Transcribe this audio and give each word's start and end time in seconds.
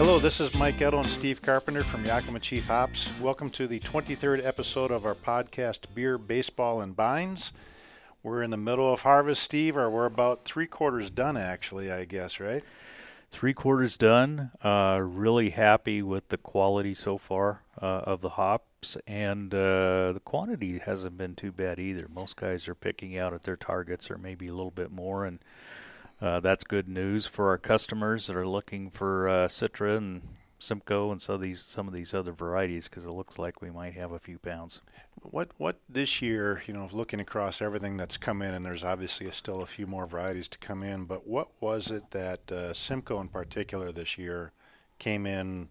Hello, 0.00 0.18
this 0.18 0.40
is 0.40 0.58
Mike 0.58 0.76
Edo 0.76 0.96
and 0.96 1.06
Steve 1.06 1.42
Carpenter 1.42 1.82
from 1.82 2.06
Yakima 2.06 2.40
Chief 2.40 2.66
Hops. 2.66 3.10
Welcome 3.20 3.50
to 3.50 3.66
the 3.66 3.78
23rd 3.80 4.46
episode 4.46 4.90
of 4.90 5.04
our 5.04 5.14
podcast, 5.14 5.80
Beer, 5.94 6.16
Baseball, 6.16 6.80
and 6.80 6.96
Bines. 6.96 7.52
We're 8.22 8.42
in 8.42 8.48
the 8.48 8.56
middle 8.56 8.90
of 8.90 9.02
harvest, 9.02 9.42
Steve, 9.42 9.76
or 9.76 9.90
we're 9.90 10.06
about 10.06 10.46
three 10.46 10.66
quarters 10.66 11.10
done, 11.10 11.36
actually, 11.36 11.92
I 11.92 12.06
guess, 12.06 12.40
right? 12.40 12.64
Three 13.30 13.52
quarters 13.52 13.98
done. 13.98 14.52
Uh, 14.64 15.00
really 15.02 15.50
happy 15.50 16.00
with 16.00 16.28
the 16.28 16.38
quality 16.38 16.94
so 16.94 17.18
far 17.18 17.60
uh, 17.82 17.84
of 17.84 18.22
the 18.22 18.30
hops, 18.30 18.96
and 19.06 19.52
uh, 19.52 20.14
the 20.14 20.22
quantity 20.24 20.78
hasn't 20.78 21.18
been 21.18 21.34
too 21.34 21.52
bad 21.52 21.78
either. 21.78 22.06
Most 22.08 22.36
guys 22.36 22.68
are 22.68 22.74
picking 22.74 23.18
out 23.18 23.34
at 23.34 23.42
their 23.42 23.54
targets, 23.54 24.10
or 24.10 24.16
maybe 24.16 24.46
a 24.48 24.54
little 24.54 24.70
bit 24.70 24.90
more, 24.90 25.26
and 25.26 25.40
uh, 26.20 26.40
that's 26.40 26.64
good 26.64 26.88
news 26.88 27.26
for 27.26 27.48
our 27.48 27.58
customers 27.58 28.26
that 28.26 28.36
are 28.36 28.46
looking 28.46 28.90
for 28.90 29.28
uh, 29.28 29.48
Citra 29.48 29.96
and 29.96 30.22
Simcoe 30.58 31.10
and 31.10 31.42
these 31.42 31.62
some 31.62 31.88
of 31.88 31.94
these 31.94 32.12
other 32.12 32.32
varieties 32.32 32.88
because 32.88 33.06
it 33.06 33.14
looks 33.14 33.38
like 33.38 33.62
we 33.62 33.70
might 33.70 33.94
have 33.94 34.12
a 34.12 34.18
few 34.18 34.38
pounds. 34.38 34.82
What 35.22 35.50
what 35.56 35.80
this 35.88 36.20
year, 36.20 36.62
you 36.66 36.74
know, 36.74 36.88
looking 36.92 37.20
across 37.20 37.62
everything 37.62 37.96
that's 37.96 38.18
come 38.18 38.42
in, 38.42 38.52
and 38.52 38.64
there's 38.64 38.84
obviously 38.84 39.30
still 39.30 39.62
a 39.62 39.66
few 39.66 39.86
more 39.86 40.06
varieties 40.06 40.48
to 40.48 40.58
come 40.58 40.82
in, 40.82 41.04
but 41.04 41.26
what 41.26 41.48
was 41.60 41.90
it 41.90 42.10
that 42.10 42.52
uh, 42.52 42.74
Simcoe 42.74 43.20
in 43.20 43.28
particular 43.28 43.90
this 43.90 44.18
year 44.18 44.52
came 44.98 45.24
in 45.24 45.70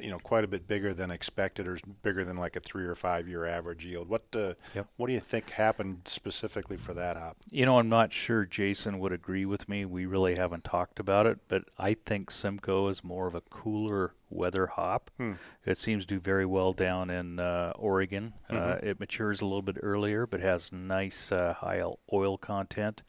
you 0.00 0.10
know 0.10 0.18
quite 0.18 0.44
a 0.44 0.48
bit 0.48 0.66
bigger 0.66 0.94
than 0.94 1.10
expected, 1.10 1.66
or 1.66 1.78
bigger 2.02 2.24
than 2.24 2.36
like 2.36 2.56
a 2.56 2.60
three 2.60 2.84
or 2.84 2.94
five 2.94 3.28
year 3.28 3.46
average 3.46 3.84
yield. 3.84 4.08
What 4.08 4.24
uh, 4.34 4.54
yep. 4.74 4.86
what 4.96 5.06
do 5.06 5.12
you 5.12 5.20
think 5.20 5.50
happened 5.50 6.02
specifically 6.04 6.76
for 6.76 6.94
that 6.94 7.16
hop? 7.16 7.36
You 7.50 7.66
know, 7.66 7.78
I'm 7.78 7.88
not 7.88 8.12
sure 8.12 8.44
Jason 8.44 8.98
would 8.98 9.12
agree 9.12 9.44
with 9.44 9.68
me. 9.68 9.84
We 9.84 10.06
really 10.06 10.36
haven't 10.36 10.64
talked 10.64 10.98
about 10.98 11.26
it, 11.26 11.38
but 11.48 11.64
I 11.78 11.94
think 11.94 12.30
Simcoe 12.30 12.88
is 12.88 13.02
more 13.02 13.26
of 13.26 13.34
a 13.34 13.40
cooler 13.40 14.14
weather 14.30 14.66
hop. 14.66 15.10
Hmm. 15.16 15.32
It 15.64 15.78
seems 15.78 16.04
to 16.04 16.14
do 16.14 16.20
very 16.20 16.46
well 16.46 16.72
down 16.72 17.10
in 17.10 17.38
uh, 17.38 17.72
Oregon. 17.76 18.34
Uh, 18.48 18.52
mm-hmm. 18.54 18.72
Uh, 18.86 18.90
it 18.90 19.00
matures 19.00 19.40
a 19.40 19.46
little 19.46 19.62
bit 19.62 19.76
earlier, 19.82 20.26
but 20.26 20.40
has 20.40 20.72
nice 20.72 21.32
uh, 21.32 21.54
high 21.54 21.82
oil 22.12 22.38
content. 22.38 23.02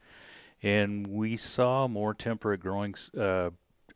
And 0.61 1.07
we 1.07 1.37
saw 1.37 1.87
more 1.87 2.13
temperate 2.13 2.59
growing 2.59 2.95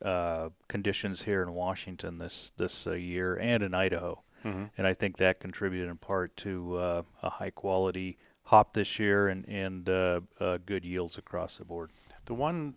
uh, 0.04 0.50
conditions 0.68 1.22
here 1.22 1.42
in 1.42 1.52
Washington 1.52 2.18
this 2.18 2.52
this 2.56 2.86
uh, 2.86 2.92
year 2.92 3.36
and 3.36 3.62
in 3.62 3.74
Idaho, 3.74 4.22
mm-hmm. 4.44 4.64
and 4.76 4.86
I 4.86 4.94
think 4.94 5.16
that 5.16 5.40
contributed 5.40 5.88
in 5.88 5.96
part 5.96 6.36
to 6.38 6.76
uh, 6.76 7.02
a 7.22 7.30
high 7.30 7.50
quality 7.50 8.18
hop 8.44 8.74
this 8.74 8.98
year 8.98 9.28
and 9.28 9.48
and 9.48 9.88
uh, 9.88 10.20
uh, 10.38 10.58
good 10.64 10.84
yields 10.84 11.18
across 11.18 11.58
the 11.58 11.64
board. 11.64 11.90
The 12.26 12.34
one 12.34 12.74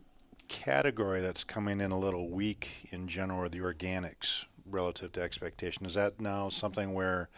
category 0.48 1.20
that's 1.22 1.44
coming 1.44 1.81
in 1.81 1.92
a 1.92 2.00
little 2.00 2.30
weak 2.30 2.88
in 2.92 3.08
general 3.08 3.42
are 3.42 3.50
the 3.50 3.59
organics 3.59 4.45
relative 4.66 5.11
to 5.14 5.22
expectation. 5.22 5.86
Is 5.86 5.95
that 5.95 6.22
now 6.22 6.50
something 6.50 6.94
where 6.94 7.30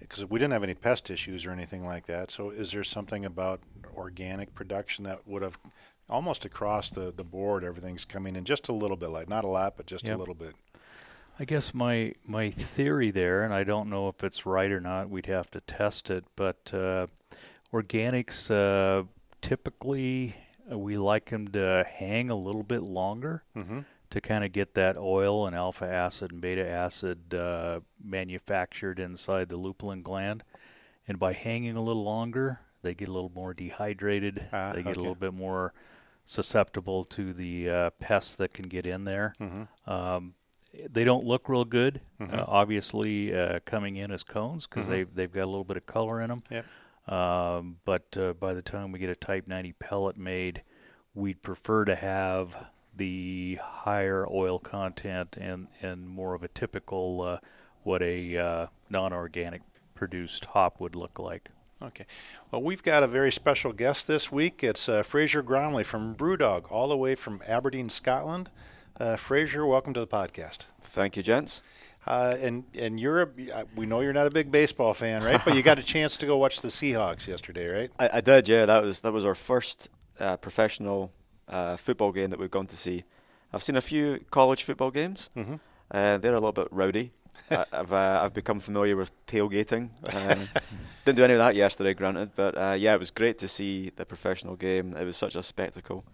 because 0.00 0.24
we 0.24 0.38
didn't 0.38 0.52
have 0.52 0.64
any 0.64 0.74
pest 0.74 1.10
issues 1.10 1.46
or 1.46 1.52
anything 1.52 1.84
like 1.84 2.06
that. 2.06 2.30
So 2.30 2.50
is 2.50 2.72
there 2.72 2.82
something 2.82 3.24
about 3.24 3.60
organic 3.96 4.54
production 4.54 5.04
that 5.04 5.26
would 5.26 5.42
have 5.42 5.58
almost 6.10 6.44
across 6.44 6.90
the, 6.90 7.12
the 7.16 7.24
board, 7.24 7.64
everything's 7.64 8.04
coming 8.04 8.36
in 8.36 8.44
just 8.44 8.68
a 8.68 8.72
little 8.72 8.96
bit 8.96 9.08
like 9.08 9.28
Not 9.28 9.44
a 9.44 9.48
lot, 9.48 9.76
but 9.76 9.86
just 9.86 10.06
yep. 10.06 10.16
a 10.16 10.18
little 10.18 10.34
bit. 10.34 10.54
I 11.38 11.44
guess 11.46 11.72
my 11.72 12.12
my 12.26 12.50
theory 12.50 13.10
there, 13.10 13.44
and 13.44 13.54
I 13.54 13.64
don't 13.64 13.88
know 13.88 14.08
if 14.08 14.22
it's 14.22 14.44
right 14.44 14.70
or 14.70 14.80
not. 14.80 15.08
We'd 15.08 15.24
have 15.24 15.50
to 15.52 15.60
test 15.62 16.10
it, 16.10 16.24
but 16.36 16.70
uh, 16.74 17.06
organics 17.72 18.50
uh, 18.50 19.04
typically 19.40 20.36
uh, 20.70 20.78
we 20.78 20.98
like 20.98 21.30
them 21.30 21.48
to 21.48 21.86
hang 21.88 22.28
a 22.28 22.36
little 22.36 22.62
bit 22.62 22.82
longer 22.82 23.42
mm-hmm. 23.56 23.80
to 24.10 24.20
kind 24.20 24.44
of 24.44 24.52
get 24.52 24.74
that 24.74 24.98
oil 24.98 25.46
and 25.46 25.56
alpha 25.56 25.86
acid 25.86 26.30
and 26.30 26.42
beta 26.42 26.68
acid 26.68 27.32
uh, 27.32 27.80
manufactured 28.04 28.98
inside 28.98 29.48
the 29.48 29.56
lupulin 29.56 30.02
gland, 30.02 30.44
and 31.08 31.18
by 31.18 31.32
hanging 31.32 31.74
a 31.74 31.82
little 31.82 32.04
longer, 32.04 32.60
they 32.82 32.92
get 32.92 33.08
a 33.08 33.12
little 33.12 33.32
more 33.34 33.54
dehydrated. 33.54 34.46
Ah, 34.52 34.72
they 34.74 34.82
get 34.82 34.90
okay. 34.90 34.98
a 34.98 35.02
little 35.02 35.14
bit 35.14 35.32
more 35.32 35.72
susceptible 36.30 37.02
to 37.02 37.32
the 37.32 37.68
uh, 37.68 37.90
pests 37.98 38.36
that 38.36 38.54
can 38.54 38.68
get 38.68 38.86
in 38.86 39.04
there. 39.04 39.34
Mm-hmm. 39.40 39.90
Um, 39.90 40.34
they 40.88 41.02
don't 41.02 41.24
look 41.24 41.48
real 41.48 41.64
good, 41.64 42.00
mm-hmm. 42.20 42.32
uh, 42.32 42.44
obviously 42.46 43.34
uh, 43.34 43.58
coming 43.64 43.96
in 43.96 44.12
as 44.12 44.22
cones 44.22 44.68
because 44.68 44.84
mm-hmm. 44.84 44.92
they've 44.92 45.14
they've 45.14 45.32
got 45.32 45.42
a 45.42 45.50
little 45.50 45.64
bit 45.64 45.76
of 45.76 45.86
color 45.86 46.20
in 46.20 46.28
them. 46.28 46.42
Yep. 46.48 47.12
Um, 47.12 47.78
but 47.84 48.16
uh, 48.16 48.34
by 48.34 48.54
the 48.54 48.62
time 48.62 48.92
we 48.92 49.00
get 49.00 49.10
a 49.10 49.16
Type 49.16 49.48
90 49.48 49.72
pellet 49.72 50.16
made, 50.16 50.62
we'd 51.14 51.42
prefer 51.42 51.84
to 51.84 51.96
have 51.96 52.56
the 52.94 53.58
higher 53.60 54.26
oil 54.32 54.60
content 54.60 55.36
and 55.40 55.66
and 55.82 56.08
more 56.08 56.34
of 56.34 56.44
a 56.44 56.48
typical 56.48 57.22
uh, 57.22 57.38
what 57.82 58.02
a 58.02 58.36
uh, 58.36 58.66
non-organic 58.88 59.62
produced 59.94 60.44
hop 60.44 60.78
would 60.78 60.94
look 60.94 61.18
like. 61.18 61.50
Okay. 61.82 62.04
Well, 62.50 62.62
we've 62.62 62.82
got 62.82 63.02
a 63.02 63.06
very 63.06 63.32
special 63.32 63.72
guest 63.72 64.06
this 64.06 64.30
week. 64.30 64.62
It's 64.62 64.86
uh, 64.86 65.02
Fraser 65.02 65.42
Gormley 65.42 65.82
from 65.82 66.14
Brewdog, 66.14 66.70
all 66.70 66.88
the 66.88 66.96
way 66.96 67.14
from 67.14 67.40
Aberdeen, 67.46 67.88
Scotland. 67.88 68.50
Uh, 68.98 69.16
Fraser, 69.16 69.64
welcome 69.64 69.94
to 69.94 70.00
the 70.00 70.06
podcast. 70.06 70.66
Thank 70.82 71.16
you, 71.16 71.22
gents. 71.22 71.62
Uh, 72.06 72.36
and 72.38 72.64
and 72.78 73.00
you're 73.00 73.22
a, 73.22 73.28
uh, 73.54 73.64
we 73.76 73.86
know 73.86 74.00
you're 74.00 74.12
not 74.12 74.26
a 74.26 74.30
big 74.30 74.50
baseball 74.50 74.92
fan, 74.92 75.22
right? 75.22 75.40
but 75.44 75.54
you 75.54 75.62
got 75.62 75.78
a 75.78 75.82
chance 75.94 76.18
to 76.18 76.26
go 76.26 76.36
watch 76.36 76.60
the 76.60 76.68
Seahawks 76.68 77.26
yesterday, 77.26 77.66
right? 77.68 77.90
I, 77.98 78.18
I 78.18 78.20
did, 78.20 78.48
yeah. 78.48 78.66
That 78.66 78.82
was 78.82 79.00
that 79.00 79.12
was 79.12 79.24
our 79.24 79.34
first 79.34 79.88
uh, 80.18 80.36
professional 80.36 81.12
uh, 81.48 81.76
football 81.76 82.12
game 82.12 82.28
that 82.30 82.38
we've 82.38 82.50
gone 82.50 82.66
to 82.66 82.76
see. 82.76 83.04
I've 83.54 83.62
seen 83.62 83.76
a 83.76 83.80
few 83.80 84.22
college 84.30 84.64
football 84.64 84.90
games. 84.90 85.30
Mm-hmm. 85.34 85.54
Uh, 85.90 86.18
they're 86.18 86.32
a 86.32 86.40
little 86.40 86.52
bit 86.52 86.68
rowdy. 86.70 87.12
I've 87.72 87.92
uh, 87.92 88.20
I've 88.22 88.34
become 88.34 88.60
familiar 88.60 88.96
with 88.96 89.10
tailgating. 89.26 89.90
Um, 90.14 90.48
didn't 91.04 91.16
do 91.16 91.24
any 91.24 91.32
of 91.34 91.38
that 91.38 91.54
yesterday, 91.54 91.94
granted, 91.94 92.30
but 92.36 92.56
uh, 92.56 92.76
yeah, 92.78 92.94
it 92.94 92.98
was 92.98 93.10
great 93.10 93.38
to 93.38 93.48
see 93.48 93.90
the 93.96 94.04
professional 94.04 94.56
game. 94.56 94.96
It 94.96 95.04
was 95.04 95.16
such 95.16 95.34
a 95.34 95.42
spectacle. 95.42 96.04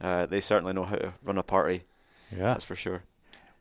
Uh, 0.00 0.26
they 0.26 0.40
certainly 0.40 0.72
know 0.72 0.84
how 0.84 0.96
to 0.96 1.14
run 1.22 1.38
a 1.38 1.42
party. 1.42 1.84
Yeah, 2.32 2.44
that's 2.44 2.64
for 2.64 2.74
sure. 2.74 3.04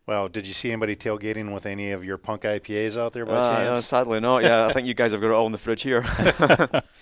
Well, 0.07 0.27
did 0.27 0.47
you 0.47 0.53
see 0.53 0.71
anybody 0.71 0.95
tailgating 0.95 1.53
with 1.53 1.67
any 1.67 1.91
of 1.91 2.03
your 2.03 2.17
punk 2.17 2.41
IPAs 2.41 2.97
out 2.97 3.13
there 3.13 3.27
by 3.27 3.33
uh, 3.33 3.55
chance? 3.55 3.75
No, 3.75 3.81
sadly 3.81 4.19
not. 4.19 4.43
Yeah, 4.43 4.65
I 4.65 4.73
think 4.73 4.87
you 4.87 4.95
guys 4.95 5.11
have 5.11 5.21
got 5.21 5.29
it 5.29 5.35
all 5.35 5.45
in 5.45 5.51
the 5.51 5.59
fridge 5.59 5.83
here. 5.83 6.03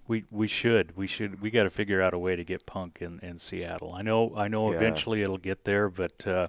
we 0.07 0.23
we 0.31 0.47
should 0.47 0.95
we 0.95 1.05
should 1.05 1.41
we 1.41 1.51
got 1.51 1.63
to 1.63 1.69
figure 1.69 2.01
out 2.01 2.13
a 2.13 2.17
way 2.17 2.37
to 2.37 2.45
get 2.45 2.65
punk 2.65 2.99
in, 3.01 3.19
in 3.19 3.39
Seattle. 3.39 3.93
I 3.93 4.01
know 4.03 4.33
I 4.37 4.47
know 4.47 4.71
yeah. 4.71 4.77
eventually 4.77 5.21
it'll 5.21 5.37
get 5.37 5.65
there, 5.65 5.89
but 5.89 6.25
uh, 6.25 6.47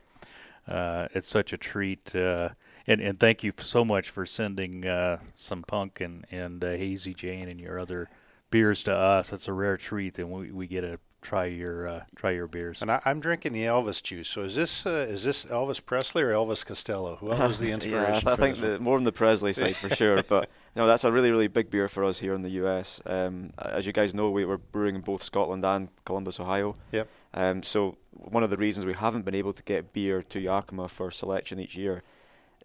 uh, 0.70 1.08
it's 1.12 1.28
such 1.28 1.53
a 1.53 1.56
treat. 1.56 2.14
Uh, 2.14 2.50
and, 2.86 3.00
and 3.00 3.20
thank 3.20 3.42
you 3.42 3.53
so 3.58 3.84
much 3.84 4.10
for 4.10 4.25
sending 4.25 4.86
uh, 4.86 5.19
some 5.34 5.62
punk 5.62 6.00
and, 6.00 6.26
and 6.31 6.62
uh, 6.64 6.70
Hazy 6.70 7.14
Jane 7.14 7.48
and 7.48 7.60
your 7.60 7.78
other 7.78 8.08
beers 8.50 8.82
to 8.84 8.94
us. 8.94 9.32
It's 9.32 9.48
a 9.48 9.53
rare 9.53 9.76
treat, 9.76 10.19
and 10.19 10.30
we, 10.30 10.50
we 10.50 10.66
get 10.66 10.82
to 10.82 10.98
try 11.22 11.44
your 11.44 11.86
uh, 11.86 12.03
try 12.16 12.30
your 12.30 12.47
beers. 12.47 12.82
And 12.82 12.91
I, 12.91 13.00
am 13.04 13.20
drinking 13.20 13.53
the 13.53 13.64
Elvis 13.64 14.03
juice. 14.03 14.28
So 14.28 14.42
is 14.42 14.54
this 14.54 14.86
uh, 14.86 15.06
is 15.09 15.25
this 15.25 15.44
Elvis 15.47 15.84
Presley 15.84 16.22
or 16.22 16.32
Elvis 16.32 16.64
Costello? 16.64 17.16
Who 17.16 17.26
was 17.26 17.59
the 17.59 17.70
inspiration? 17.72 18.22
yeah, 18.26 18.32
I 18.32 18.36
think 18.36 18.59
the, 18.60 18.78
more 18.78 18.97
on 18.97 19.04
the 19.04 19.12
Presley 19.12 19.53
side 19.53 19.76
for 19.76 19.88
sure. 19.94 20.22
But 20.30 20.48
no, 20.76 20.86
that's 20.86 21.04
a 21.04 21.12
really 21.12 21.30
really 21.30 21.48
big 21.48 21.70
beer 21.70 21.88
for 21.88 22.04
us 22.04 22.20
here 22.20 22.34
in 22.34 22.42
the 22.42 22.50
U.S. 22.50 23.00
Um, 23.06 23.53
as 23.59 23.86
you 23.86 23.92
guys 23.92 24.14
know, 24.14 24.30
we 24.30 24.44
were 24.44 24.59
brewing 24.59 24.94
in 24.94 25.00
both 25.00 25.22
Scotland 25.22 25.64
and 25.64 25.88
Columbus, 26.04 26.38
Ohio. 26.38 26.76
Yep. 26.92 27.09
Um, 27.32 27.62
so 27.62 27.96
one 28.10 28.42
of 28.42 28.50
the 28.50 28.56
reasons 28.56 28.86
we 28.86 28.94
haven't 28.94 29.24
been 29.24 29.34
able 29.34 29.52
to 29.52 29.62
get 29.62 29.92
beer 29.92 30.22
to 30.22 30.41
Yakima 30.41 30.88
for 30.88 31.10
selection 31.10 31.60
each 31.60 31.76
year 31.76 32.02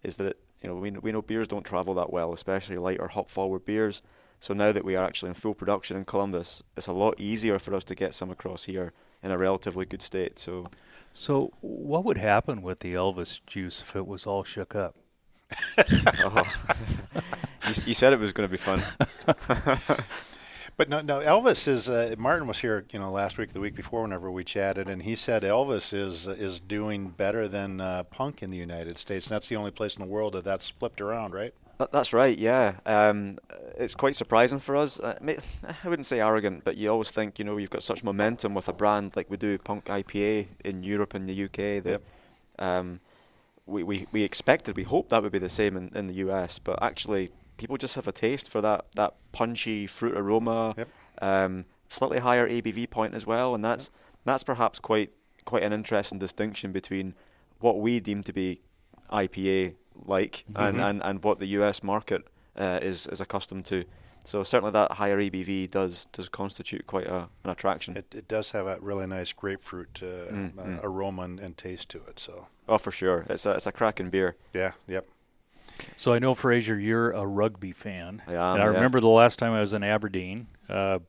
is 0.02 0.16
that 0.16 0.36
you 0.62 0.68
know 0.68 0.76
we 0.76 0.90
we 0.90 1.12
know 1.12 1.22
beers 1.22 1.48
don't 1.48 1.64
travel 1.64 1.94
that 1.94 2.12
well, 2.12 2.32
especially 2.32 2.76
lighter 2.76 3.08
hop 3.08 3.30
forward 3.30 3.64
beers. 3.64 4.02
So 4.38 4.52
now 4.54 4.72
that 4.72 4.84
we 4.84 4.96
are 4.96 5.04
actually 5.04 5.30
in 5.30 5.34
full 5.34 5.54
production 5.54 5.96
in 5.96 6.04
Columbus, 6.04 6.62
it's 6.76 6.86
a 6.86 6.92
lot 6.92 7.18
easier 7.18 7.58
for 7.58 7.74
us 7.74 7.84
to 7.84 7.94
get 7.94 8.12
some 8.12 8.30
across 8.30 8.64
here 8.64 8.92
in 9.22 9.30
a 9.30 9.38
relatively 9.38 9.86
good 9.86 10.02
state. 10.02 10.38
So, 10.38 10.66
so 11.12 11.52
what 11.60 12.04
would 12.04 12.18
happen 12.18 12.60
with 12.60 12.80
the 12.80 12.94
Elvis 12.94 13.40
juice 13.46 13.80
if 13.80 13.96
it 13.96 14.06
was 14.06 14.26
all 14.26 14.44
shook 14.44 14.74
up? 14.74 14.96
oh. 15.78 16.42
you, 17.68 17.74
you 17.86 17.94
said 17.94 18.12
it 18.12 18.18
was 18.18 18.32
going 18.32 18.48
to 18.48 18.52
be 18.52 18.58
fun. 18.58 18.82
But 20.76 20.90
no, 20.90 21.00
no. 21.00 21.20
Elvis 21.20 21.66
is. 21.66 21.88
Uh, 21.88 22.14
Martin 22.18 22.46
was 22.46 22.58
here, 22.58 22.84
you 22.92 22.98
know, 22.98 23.10
last 23.10 23.38
week, 23.38 23.52
the 23.54 23.60
week 23.60 23.74
before, 23.74 24.02
whenever 24.02 24.30
we 24.30 24.44
chatted, 24.44 24.88
and 24.88 25.02
he 25.02 25.16
said 25.16 25.42
Elvis 25.42 25.94
is 25.94 26.26
is 26.26 26.60
doing 26.60 27.08
better 27.08 27.48
than 27.48 27.80
uh, 27.80 28.02
punk 28.04 28.42
in 28.42 28.50
the 28.50 28.58
United 28.58 28.98
States. 28.98 29.26
And 29.26 29.34
that's 29.34 29.48
the 29.48 29.56
only 29.56 29.70
place 29.70 29.96
in 29.96 30.00
the 30.00 30.10
world 30.10 30.34
that 30.34 30.44
that's 30.44 30.68
flipped 30.68 31.00
around, 31.00 31.32
right? 31.32 31.54
That's 31.92 32.12
right. 32.12 32.36
Yeah, 32.36 32.76
um, 32.86 33.38
it's 33.76 33.94
quite 33.94 34.16
surprising 34.16 34.58
for 34.58 34.76
us. 34.76 34.98
Uh, 34.98 35.18
I 35.84 35.88
wouldn't 35.88 36.06
say 36.06 36.20
arrogant, 36.20 36.64
but 36.64 36.76
you 36.76 36.90
always 36.90 37.10
think, 37.10 37.38
you 37.38 37.44
know, 37.44 37.56
you've 37.56 37.70
got 37.70 37.82
such 37.82 38.02
momentum 38.02 38.54
with 38.54 38.68
a 38.68 38.72
brand 38.72 39.14
like 39.16 39.30
we 39.30 39.36
do, 39.36 39.58
Punk 39.58 39.86
IPA 39.86 40.46
in 40.64 40.82
Europe 40.82 41.14
and 41.14 41.28
the 41.28 41.44
UK. 41.44 41.82
That 41.82 41.86
yep. 41.86 42.02
um, 42.58 43.00
we, 43.64 43.82
we 43.82 44.06
we 44.12 44.22
expected, 44.22 44.76
we 44.76 44.84
hoped 44.84 45.08
that 45.10 45.22
would 45.22 45.32
be 45.32 45.38
the 45.38 45.48
same 45.48 45.76
in, 45.76 45.90
in 45.94 46.06
the 46.06 46.14
US, 46.16 46.58
but 46.58 46.82
actually 46.82 47.30
people 47.56 47.76
just 47.76 47.94
have 47.94 48.06
a 48.06 48.12
taste 48.12 48.48
for 48.50 48.60
that 48.60 48.86
that 48.94 49.14
punchy 49.32 49.86
fruit 49.86 50.16
aroma, 50.16 50.74
yep. 50.76 50.88
um, 51.20 51.64
slightly 51.88 52.18
higher 52.18 52.48
ABV 52.48 52.90
point 52.90 53.14
as 53.14 53.26
well, 53.26 53.54
and 53.54 53.64
that's 53.64 53.90
yep. 53.92 54.10
that's 54.24 54.44
perhaps 54.44 54.78
quite 54.78 55.12
quite 55.44 55.62
an 55.62 55.72
interesting 55.72 56.18
distinction 56.18 56.72
between 56.72 57.14
what 57.60 57.80
we 57.80 58.00
deem 58.00 58.22
to 58.22 58.32
be 58.32 58.60
IPA 59.10 59.74
like, 60.04 60.44
mm-hmm. 60.50 60.62
and, 60.62 60.80
and, 60.80 61.02
and 61.02 61.24
what 61.24 61.38
the 61.38 61.46
US 61.46 61.82
market 61.82 62.26
uh, 62.56 62.78
is 62.82 63.06
is 63.06 63.20
accustomed 63.20 63.66
to. 63.66 63.84
So 64.24 64.42
certainly 64.42 64.72
that 64.72 64.92
higher 64.92 65.18
ABV 65.18 65.70
does 65.70 66.06
does 66.12 66.28
constitute 66.28 66.86
quite 66.86 67.06
a, 67.06 67.28
an 67.44 67.50
attraction. 67.50 67.96
It, 67.96 68.12
it 68.14 68.28
does 68.28 68.50
have 68.50 68.66
a 68.66 68.78
really 68.80 69.06
nice 69.06 69.32
grapefruit 69.32 70.00
uh, 70.02 70.32
mm, 70.32 70.58
uh, 70.58 70.62
mm. 70.62 70.80
aroma 70.82 71.22
and, 71.22 71.38
and, 71.38 71.56
taste 71.56 71.90
to 71.90 71.98
it. 72.08 72.18
So 72.18 72.48
oh, 72.68 72.78
for 72.78 72.90
sure, 72.90 73.24
it's 73.30 73.46
a 73.46 73.52
it's 73.52 73.66
a 73.68 73.72
cracking 73.72 74.10
beer. 74.10 74.36
Yeah. 74.52 74.72
Yep. 74.88 75.06
So 75.96 76.12
I 76.12 76.18
know 76.18 76.34
Fraser, 76.34 76.78
you're 76.78 77.10
a 77.12 77.26
rugby 77.26 77.72
fan. 77.72 78.22
Yeah, 78.28 78.52
and 78.52 78.62
I 78.62 78.66
yeah. 78.66 78.72
remember 78.72 79.00
the 79.00 79.08
last 79.08 79.38
time 79.38 79.52
I 79.52 79.60
was 79.60 79.72
in 79.72 79.82
Aberdeen. 79.82 80.48
Uh, 80.68 81.00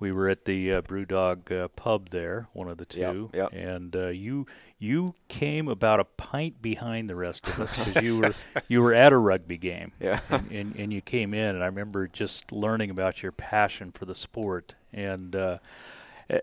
we 0.00 0.12
were 0.12 0.28
at 0.28 0.44
the 0.44 0.74
uh, 0.74 0.82
BrewDog 0.82 1.50
uh, 1.50 1.68
pub 1.68 2.10
there, 2.10 2.46
one 2.52 2.68
of 2.68 2.78
the 2.78 2.84
two, 2.84 3.30
yep, 3.32 3.52
yep. 3.52 3.60
and 3.68 3.96
uh, 3.96 4.08
you 4.08 4.46
you 4.78 5.12
came 5.26 5.66
about 5.66 5.98
a 5.98 6.04
pint 6.04 6.62
behind 6.62 7.10
the 7.10 7.16
rest 7.16 7.48
of 7.48 7.58
us 7.60 7.76
because 7.76 8.02
you 8.02 8.18
were 8.18 8.34
you 8.68 8.80
were 8.80 8.94
at 8.94 9.12
a 9.12 9.16
rugby 9.16 9.58
game, 9.58 9.92
yeah, 9.98 10.20
and, 10.30 10.50
and, 10.52 10.76
and 10.76 10.92
you 10.92 11.00
came 11.00 11.34
in, 11.34 11.54
and 11.54 11.62
I 11.62 11.66
remember 11.66 12.06
just 12.06 12.52
learning 12.52 12.90
about 12.90 13.22
your 13.22 13.32
passion 13.32 13.90
for 13.90 14.04
the 14.04 14.14
sport, 14.14 14.76
and 14.92 15.34
uh, 15.34 15.58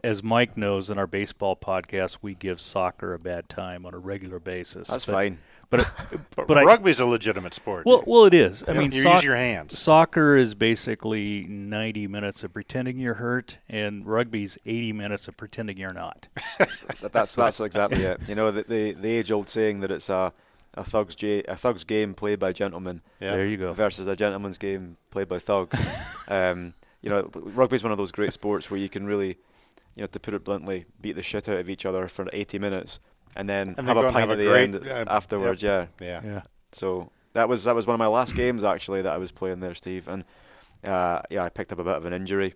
as 0.04 0.24
Mike 0.24 0.58
knows 0.58 0.90
in 0.90 0.98
our 0.98 1.08
baseball 1.08 1.56
podcast, 1.56 2.18
we 2.22 2.36
give 2.36 2.60
soccer 2.60 3.14
a 3.14 3.20
bad 3.20 3.48
time 3.48 3.86
on 3.86 3.94
a 3.94 4.00
regular 4.00 4.40
basis. 4.40 4.90
That's 4.90 5.06
but, 5.06 5.12
fine. 5.14 5.38
But 5.70 5.92
but, 6.36 6.48
but 6.48 6.66
rugby's 6.66 7.00
a 7.00 7.06
legitimate 7.06 7.54
sport. 7.54 7.86
Well, 7.86 8.04
well, 8.06 8.26
it 8.26 8.34
is. 8.34 8.64
I 8.68 8.74
mean, 8.74 8.92
you 8.92 9.02
so- 9.02 9.14
use 9.14 9.24
your 9.24 9.36
hands. 9.36 9.78
Soccer 9.78 10.36
is 10.36 10.56
basically 10.56 11.46
90 11.48 12.08
minutes 12.08 12.44
of 12.44 12.54
pretending 12.54 13.00
you're 13.00 13.16
hurt, 13.16 13.58
and 13.68 14.06
rugby's 14.06 14.58
80 14.66 14.94
minutes 14.94 15.28
of 15.28 15.38
pretending 15.38 15.78
you're 15.78 15.94
not. 15.94 16.28
that's 17.12 17.36
that's 17.36 17.60
exactly 17.60 18.04
it. 18.04 18.22
You 18.28 18.36
know, 18.36 18.52
the 18.52 18.64
the, 18.64 18.94
the 18.94 19.10
age 19.10 19.32
old 19.32 19.50
saying 19.50 19.82
that 19.82 19.92
it's 19.92 20.10
a 20.10 20.34
a 20.76 20.84
thug's 20.84 21.16
j- 21.16 21.44
a 21.44 21.56
thug's 21.56 21.84
game 21.84 22.14
played 22.14 22.40
by 22.40 22.52
gentlemen. 22.52 23.02
Yeah. 23.20 23.32
There 23.32 23.46
you 23.46 23.58
go. 23.58 23.74
Versus 23.74 24.08
a 24.08 24.16
gentleman's 24.16 24.58
game 24.58 24.98
played 25.10 25.28
by 25.28 25.40
thugs. 25.40 25.82
um, 26.28 26.74
you 27.02 27.10
know, 27.10 27.30
rugby 27.34 27.76
is 27.76 27.84
one 27.84 27.92
of 27.92 27.98
those 27.98 28.12
great 28.12 28.34
sports 28.34 28.70
where 28.70 28.80
you 28.80 28.90
can 28.90 29.06
really, 29.06 29.38
you 29.96 30.02
know, 30.02 30.08
to 30.08 30.20
put 30.20 30.34
it 30.34 30.44
bluntly, 30.44 30.86
beat 31.02 31.14
the 31.14 31.24
shit 31.24 31.48
out 31.48 31.58
of 31.58 31.70
each 31.70 31.86
other 31.86 32.08
for 32.08 32.28
80 32.34 32.60
minutes 32.60 33.00
and 33.36 33.50
then 33.50 33.76
and 33.78 33.88
have 33.88 33.98
a 33.98 34.04
pint 34.04 34.16
have 34.16 34.32
at 34.32 34.38
the 34.38 34.46
great, 34.46 34.76
end 34.76 34.88
uh, 34.88 35.06
afterwards. 35.08 35.62
Yeah. 35.62 35.88
yeah, 36.00 36.22
yeah. 36.24 36.42
So 36.72 37.12
that 37.34 37.50
was 37.50 37.66
that 37.66 37.76
was 37.76 37.86
one 37.86 37.96
of 37.96 38.00
my 38.00 38.08
last 38.08 38.36
games 38.36 38.64
actually 38.64 39.02
that 39.04 39.14
I 39.14 39.18
was 39.18 39.32
playing 39.32 39.60
there, 39.60 39.74
Steve, 39.74 40.08
and 40.08 40.24
uh, 40.86 41.22
yeah, 41.30 41.44
I 41.44 41.50
picked 41.50 41.72
up 41.72 41.80
a 41.80 41.84
bit 41.84 41.96
of 41.96 42.06
an 42.06 42.14
injury. 42.14 42.54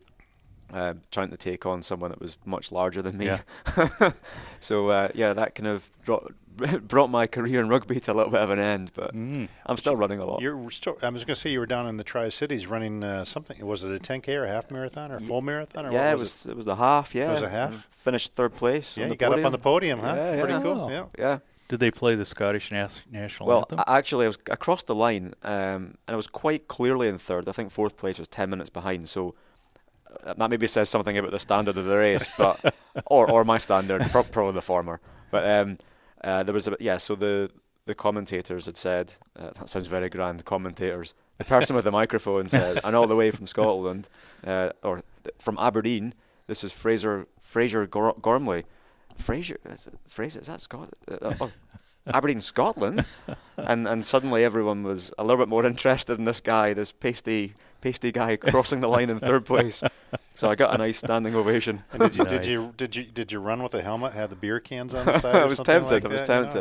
Uh, 0.74 0.94
trying 1.10 1.32
to 1.32 1.38
take 1.38 1.66
on 1.66 1.82
someone 1.82 2.12
that 2.12 2.22
was 2.22 2.38
much 2.46 2.72
larger 2.72 3.02
than 3.02 3.18
me, 3.18 3.26
yeah. 3.26 3.42
so 4.60 4.90
uh, 4.90 5.10
yeah, 5.16 5.34
that 5.34 5.56
kind 5.56 5.68
of 5.68 5.90
brought, 6.06 6.32
brought 6.88 7.10
my 7.10 7.26
career 7.26 7.60
in 7.60 7.70
rugby 7.70 8.00
to 8.00 8.12
a 8.12 8.14
little 8.14 8.32
bit 8.32 8.42
of 8.42 8.50
an 8.50 8.60
end. 8.60 8.92
But 8.94 9.16
mm. 9.16 9.48
I'm 9.66 9.78
still 9.78 9.96
running 9.96 10.20
a 10.20 10.26
lot. 10.26 10.42
You're 10.42 10.70
still. 10.70 10.98
I 11.02 11.10
was 11.10 11.26
going 11.26 11.36
to 11.36 11.42
say 11.42 11.50
you 11.50 11.60
were 11.60 11.66
down 11.66 11.88
in 11.88 11.98
the 11.98 12.04
Tri 12.04 12.30
Cities 12.30 12.68
running 12.68 13.04
uh, 13.04 13.26
something. 13.26 13.66
Was 13.66 13.84
it 13.84 13.92
a 13.92 14.00
10k 14.00 14.36
or 14.36 14.46
a 14.46 14.48
half 14.48 14.70
marathon 14.70 15.12
or 15.12 15.18
a 15.18 15.22
full 15.22 15.42
marathon? 15.42 15.88
Or 15.88 15.92
yeah, 15.92 16.14
was 16.14 16.22
it 16.22 16.24
was 16.24 16.46
it? 16.46 16.52
it? 16.52 16.58
was 16.58 16.66
the 16.66 16.76
half. 16.76 17.16
Yeah, 17.16 17.30
it 17.30 17.32
was 17.32 17.42
a 17.42 17.50
half. 17.50 17.88
Finished 17.90 18.34
third 18.34 18.56
place. 18.56 18.98
Yeah, 18.98 19.08
you 19.08 19.16
got 19.16 19.30
podium. 19.30 19.46
up 19.46 19.46
on 19.48 19.52
the 19.52 19.58
podium, 19.58 20.00
huh? 20.00 20.14
Yeah, 20.16 20.40
Pretty 20.40 20.54
yeah. 20.54 20.62
cool. 20.62 20.92
Yeah, 20.92 21.06
yeah. 21.18 21.40
Did 21.70 21.80
they 21.80 21.92
play 21.92 22.16
the 22.16 22.26
Scottish 22.26 22.72
nas- 22.72 23.04
national 23.12 23.48
well, 23.48 23.60
anthem? 23.60 23.80
I 23.86 23.98
actually, 24.00 24.26
I 24.26 24.30
was 24.30 24.40
across 24.50 24.82
the 24.82 24.96
line, 24.96 25.36
um, 25.44 25.96
and 26.08 26.10
I 26.10 26.16
was 26.16 26.28
quite 26.28 26.68
clearly 26.68 27.08
in 27.08 27.20
third. 27.20 27.48
I 27.48 27.52
think 27.52 27.72
fourth 27.72 27.96
place 27.96 28.18
was 28.18 28.28
ten 28.28 28.50
minutes 28.50 28.72
behind. 28.72 29.08
So 29.08 29.36
that 30.24 30.50
maybe 30.50 30.68
says 30.68 30.90
something 30.90 31.18
about 31.18 31.32
the 31.32 31.40
standard 31.40 31.78
of 31.78 31.86
the 31.86 31.98
race, 31.98 32.28
but 32.38 32.74
or 33.06 33.30
or 33.30 33.44
my 33.44 33.58
standard, 33.58 34.02
probably 34.12 34.54
the 34.54 34.62
former. 34.62 35.00
But 35.32 35.50
um, 35.50 35.78
uh, 36.24 36.44
there 36.44 36.54
was 36.54 36.68
a 36.68 36.76
yeah. 36.80 36.98
So 36.98 37.16
the 37.16 37.50
the 37.86 37.96
commentators 37.96 38.66
had 38.66 38.78
said 38.78 39.14
uh, 39.38 39.52
that 39.56 39.70
sounds 39.70 39.88
very 39.88 40.10
grand. 40.10 40.40
The 40.40 40.44
commentators, 40.44 41.14
the 41.38 41.46
person 41.46 41.76
with 41.76 41.86
the 41.86 41.92
microphone 41.92 42.48
said, 42.48 42.80
and 42.84 42.96
all 42.96 43.08
the 43.08 43.16
way 43.16 43.32
from 43.32 43.48
Scotland 43.48 44.10
uh, 44.46 44.70
or 44.84 45.02
th- 45.24 45.36
from 45.40 45.58
Aberdeen. 45.60 46.14
This 46.48 46.64
is 46.64 46.72
Fraser 46.72 47.28
Fraser 47.42 47.86
Gor- 47.86 48.16
Gormley. 48.22 48.66
Fraser, 49.16 49.58
is 49.66 49.88
it, 49.88 49.94
Fraser, 50.08 50.40
is 50.40 50.48
that 50.48 50.62
Scotland? 50.62 50.94
Uh, 51.10 51.34
oh, 51.42 51.52
Aberdeen, 52.08 52.42
Scotland, 52.42 53.06
and 53.58 53.88
and 53.88 54.06
suddenly 54.06 54.44
everyone 54.44 54.84
was 54.84 55.14
a 55.18 55.24
little 55.24 55.38
bit 55.38 55.50
more 55.50 55.66
interested 55.66 56.18
in 56.18 56.26
this 56.26 56.40
guy, 56.40 56.74
this 56.74 56.92
pasty 56.92 57.54
pasty 57.82 58.12
guy 58.12 58.36
crossing 58.52 58.82
the 58.82 58.88
line 58.88 59.10
in 59.10 59.20
third 59.20 59.46
place. 59.46 59.84
So 60.36 60.50
I 60.50 60.56
got 60.56 60.74
a 60.74 60.78
nice 60.78 60.98
standing 60.98 61.36
ovation. 61.36 61.84
And 61.92 62.02
did 62.02 62.16
you 62.18 62.24
Nice. 62.24 62.32
did 62.34 62.46
you 62.46 62.74
did 62.78 62.96
you 62.96 63.04
did 63.04 63.32
you 63.32 63.40
run 63.40 63.62
with 63.64 63.74
a 63.74 63.82
helmet? 63.82 64.14
Had 64.14 64.30
the 64.30 64.36
beer 64.36 64.60
cans 64.60 64.94
on 64.96 65.06
the 65.06 65.18
side? 65.20 65.36
I 65.36 65.46
was 65.46 65.58
something 65.58 65.74
tempted. 65.82 65.94
like 65.94 66.06
I 66.06 66.08
was 66.08 66.22
that, 66.24 66.56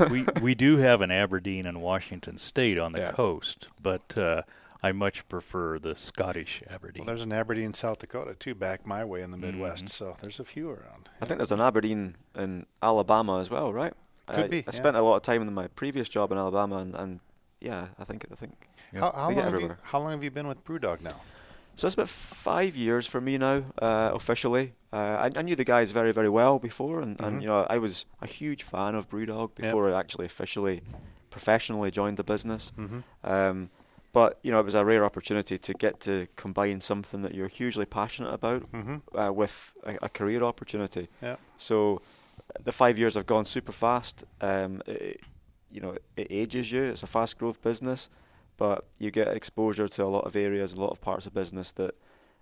you 0.00 0.06
know? 0.06 0.06
we 0.10 0.24
we 0.42 0.54
do 0.54 0.76
have 0.78 1.00
an 1.00 1.10
Aberdeen 1.10 1.66
and 1.66 1.80
Washington 1.82 2.38
State 2.38 2.78
on 2.78 2.92
the 2.92 3.00
Yeah. 3.02 3.12
coast, 3.12 3.68
but 3.82 4.16
uh, 4.18 4.42
I 4.82 4.92
much 4.92 5.28
prefer 5.28 5.78
the 5.78 5.94
Scottish 5.94 6.62
Aberdeen. 6.68 7.02
Well, 7.02 7.06
there's 7.14 7.22
an 7.24 7.32
Aberdeen, 7.32 7.66
in 7.66 7.74
South 7.74 7.98
Dakota 8.00 8.34
too, 8.34 8.54
back 8.54 8.86
my 8.86 9.04
way 9.04 9.22
in 9.22 9.30
the 9.30 9.36
Midwest. 9.38 9.84
Mhm. 9.86 9.90
So 9.90 10.16
there's 10.20 10.40
a 10.40 10.44
few 10.44 10.70
around. 10.70 11.08
I 11.20 11.24
think 11.26 11.38
there's 11.38 11.52
an 11.52 11.60
Aberdeen 11.60 12.16
in 12.36 12.66
Alabama 12.82 13.38
as 13.38 13.48
well, 13.50 13.72
right? 13.72 13.92
Could 14.28 14.44
I, 14.44 14.48
be, 14.48 14.58
I 14.58 14.64
yeah. 14.66 14.70
spent 14.70 14.96
a 14.96 15.02
lot 15.02 15.16
of 15.16 15.22
time 15.22 15.42
in 15.42 15.52
my 15.52 15.66
previous 15.68 16.08
job 16.08 16.32
in 16.32 16.38
Alabama, 16.38 16.76
and, 16.78 16.94
and 16.94 17.20
yeah, 17.64 17.86
I 17.98 18.04
think 18.04 18.26
I 18.32 18.34
think 18.34 18.52
How, 18.92 19.12
how 19.12 19.26
long 19.26 19.34
get 19.34 19.44
have 19.44 19.60
you, 19.60 19.76
how 19.82 19.98
long 20.00 20.12
have 20.12 20.24
you 20.24 20.30
been 20.30 20.48
with 20.48 20.64
BrewDog 20.64 21.00
now? 21.00 21.16
So 21.74 21.86
it's 21.86 21.94
about 21.94 22.08
five 22.10 22.76
years 22.76 23.06
for 23.06 23.20
me 23.20 23.38
now, 23.38 23.64
uh, 23.80 24.10
officially. 24.12 24.74
Uh, 24.92 24.96
I, 25.24 25.30
I 25.38 25.42
knew 25.42 25.56
the 25.56 25.64
guys 25.64 25.90
very, 25.90 26.12
very 26.12 26.28
well 26.28 26.58
before, 26.58 27.00
and, 27.00 27.16
Mhm. 27.16 27.26
and 27.26 27.42
you 27.42 27.48
know 27.48 27.66
I 27.70 27.78
was 27.78 28.04
a 28.20 28.26
huge 28.26 28.62
fan 28.62 28.94
of 28.94 29.08
BrewDog 29.08 29.54
before 29.54 29.88
I 29.90 29.98
actually 29.98 30.26
officially, 30.26 30.82
professionally 31.30 31.90
joined 31.90 32.16
the 32.18 32.24
business. 32.24 32.72
Mm-hmm. 32.78 33.00
Um, 33.24 33.70
but 34.12 34.38
you 34.42 34.52
know 34.52 34.60
it 34.60 34.66
was 34.66 34.74
a 34.74 34.84
rare 34.84 35.04
opportunity 35.04 35.56
to 35.56 35.72
get 35.72 36.00
to 36.00 36.26
combine 36.36 36.80
something 36.82 37.22
that 37.22 37.34
you're 37.34 37.48
hugely 37.48 37.86
passionate 37.86 38.34
about 38.34 38.62
Mm-hmm. 38.72 38.96
uh, 39.18 39.32
with 39.32 39.72
a, 39.84 39.96
a 40.02 40.08
career 40.08 40.42
opportunity. 40.42 41.08
Yeah. 41.22 41.36
So 41.56 42.02
the 42.64 42.72
five 42.72 42.98
years 42.98 43.14
have 43.14 43.24
gone 43.26 43.44
super 43.46 43.72
fast. 43.72 44.24
Um, 44.42 44.82
it, 44.86 45.20
you 45.72 45.80
know, 45.80 45.96
it 46.16 46.26
ages 46.30 46.70
you. 46.72 46.82
It's 46.84 47.02
a 47.02 47.06
fast 47.06 47.38
growth 47.38 47.62
business, 47.62 48.10
but 48.56 48.84
you 48.98 49.10
get 49.10 49.28
exposure 49.28 49.88
to 49.88 50.04
a 50.04 50.06
lot 50.06 50.24
of 50.24 50.36
areas, 50.36 50.72
a 50.72 50.80
lot 50.80 50.90
of 50.90 51.00
parts 51.00 51.26
of 51.26 51.34
business 51.34 51.72
that 51.72 51.94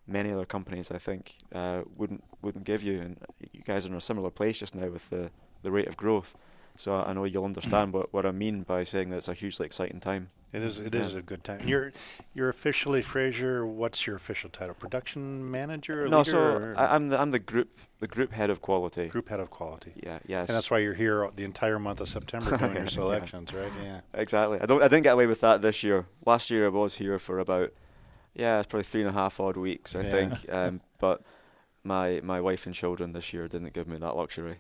many 0.07 0.33
other 0.33 0.47
companies, 0.47 0.91
I 0.91 0.99
think, 0.99 1.37
uh, 1.55 1.83
wouldn't 1.97 2.25
wouldn't 2.43 2.65
give 2.65 2.83
you. 2.83 3.01
And 3.01 3.19
you 3.53 3.63
guys 3.65 3.87
are 3.87 3.91
in 3.91 3.95
a 3.95 4.01
similar 4.01 4.31
place 4.31 4.59
just 4.59 4.75
now 4.75 4.89
with 4.89 5.11
the 5.11 5.31
the 5.63 5.71
rate 5.71 5.89
of 5.89 5.97
growth. 5.97 6.35
So 6.81 6.95
I 6.95 7.11
I 7.11 7.13
know 7.13 7.25
you'll 7.25 7.45
understand 7.45 7.93
what, 7.93 8.13
what 8.13 8.25
I 8.25 8.31
mean 8.33 8.63
by 8.63 8.85
saying 8.85 9.11
that 9.11 9.19
it's 9.19 9.29
a 9.29 9.35
hugely 9.35 9.67
exciting 9.67 10.01
time. 10.01 10.29
It 10.53 10.63
is. 10.63 10.81
It 10.81 10.95
is 10.95 11.13
Yeah. 11.13 11.19
a 11.19 11.23
good 11.23 11.45
time. 11.45 11.61
You're 11.69 11.93
you're 12.35 12.49
officially 12.49 13.03
Fraser. 13.03 13.67
What's 13.67 14.07
your 14.07 14.17
official 14.17 14.49
title? 14.51 14.75
Production 14.75 15.51
manager? 15.51 16.09
No, 16.09 16.19
leader, 16.19 16.31
so 16.31 16.39
or 16.39 16.75
I, 16.79 16.95
I'm 16.95 17.11
the 17.11 17.21
I'm 17.21 17.31
the 17.33 17.39
group 17.39 17.69
the 18.01 18.07
group 18.09 18.33
head 18.33 18.49
of 18.49 18.61
quality. 18.63 19.09
group 19.09 19.29
head 19.29 19.41
of 19.41 19.51
quality. 19.51 19.93
Yeah, 20.03 20.19
yes. 20.27 20.49
And 20.49 20.57
that's 20.57 20.71
why 20.71 20.79
you're 20.79 20.95
here 20.95 21.29
the 21.37 21.45
entire 21.45 21.79
month 21.79 22.01
of 22.01 22.09
September 22.09 22.57
doing 22.57 22.75
your 22.75 22.87
selections, 23.01 23.53
right? 23.53 23.73
Yeah. 23.85 24.01
Exactly. 24.15 24.59
I 24.61 24.67
don't. 24.67 24.83
I 24.83 24.89
didn't 24.89 25.05
get 25.05 25.13
away 25.15 25.27
with 25.27 25.41
that 25.43 25.61
this 25.61 25.83
year. 25.85 26.07
Last 26.25 26.51
year 26.51 26.65
I 26.67 26.69
was 26.71 26.95
here 26.97 27.19
for 27.19 27.39
about, 27.39 27.73
yeah, 28.35 28.59
it's 28.59 28.67
probably 28.69 28.85
three 28.85 29.03
and 29.03 29.11
a 29.11 29.13
half 29.13 29.39
odd 29.39 29.57
weeks, 29.59 29.95
I 29.95 30.01
Yeah. 30.01 30.11
think. 30.11 30.33
Um, 30.53 30.81
but 30.99 31.21
my 31.85 32.21
my 32.25 32.41
wife 32.41 32.65
and 32.65 32.75
children 32.75 33.13
this 33.13 33.33
year 33.35 33.49
didn't 33.49 33.75
give 33.75 33.87
me 33.87 33.99
that 33.99 34.17
luxury. 34.17 34.57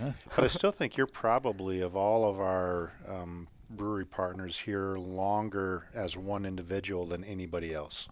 Yeah. 0.00 0.12
But 0.34 0.44
I 0.44 0.48
still 0.48 0.72
think 0.72 0.96
you're 0.96 1.06
probably 1.06 1.80
of 1.80 1.94
all 1.96 2.28
of 2.28 2.40
our 2.40 2.92
um, 3.08 3.48
brewery 3.70 4.04
partners 4.06 4.58
here 4.60 4.96
longer 4.96 5.88
as 5.94 6.16
one 6.16 6.44
individual 6.44 7.06
than 7.06 7.24
anybody 7.24 7.72
else. 7.74 8.08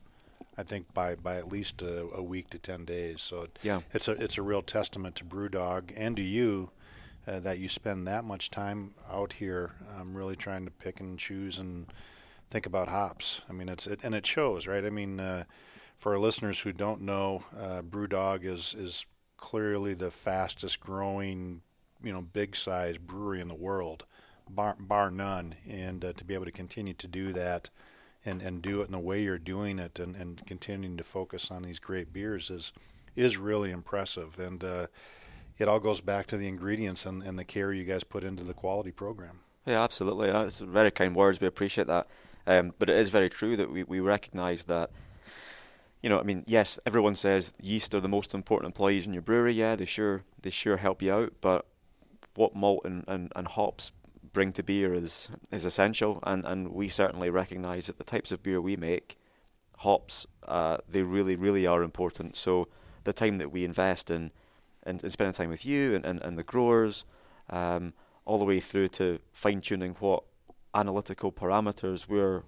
I 0.58 0.62
think 0.62 0.92
by, 0.92 1.14
by 1.14 1.36
at 1.36 1.48
least 1.48 1.80
a, 1.80 2.08
a 2.14 2.22
week 2.22 2.50
to 2.50 2.58
ten 2.58 2.84
days. 2.84 3.22
So 3.22 3.42
it, 3.42 3.58
Yeah. 3.62 3.80
it's 3.94 4.08
a 4.08 4.12
it's 4.12 4.36
a 4.38 4.42
real 4.42 4.62
testament 4.62 5.16
to 5.16 5.24
BrewDog 5.24 5.92
and 5.96 6.16
to 6.16 6.22
you 6.22 6.70
uh, 7.26 7.40
that 7.40 7.58
you 7.58 7.68
spend 7.68 8.06
that 8.08 8.24
much 8.24 8.50
time 8.50 8.94
out 9.10 9.34
here, 9.34 9.72
um, 9.96 10.14
really 10.16 10.36
trying 10.36 10.64
to 10.66 10.70
pick 10.70 11.00
and 11.00 11.18
choose 11.18 11.58
and 11.58 11.86
think 12.50 12.66
about 12.66 12.88
hops. 12.88 13.42
I 13.48 13.52
mean, 13.52 13.68
it's 13.68 13.86
it, 13.86 14.00
and 14.02 14.14
it 14.14 14.26
shows, 14.26 14.66
right? 14.66 14.84
I 14.84 14.90
mean, 14.90 15.20
uh, 15.20 15.44
for 15.96 16.12
our 16.12 16.18
listeners 16.18 16.60
who 16.60 16.72
don't 16.72 17.02
know, 17.02 17.44
uh, 17.58 17.82
BrewDog 17.82 18.44
is 18.44 18.74
is 18.74 19.06
clearly 19.36 19.94
the 19.94 20.10
fastest 20.10 20.80
growing, 20.80 21.62
you 22.02 22.12
know, 22.12 22.22
big 22.22 22.56
size 22.56 22.98
brewery 22.98 23.40
in 23.40 23.48
the 23.48 23.54
world, 23.54 24.04
bar, 24.48 24.76
bar 24.78 25.10
none. 25.10 25.54
And 25.68 26.04
uh, 26.04 26.12
to 26.14 26.24
be 26.24 26.34
able 26.34 26.46
to 26.46 26.52
continue 26.52 26.94
to 26.94 27.08
do 27.08 27.32
that 27.32 27.70
and, 28.24 28.42
and 28.42 28.62
do 28.62 28.82
it 28.82 28.86
in 28.86 28.92
the 28.92 28.98
way 28.98 29.22
you're 29.22 29.38
doing 29.38 29.78
it 29.78 29.98
and, 29.98 30.14
and 30.16 30.44
continuing 30.46 30.96
to 30.96 31.04
focus 31.04 31.50
on 31.50 31.62
these 31.62 31.78
great 31.78 32.12
beers 32.12 32.50
is 32.50 32.72
is 33.16 33.36
really 33.36 33.70
impressive. 33.70 34.38
And 34.38 34.62
uh, 34.62 34.86
it 35.58 35.68
all 35.68 35.80
goes 35.80 36.00
back 36.00 36.26
to 36.28 36.36
the 36.36 36.48
ingredients 36.48 37.06
and, 37.06 37.22
and 37.22 37.38
the 37.38 37.44
care 37.44 37.72
you 37.72 37.84
guys 37.84 38.04
put 38.04 38.24
into 38.24 38.44
the 38.44 38.54
quality 38.54 38.92
program. 38.92 39.40
Yeah, 39.66 39.82
absolutely. 39.82 40.30
That's 40.30 40.60
very 40.60 40.90
kind 40.90 41.14
words. 41.14 41.40
We 41.40 41.46
appreciate 41.46 41.86
that. 41.86 42.06
Um, 42.46 42.72
but 42.78 42.88
it 42.88 42.96
is 42.96 43.10
very 43.10 43.28
true 43.28 43.56
that 43.56 43.70
we, 43.70 43.82
we 43.82 44.00
recognise 44.00 44.64
that, 44.64 44.90
you 46.02 46.08
know, 46.08 46.18
I 46.18 46.22
mean, 46.22 46.44
yes, 46.46 46.78
everyone 46.86 47.14
says 47.14 47.52
yeast 47.60 47.94
are 47.94 48.00
the 48.00 48.08
most 48.08 48.32
important 48.32 48.72
employees 48.72 49.06
in 49.06 49.12
your 49.12 49.22
brewery. 49.22 49.52
Yeah, 49.52 49.76
they 49.76 49.84
sure 49.84 50.22
they 50.40 50.50
sure 50.50 50.78
help 50.78 51.02
you 51.02 51.12
out. 51.12 51.34
But 51.40 51.66
what 52.40 52.54
malt 52.54 52.82
and, 52.84 53.04
and, 53.06 53.32
and 53.36 53.46
hops 53.48 53.92
bring 54.32 54.52
to 54.52 54.62
beer 54.62 54.94
is 54.94 55.28
is 55.50 55.64
essential, 55.64 56.12
and, 56.22 56.46
and 56.46 56.68
we 56.80 56.88
certainly 56.88 57.30
recognise 57.30 57.86
that 57.86 57.98
the 57.98 58.10
types 58.14 58.32
of 58.32 58.42
beer 58.42 58.60
we 58.60 58.76
make, 58.76 59.18
hops, 59.78 60.26
uh, 60.48 60.76
they 60.88 61.02
really 61.02 61.36
really 61.36 61.66
are 61.66 61.82
important. 61.82 62.36
So 62.36 62.68
the 63.04 63.12
time 63.12 63.38
that 63.38 63.52
we 63.52 63.64
invest 63.64 64.10
in, 64.10 64.30
in, 64.86 65.00
in 65.02 65.10
spending 65.10 65.34
time 65.34 65.50
with 65.50 65.64
you 65.64 65.94
and, 65.94 66.04
and, 66.04 66.22
and 66.22 66.36
the 66.36 66.42
growers, 66.52 67.04
um, 67.50 67.92
all 68.24 68.38
the 68.38 68.44
way 68.44 68.60
through 68.60 68.88
to 68.88 69.18
fine 69.32 69.60
tuning 69.60 69.96
what 70.00 70.22
analytical 70.74 71.32
parameters 71.32 72.08
we're, 72.08 72.42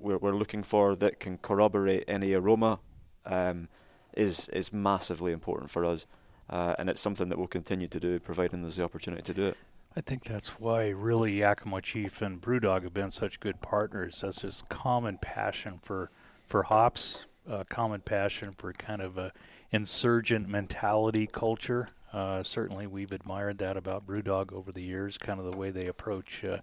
we're 0.00 0.18
we're 0.18 0.38
looking 0.42 0.64
for 0.64 0.96
that 0.96 1.20
can 1.20 1.38
corroborate 1.38 2.04
any 2.08 2.32
aroma, 2.34 2.80
um, 3.24 3.68
is 4.14 4.48
is 4.48 4.72
massively 4.72 5.32
important 5.32 5.70
for 5.70 5.84
us. 5.84 6.06
Uh, 6.50 6.74
and 6.78 6.88
it's 6.88 7.00
something 7.00 7.28
that 7.28 7.38
we'll 7.38 7.46
continue 7.46 7.88
to 7.88 8.00
do, 8.00 8.18
providing 8.18 8.62
there's 8.62 8.76
the 8.76 8.84
opportunity 8.84 9.22
to 9.22 9.34
do 9.34 9.44
it. 9.44 9.56
I 9.96 10.00
think 10.00 10.24
that's 10.24 10.60
why 10.60 10.90
really 10.90 11.40
Yakima 11.40 11.82
Chief 11.82 12.22
and 12.22 12.40
Brewdog 12.40 12.82
have 12.82 12.94
been 12.94 13.10
such 13.10 13.40
good 13.40 13.60
partners. 13.60 14.20
That's 14.22 14.42
this 14.42 14.62
common 14.68 15.18
passion 15.18 15.80
for 15.82 16.10
for 16.46 16.62
hops, 16.62 17.26
uh, 17.50 17.64
common 17.68 18.00
passion 18.00 18.52
for 18.56 18.72
kind 18.72 19.02
of 19.02 19.18
a 19.18 19.32
insurgent 19.70 20.48
mentality 20.48 21.26
culture. 21.26 21.88
Uh, 22.12 22.42
certainly, 22.42 22.86
we've 22.86 23.12
admired 23.12 23.58
that 23.58 23.76
about 23.76 24.06
Brewdog 24.06 24.52
over 24.52 24.72
the 24.72 24.82
years. 24.82 25.18
Kind 25.18 25.40
of 25.40 25.50
the 25.50 25.58
way 25.58 25.70
they 25.70 25.86
approach 25.86 26.44
uh, 26.44 26.58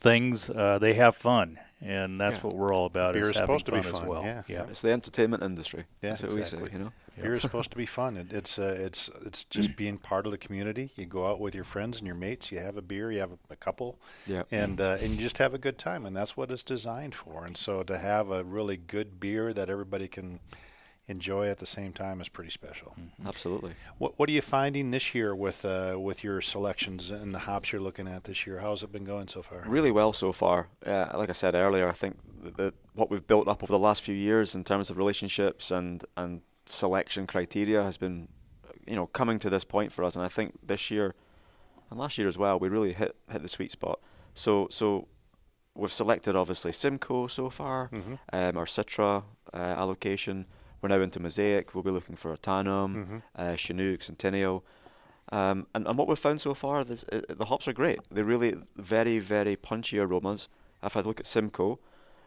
things. 0.00 0.50
Uh, 0.50 0.78
they 0.78 0.94
have 0.94 1.16
fun, 1.16 1.58
and 1.80 2.20
that's 2.20 2.36
Yeah. 2.36 2.42
what 2.42 2.54
we're 2.56 2.72
all 2.74 2.86
about. 2.86 3.14
Beer 3.14 3.24
is 3.24 3.30
is 3.30 3.36
having 3.38 3.46
supposed 3.58 3.66
to 3.66 3.72
be 3.72 3.78
as 3.78 3.86
fun, 3.86 4.06
well. 4.08 4.22
yeah. 4.22 4.42
yeah. 4.48 4.64
It's 4.68 4.82
the 4.82 4.90
entertainment 4.92 5.42
industry. 5.42 5.84
Yeah, 6.02 6.10
That's 6.10 6.22
what 6.22 6.32
exactly. 6.36 6.62
we 6.62 6.66
say, 6.68 6.72
you 6.72 6.84
know. 6.84 6.92
Beer 7.20 7.34
is 7.34 7.42
supposed 7.48 7.70
to 7.70 7.76
be 7.76 7.86
fun. 7.86 8.16
It, 8.16 8.32
it's 8.32 8.58
uh, 8.58 8.76
it's 8.78 9.08
it's 9.24 9.44
just 9.44 9.76
being 9.82 9.98
part 9.98 10.26
of 10.26 10.32
the 10.32 10.38
community. 10.38 10.90
You 10.96 11.06
go 11.06 11.26
out 11.30 11.40
with 11.40 11.54
your 11.54 11.64
friends 11.64 11.98
and 11.98 12.06
your 12.06 12.16
mates. 12.16 12.50
You 12.52 12.58
have 12.60 12.76
a 12.76 12.82
beer. 12.82 13.10
You 13.10 13.20
have 13.20 13.32
a, 13.32 13.38
a 13.50 13.56
couple, 13.56 13.98
Yeah. 14.26 14.42
and 14.50 14.80
uh, 14.80 14.96
and 15.00 15.12
you 15.12 15.18
just 15.18 15.38
have 15.38 15.54
a 15.54 15.58
good 15.58 15.78
time. 15.78 16.04
And 16.06 16.16
that's 16.16 16.36
what 16.36 16.50
it's 16.50 16.62
designed 16.62 17.14
for. 17.14 17.44
And 17.46 17.56
so 17.56 17.82
to 17.84 17.98
have 17.98 18.30
a 18.30 18.44
really 18.44 18.76
good 18.76 19.18
beer 19.20 19.52
that 19.52 19.68
everybody 19.70 20.08
can 20.08 20.40
enjoy 21.08 21.48
at 21.48 21.58
the 21.58 21.66
same 21.66 21.92
time 21.92 22.20
is 22.20 22.28
pretty 22.28 22.50
special. 22.50 22.94
Absolutely. 23.24 23.72
What 23.98 24.18
what 24.18 24.28
are 24.28 24.32
you 24.32 24.42
finding 24.42 24.90
this 24.90 25.14
year 25.14 25.34
with 25.34 25.64
uh, 25.64 25.96
with 25.98 26.24
your 26.24 26.40
selections 26.40 27.10
and 27.10 27.34
the 27.34 27.38
hops 27.40 27.72
you're 27.72 27.80
looking 27.80 28.08
at 28.08 28.24
this 28.24 28.46
year? 28.46 28.58
How's 28.60 28.82
it 28.82 28.90
been 28.92 29.04
going 29.04 29.28
so 29.28 29.42
far? 29.42 29.62
Really 29.66 29.90
well 29.92 30.12
so 30.12 30.32
far. 30.32 30.68
Uh, 30.84 31.06
like 31.14 31.30
I 31.30 31.34
said 31.34 31.54
earlier, 31.54 31.88
I 31.88 31.92
think 31.92 32.16
that, 32.56 32.74
what 32.94 33.10
we've 33.10 33.26
built 33.26 33.46
up 33.48 33.62
over 33.62 33.72
the 33.72 33.78
last 33.78 34.02
few 34.02 34.14
years 34.14 34.54
in 34.54 34.64
terms 34.64 34.90
of 34.90 34.96
relationships 34.96 35.70
and, 35.70 36.04
and 36.16 36.42
selection 36.66 37.26
criteria 37.26 37.82
has 37.82 37.96
been, 37.98 38.28
you 38.86 38.94
know, 38.96 39.06
coming 39.06 39.38
to 39.40 39.50
this 39.50 39.64
point 39.64 39.92
for 39.92 40.04
us. 40.04 40.16
And 40.16 40.24
I 40.24 40.28
think 40.28 40.54
this 40.66 40.90
year 40.90 41.14
and 41.90 41.98
last 42.00 42.18
year 42.18 42.26
as 42.28 42.36
well, 42.38 42.58
we 42.58 42.68
really 42.68 42.92
hit 42.92 43.14
hit 43.30 43.42
the 43.42 43.48
sweet 43.48 43.70
spot. 43.70 44.00
So 44.34 44.66
so 44.70 45.06
we've 45.76 45.92
selected 45.92 46.34
obviously 46.34 46.72
Simcoe 46.72 47.26
so 47.28 47.50
far, 47.50 47.90
Mhm. 47.92 48.18
um, 48.32 48.56
our 48.56 48.64
Citra 48.66 49.22
uh, 49.52 49.56
allocation. 49.56 50.46
We're 50.86 50.96
now 50.98 51.02
into 51.02 51.18
Mosaic. 51.18 51.74
We'll 51.74 51.82
be 51.82 51.90
looking 51.90 52.14
for 52.14 52.32
Ahtanum, 52.32 52.94
Mhm. 52.94 53.22
uh, 53.34 53.56
Chinook, 53.56 54.02
Centennial. 54.02 54.64
Um, 55.32 55.66
and, 55.74 55.84
and 55.88 55.98
what 55.98 56.06
we've 56.06 56.16
found 56.16 56.40
so 56.40 56.54
far, 56.54 56.78
uh, 56.82 56.84
the 56.84 57.46
hops 57.46 57.66
are 57.66 57.72
great. 57.72 57.98
They're 58.08 58.22
really 58.22 58.54
very, 58.76 59.18
very 59.18 59.56
punchy 59.56 59.98
aromas. 59.98 60.48
If 60.84 60.96
I 60.96 61.00
look 61.00 61.18
at 61.18 61.26
Simcoe, 61.26 61.80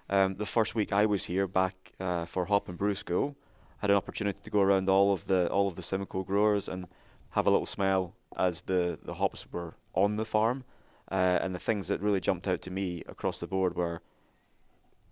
um, 0.10 0.36
the 0.36 0.46
first 0.46 0.76
week 0.76 0.92
I 0.92 1.06
was 1.06 1.24
here 1.26 1.48
back 1.48 1.94
uh, 2.02 2.26
for 2.26 2.46
Hop 2.48 2.68
and 2.68 2.78
Brew 2.78 2.96
School, 2.96 3.38
I 3.78 3.84
had 3.84 3.92
an 3.92 3.96
opportunity 3.96 4.40
to 4.44 4.50
go 4.50 4.60
around 4.60 4.90
all 4.90 5.14
of 5.14 5.28
the 5.28 5.50
all 5.50 5.70
of 5.70 5.76
the 5.76 5.82
Simcoe 5.82 6.24
growers 6.26 6.68
and 6.68 6.86
have 7.30 7.48
a 7.48 7.50
little 7.50 7.66
smell 7.66 8.14
as 8.36 8.64
the, 8.64 9.00
the 9.02 9.14
hops 9.14 9.50
were 9.54 9.76
on 9.94 10.18
the 10.18 10.26
farm. 10.26 10.66
Uh, 11.10 11.40
and 11.42 11.56
the 11.56 11.60
things 11.60 11.88
that 11.88 12.02
really 12.02 12.20
jumped 12.20 12.46
out 12.46 12.62
to 12.64 12.72
me 12.72 13.04
across 13.08 13.40
the 13.40 13.48
board 13.48 13.78
were 13.78 14.02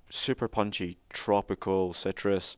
super 0.09 0.49
punchy, 0.49 0.97
tropical, 1.09 1.93
citrus, 1.93 2.57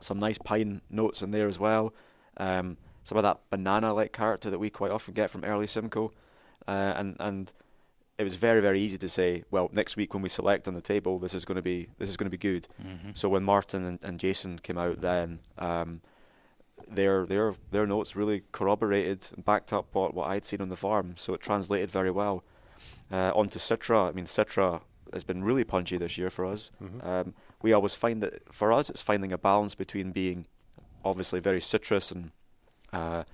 some 0.00 0.18
nice 0.18 0.38
pine 0.38 0.80
notes 0.90 1.22
in 1.22 1.30
there 1.30 1.48
as 1.48 1.58
well. 1.58 1.94
Um, 2.36 2.76
some 3.04 3.18
of 3.18 3.22
that 3.22 3.40
banana-like 3.50 4.12
character 4.12 4.50
that 4.50 4.58
we 4.58 4.70
quite 4.70 4.90
often 4.90 5.14
get 5.14 5.30
from 5.30 5.44
early 5.44 5.66
Simcoe, 5.66 6.12
uh, 6.66 6.94
and 6.96 7.16
and 7.20 7.52
it 8.16 8.24
was 8.24 8.36
very 8.36 8.60
very 8.60 8.80
easy 8.80 8.96
to 8.98 9.08
say, 9.08 9.44
well, 9.50 9.68
next 9.72 9.96
week 9.96 10.14
when 10.14 10.22
we 10.22 10.28
select 10.28 10.68
on 10.68 10.74
the 10.74 10.80
table, 10.80 11.18
this 11.18 11.34
is 11.34 11.44
going 11.44 11.56
to 11.56 11.62
be 11.62 11.88
this 11.98 12.08
is 12.08 12.16
going 12.16 12.30
to 12.30 12.38
be 12.38 12.38
good. 12.38 12.68
Mm-hmm. 12.82 13.10
So 13.14 13.28
when 13.28 13.44
Martin 13.44 13.84
and, 13.84 13.98
and 14.02 14.20
Jason 14.20 14.58
came 14.58 14.78
out, 14.78 15.00
then 15.00 15.40
um, 15.58 16.00
their 16.88 17.26
their 17.26 17.54
their 17.70 17.86
notes 17.86 18.16
really 18.16 18.42
corroborated 18.52 19.28
and 19.34 19.44
backed 19.44 19.72
up 19.72 19.86
what, 19.92 20.14
what 20.14 20.28
I'd 20.30 20.44
seen 20.44 20.60
on 20.60 20.68
the 20.68 20.76
farm. 20.76 21.14
So 21.16 21.34
it 21.34 21.40
translated 21.40 21.90
very 21.90 22.10
well 22.10 22.42
uh, 23.12 23.32
onto 23.34 23.58
Citra. 23.58 24.08
I 24.08 24.12
mean, 24.12 24.26
Citra 24.26 24.80
has 25.12 25.24
been 25.24 25.44
really 25.44 25.64
punchy 25.64 25.96
this 25.96 26.16
year 26.18 26.30
for 26.30 26.44
us. 26.44 26.70
Mhm. 26.82 27.06
Um, 27.06 27.34
we 27.64 27.72
always 27.72 27.94
find 27.94 28.22
that 28.22 28.52
for 28.52 28.70
us, 28.72 28.90
it's 28.90 29.00
finding 29.00 29.32
a 29.32 29.38
balance 29.38 29.74
between 29.74 30.12
being 30.12 30.46
obviously 31.02 31.40
very 31.40 31.62
citrus 31.62 32.12
and 32.12 32.30
uh, 32.92 33.24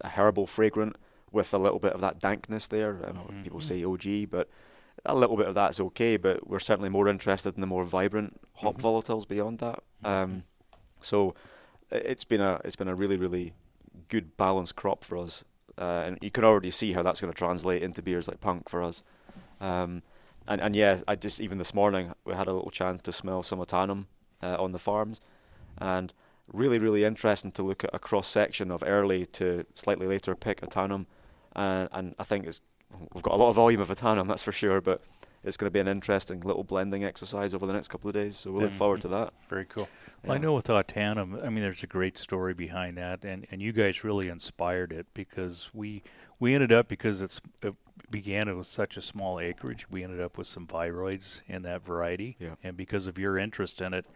a 0.00 0.08
herbal 0.08 0.48
fragrant 0.48 0.96
with 1.30 1.54
a 1.54 1.58
little 1.58 1.78
bit 1.78 1.92
of 1.92 2.00
that 2.00 2.18
dankness 2.18 2.66
there. 2.68 2.98
I 3.06 3.12
know 3.12 3.28
Mhm. 3.30 3.44
people 3.44 3.60
say 3.60 3.84
OG, 3.84 4.26
but 4.26 4.48
a 5.06 5.14
little 5.14 5.36
bit 5.36 5.46
of 5.46 5.54
that's 5.54 5.78
okay. 5.80 6.16
But 6.16 6.48
we're 6.48 6.58
certainly 6.58 6.88
more 6.88 7.06
interested 7.06 7.54
in 7.54 7.60
the 7.60 7.68
more 7.68 7.84
vibrant 7.84 8.40
hop 8.54 8.78
Mhm. 8.78 8.82
volatiles 8.82 9.28
beyond 9.28 9.60
that. 9.60 9.78
Um, 10.02 10.42
so 11.00 11.36
it's 11.92 12.24
been 12.24 12.40
a 12.40 12.60
it's 12.64 12.76
been 12.76 12.88
a 12.88 12.96
really 12.96 13.16
really 13.16 13.52
good 14.08 14.36
balanced 14.36 14.74
crop 14.74 15.04
for 15.04 15.16
us, 15.18 15.44
uh, 15.78 16.02
and 16.06 16.18
you 16.20 16.32
can 16.32 16.42
already 16.44 16.72
see 16.72 16.94
how 16.94 17.02
that's 17.04 17.20
going 17.20 17.32
to 17.32 17.38
translate 17.38 17.82
into 17.84 18.02
beers 18.02 18.26
like 18.26 18.40
Punk 18.40 18.68
for 18.68 18.82
us. 18.82 19.04
Um, 19.60 20.02
and 20.48 20.60
and 20.60 20.74
yeah, 20.74 21.00
I 21.06 21.14
just 21.14 21.40
even 21.40 21.58
this 21.58 21.72
morning 21.74 22.12
we 22.24 22.34
had 22.34 22.48
a 22.48 22.52
little 22.52 22.70
chance 22.72 23.00
to 23.02 23.12
smell 23.12 23.42
some 23.44 23.60
Ahtanum 23.60 24.06
uh, 24.42 24.56
on 24.58 24.72
the 24.72 24.78
farms, 24.78 25.20
and 25.78 26.12
really 26.52 26.78
really 26.78 27.04
interesting 27.04 27.52
to 27.52 27.62
look 27.62 27.84
at 27.84 27.90
a 27.92 27.98
cross 27.98 28.26
section 28.26 28.70
of 28.70 28.82
early 28.84 29.26
to 29.26 29.64
slightly 29.74 30.06
later 30.06 30.34
pick 30.34 30.60
Ahtanum, 30.62 31.06
and 31.54 31.88
and 31.92 32.14
I 32.18 32.24
think 32.24 32.46
it's 32.46 32.60
we've 33.14 33.22
got 33.22 33.34
a 33.34 33.36
lot 33.36 33.50
of 33.50 33.54
volume 33.56 33.80
of 33.80 33.88
Ahtanum 33.90 34.26
that's 34.28 34.42
for 34.42 34.52
sure, 34.52 34.80
but 34.80 35.02
it's 35.44 35.56
going 35.56 35.66
to 35.66 35.70
be 35.70 35.78
an 35.78 35.86
interesting 35.88 36.40
little 36.40 36.64
blending 36.64 37.04
exercise 37.04 37.54
over 37.54 37.66
the 37.66 37.72
next 37.72 37.88
couple 37.88 38.08
of 38.08 38.14
days. 38.14 38.36
So 38.36 38.50
we'll 38.50 38.62
look 38.62 38.72
Mhm. 38.72 38.76
forward 38.76 39.00
to 39.02 39.08
that. 39.08 39.32
Very 39.48 39.66
cool. 39.66 39.88
Well, 40.24 40.34
I 40.36 40.38
know 40.38 40.54
with 40.54 40.66
Ahtanum, 40.66 41.44
I 41.44 41.48
mean, 41.48 41.62
there's 41.62 41.84
a 41.84 41.86
great 41.86 42.18
story 42.18 42.54
behind 42.54 42.96
that, 42.98 43.24
and, 43.24 43.46
and 43.50 43.62
you 43.62 43.72
guys 43.72 44.02
really 44.02 44.28
inspired 44.28 44.92
it 44.92 45.06
because 45.14 45.70
we 45.72 46.02
we 46.38 46.54
ended 46.54 46.72
up 46.72 46.88
because 46.88 47.20
it's 47.20 47.40
it 47.62 47.74
began 48.10 48.56
with 48.56 48.66
such 48.66 48.96
a 48.96 49.02
small 49.02 49.38
acreage, 49.40 49.90
we 49.90 50.02
ended 50.02 50.20
up 50.20 50.38
with 50.38 50.46
some 50.46 50.66
viroids 50.66 51.40
in 51.46 51.62
that 51.62 51.84
variety, 51.84 52.36
Yeah. 52.40 52.54
and 52.62 52.76
because 52.76 53.06
of 53.06 53.18
your 53.18 53.36
interest 53.38 53.80
in 53.80 53.92
it, 53.92 54.06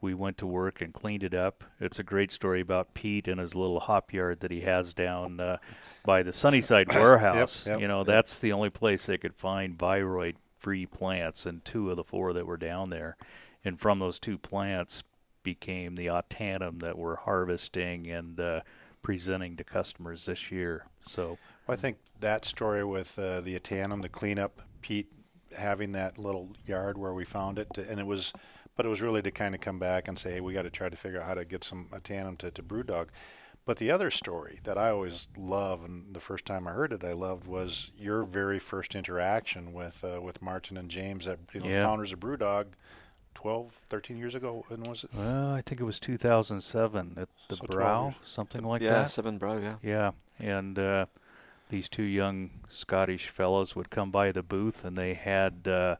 we 0.00 0.14
went 0.14 0.38
to 0.38 0.46
work 0.46 0.80
and 0.80 0.94
cleaned 0.94 1.22
it 1.22 1.34
up. 1.34 1.62
It's 1.78 1.98
a 1.98 2.02
great 2.02 2.32
story 2.32 2.60
about 2.62 2.94
Pete 2.94 3.28
and 3.28 3.38
his 3.38 3.54
little 3.54 3.80
hop 3.80 4.12
yard 4.12 4.40
that 4.40 4.50
he 4.50 4.62
has 4.62 4.94
down 4.94 5.38
uh, 5.38 5.58
by 6.04 6.22
the 6.22 6.32
Sunnyside 6.32 6.88
warehouse. 6.94 7.66
yep, 7.66 7.80
you 7.80 7.86
know, 7.86 7.98
yep. 7.98 8.06
that's 8.06 8.38
the 8.38 8.52
only 8.52 8.70
place 8.70 9.04
they 9.06 9.18
could 9.18 9.34
find 9.34 9.76
viroid-free 9.78 10.86
plants, 10.86 11.44
and 11.46 11.64
two 11.64 11.90
of 11.90 11.96
the 11.96 12.04
four 12.04 12.32
that 12.32 12.46
were 12.46 12.56
down 12.56 12.90
there, 12.90 13.16
and 13.64 13.78
from 13.78 13.98
those 13.98 14.18
two 14.18 14.38
plants 14.38 15.02
became 15.42 15.94
the 15.96 16.06
Ahtanum 16.06 16.80
that 16.80 16.98
we're 16.98 17.16
harvesting 17.16 18.06
and 18.10 18.40
uh, 18.40 18.60
presenting 19.02 19.56
to 19.56 19.64
customers 19.64 20.26
this 20.26 20.50
year. 20.50 20.86
So 21.02 21.38
Well, 21.66 21.74
I 21.74 21.76
think 21.76 21.98
that 22.20 22.44
story 22.44 22.84
with 22.84 23.18
uh, 23.18 23.40
the 23.40 23.58
Ahtanum, 23.58 24.02
the 24.02 24.08
cleanup, 24.08 24.62
Pete 24.82 25.10
having 25.56 25.92
that 25.92 26.18
little 26.18 26.50
yard 26.66 26.96
where 26.98 27.12
we 27.14 27.24
found 27.24 27.58
it, 27.58 27.76
and 27.76 27.98
it 27.98 28.06
was, 28.06 28.32
but 28.76 28.86
it 28.86 28.88
was 28.88 29.02
really 29.02 29.22
to 29.22 29.30
kind 29.30 29.54
of 29.54 29.60
come 29.60 29.78
back 29.78 30.06
and 30.08 30.18
say, 30.18 30.32
hey, 30.34 30.40
we 30.40 30.52
got 30.52 30.62
to 30.62 30.70
try 30.70 30.88
to 30.88 30.96
figure 30.96 31.20
out 31.20 31.26
how 31.26 31.34
to 31.34 31.44
get 31.44 31.64
some 31.64 31.88
Ahtanum 31.92 32.38
to, 32.38 32.50
to 32.50 32.62
Brewdog. 32.62 33.08
But 33.66 33.76
the 33.76 33.90
other 33.90 34.10
story 34.10 34.58
that 34.64 34.78
I 34.78 34.90
always 34.90 35.28
love, 35.36 35.84
and 35.84 36.14
the 36.14 36.20
first 36.20 36.46
time 36.46 36.66
I 36.66 36.72
heard 36.72 36.92
it, 36.92 37.04
I 37.04 37.12
loved 37.12 37.46
was 37.46 37.90
your 37.96 38.22
very 38.24 38.58
first 38.58 38.94
interaction 38.94 39.72
with 39.72 40.02
uh, 40.04 40.20
with 40.20 40.40
Martin 40.40 40.76
and 40.76 40.90
James, 40.90 41.26
at, 41.26 41.38
you 41.52 41.60
know, 41.60 41.66
Yeah. 41.68 41.84
founders 41.84 42.12
of 42.12 42.20
Brewdog, 42.20 42.66
12, 43.34 43.72
13 43.72 44.16
years 44.16 44.34
ago. 44.34 44.64
When 44.68 44.82
was 44.82 45.04
it? 45.04 45.10
well, 45.14 45.52
I 45.52 45.60
think 45.60 45.80
it 45.80 45.84
was 45.84 46.00
2007 46.00 47.14
at 47.16 47.28
the 47.48 47.56
So 47.56 47.66
Brow, 47.66 48.14
something 48.24 48.62
like 48.62 48.82
yeah, 48.82 48.90
that. 48.90 49.10
Seven 49.10 49.38
Brow, 49.38 49.58
yeah. 49.58 49.76
Yeah, 49.82 50.10
and 50.38 50.78
uh, 50.78 51.06
these 51.68 51.88
two 51.88 52.02
young 52.02 52.50
Scottish 52.68 53.28
fellows 53.28 53.74
would 53.74 53.90
come 53.90 54.10
by 54.10 54.32
the 54.32 54.42
booth, 54.42 54.84
and 54.84 54.96
they 54.96 55.14
had 55.14 55.66
uh, 55.66 55.96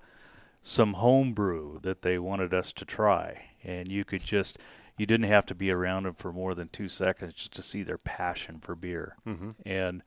some 0.63 0.95
home 0.95 1.33
brew 1.33 1.79
that 1.83 2.03
they 2.03 2.19
wanted 2.19 2.53
us 2.53 2.73
to 2.73 2.85
try, 2.85 3.51
and 3.65 3.91
you 3.91 4.05
could 4.05 4.23
just 4.25 4.59
you 4.97 5.07
didn't 5.07 5.29
have 5.29 5.47
to 5.47 5.55
be 5.55 5.71
around 5.71 6.03
them 6.03 6.15
for 6.15 6.31
more 6.31 6.55
than 6.55 6.69
two 6.69 6.89
seconds 6.89 7.33
just 7.33 7.53
to 7.55 7.63
see 7.63 7.83
their 7.83 7.97
passion 7.97 8.59
for 8.61 8.75
beer. 8.75 9.17
Mm-hmm. 9.27 9.51
And 9.65 10.03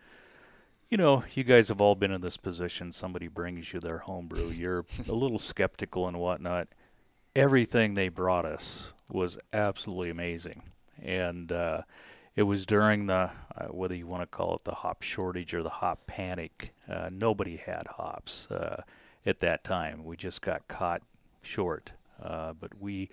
you 0.90 0.98
know, 0.98 1.24
you 1.34 1.44
guys 1.44 1.70
have 1.70 1.82
all 1.82 1.96
been 1.96 2.12
in 2.12 2.22
this 2.22 2.38
position. 2.38 2.92
Somebody 2.92 3.28
brings 3.28 3.74
you 3.74 3.80
their 3.80 3.98
homebrew. 4.00 4.50
you're 4.50 4.86
a 5.10 5.14
little 5.14 5.40
skeptical 5.40 6.08
and 6.08 6.20
whatnot. 6.20 6.68
Everything 7.36 7.96
they 7.96 8.10
brought 8.10 8.46
us 8.46 8.92
was 9.10 9.40
absolutely 9.52 10.12
amazing, 10.12 10.62
and 11.02 11.52
uh, 11.52 11.82
it 12.36 12.44
was 12.44 12.66
during 12.68 13.08
the 13.08 13.32
uh, 13.58 13.66
whether 13.72 13.96
you 13.96 14.06
want 14.06 14.22
to 14.22 14.28
call 14.28 14.56
it 14.56 14.64
the 14.66 14.76
hop 14.76 15.02
shortage 15.02 15.54
or 15.54 15.64
the 15.64 15.70
hop 15.70 16.06
panic. 16.06 16.74
Uh, 16.88 17.10
nobody 17.12 17.58
had 17.58 17.88
hops 17.98 18.50
uh, 18.52 18.84
at 19.26 19.40
that 19.40 19.64
time. 19.64 20.04
We 20.06 20.16
just 20.16 20.42
got 20.44 20.68
caught 20.68 21.02
short, 21.42 21.94
uh, 22.22 22.54
but 22.54 22.80
we 22.80 23.10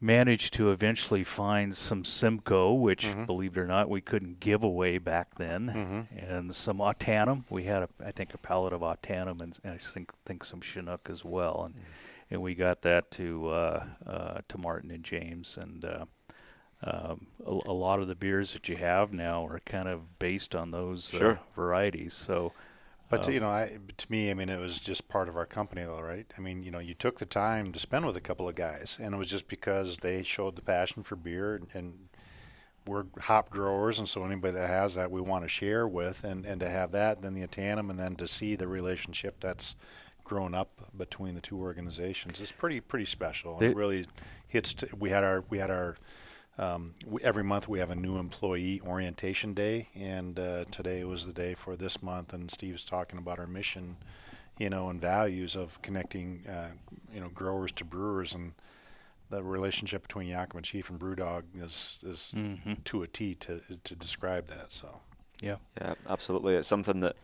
managed 0.00 0.52
to 0.54 0.72
eventually 0.72 1.22
find 1.24 1.76
some 1.76 2.04
Simcoe, 2.04 2.72
which, 2.72 3.06
Mhm. 3.06 3.24
believe 3.26 3.56
it 3.56 3.60
or 3.60 3.66
not, 3.68 3.88
we 3.88 4.00
couldn't 4.00 4.40
give 4.40 4.62
away 4.64 4.98
back 4.98 5.36
then, 5.36 6.06
Mhm. 6.10 6.28
and 6.28 6.54
some 6.54 6.78
Ahtanum. 6.78 7.44
We 7.48 7.64
had, 7.64 7.84
a, 7.84 7.88
I 8.04 8.10
think, 8.10 8.34
a 8.34 8.38
pallet 8.38 8.72
of 8.74 8.80
Ahtanum 8.82 9.40
and, 9.40 9.58
and 9.62 9.72
I 9.74 9.78
think 9.78 10.12
think 10.24 10.44
some 10.44 10.60
Chinook 10.60 11.08
as 11.08 11.24
well, 11.24 11.62
and 11.66 11.74
and 12.30 12.42
we 12.42 12.54
got 12.54 12.82
that 12.82 13.10
to 13.12 13.48
uh, 13.48 13.84
uh, 14.06 14.40
to 14.48 14.58
Martin 14.58 14.90
and 14.90 15.04
James, 15.04 15.58
and 15.60 15.84
uh, 15.84 16.04
um, 16.82 17.26
a, 17.46 17.52
a 17.66 17.74
lot 17.74 18.00
of 18.00 18.08
the 18.08 18.14
beers 18.14 18.52
that 18.52 18.68
you 18.68 18.76
have 18.76 19.12
now 19.12 19.42
are 19.46 19.60
kind 19.60 19.86
of 19.88 20.18
based 20.18 20.54
on 20.54 20.70
those 20.70 21.12
uh, 21.14 21.18
Sure. 21.18 21.40
varieties. 21.54 22.14
So. 22.14 22.52
But 23.08 23.28
uh, 23.28 23.30
you 23.30 23.38
know, 23.38 23.46
I, 23.46 23.78
to 23.98 24.06
me, 24.10 24.32
I 24.32 24.34
mean, 24.34 24.48
it 24.48 24.58
was 24.58 24.80
just 24.80 25.06
part 25.06 25.28
of 25.28 25.36
our 25.36 25.46
company, 25.46 25.82
though, 25.84 26.00
right? 26.00 26.26
I 26.36 26.40
mean, 26.40 26.64
you 26.64 26.72
know, 26.72 26.80
you 26.80 26.92
took 26.92 27.20
the 27.20 27.24
time 27.24 27.70
to 27.72 27.78
spend 27.78 28.04
with 28.04 28.16
a 28.16 28.20
couple 28.20 28.48
of 28.48 28.56
guys, 28.56 28.98
and 29.00 29.14
it 29.14 29.16
was 29.16 29.28
just 29.30 29.46
because 29.46 29.98
they 29.98 30.24
showed 30.24 30.56
the 30.56 30.62
passion 30.62 31.04
for 31.04 31.14
beer, 31.14 31.54
and, 31.54 31.68
and 31.72 32.08
we're 32.84 33.04
hop 33.20 33.48
growers, 33.48 34.00
and 34.00 34.08
so 34.08 34.24
anybody 34.24 34.54
that 34.54 34.68
has 34.68 34.96
that, 34.96 35.12
we 35.12 35.20
want 35.20 35.44
to 35.44 35.48
share 35.48 35.86
with, 35.86 36.24
and 36.24 36.44
and 36.44 36.58
to 36.60 36.68
have 36.68 36.90
that, 36.92 37.22
then 37.22 37.34
the 37.34 37.46
Ahtanum, 37.46 37.90
and 37.90 37.98
then 38.00 38.16
to 38.16 38.26
see 38.26 38.56
the 38.56 38.66
relationship 38.66 39.36
that's 39.38 39.76
grown 40.26 40.54
up 40.54 40.90
between 40.96 41.36
the 41.36 41.40
two 41.40 41.56
organizations 41.58 42.40
is 42.40 42.50
pretty 42.50 42.80
pretty 42.80 43.04
special. 43.04 43.52
And 43.52 43.60
They- 43.60 43.70
it 43.70 43.76
really 43.76 44.06
hits. 44.48 44.74
T- 44.74 44.88
we 44.98 45.10
had 45.10 45.22
our 45.22 45.44
we 45.48 45.58
had 45.58 45.70
our 45.70 45.96
um, 46.58 46.94
we, 47.06 47.22
every 47.22 47.44
month 47.44 47.68
we 47.68 47.78
have 47.78 47.90
a 47.90 47.94
new 47.94 48.16
employee 48.18 48.80
orientation 48.84 49.54
day, 49.54 49.88
and 49.94 50.38
uh, 50.38 50.64
today 50.70 51.04
was 51.04 51.26
the 51.26 51.32
day 51.32 51.54
for 51.54 51.76
this 51.76 52.02
month. 52.02 52.32
And 52.32 52.50
Steve's 52.50 52.82
talking 52.84 53.18
about 53.18 53.38
our 53.38 53.46
mission, 53.46 53.98
you 54.58 54.68
know, 54.70 54.88
and 54.88 55.00
values 55.00 55.54
of 55.54 55.80
connecting, 55.82 56.44
uh, 56.48 56.70
you 57.14 57.20
know, 57.20 57.28
growers 57.28 57.72
to 57.72 57.84
brewers, 57.84 58.34
and 58.34 58.54
the 59.28 59.44
relationship 59.44 60.02
between 60.02 60.28
Yakima 60.28 60.62
Chief 60.62 60.90
and 60.90 60.98
BrewDog 60.98 61.42
is 61.56 61.98
is 62.02 62.32
mhm. 62.34 62.82
to 62.84 63.02
a 63.02 63.06
T 63.06 63.34
to 63.36 63.60
to 63.84 63.94
describe 63.94 64.48
that. 64.48 64.72
So 64.72 65.00
Yeah. 65.40 65.56
Yeah, 65.80 65.94
absolutely. 66.08 66.54
It's 66.54 66.68
something 66.68 67.00
that 67.00 67.14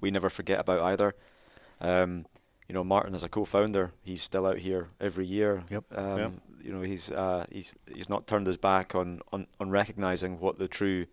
we 0.00 0.10
never 0.10 0.30
forget 0.30 0.58
about 0.60 0.80
either. 0.80 1.14
Um, 1.80 2.24
you 2.68 2.74
know, 2.74 2.84
Martin 2.84 3.14
as 3.14 3.24
a 3.24 3.28
co-founder, 3.28 3.92
he's 4.02 4.22
still 4.22 4.46
out 4.46 4.58
here 4.58 4.90
every 5.00 5.26
year. 5.26 5.64
Yep. 5.70 5.84
Um, 5.96 6.18
Yep. 6.18 6.32
You 6.60 6.72
know, 6.72 6.82
he's 6.82 7.10
uh, 7.10 7.46
he's 7.50 7.74
he's 7.94 8.08
not 8.10 8.26
turned 8.26 8.46
his 8.46 8.56
back 8.56 8.94
on 8.94 9.20
on, 9.32 9.46
on 9.58 9.70
recognizing 9.70 10.38
what 10.38 10.58
the 10.58 10.68
true 10.68 11.06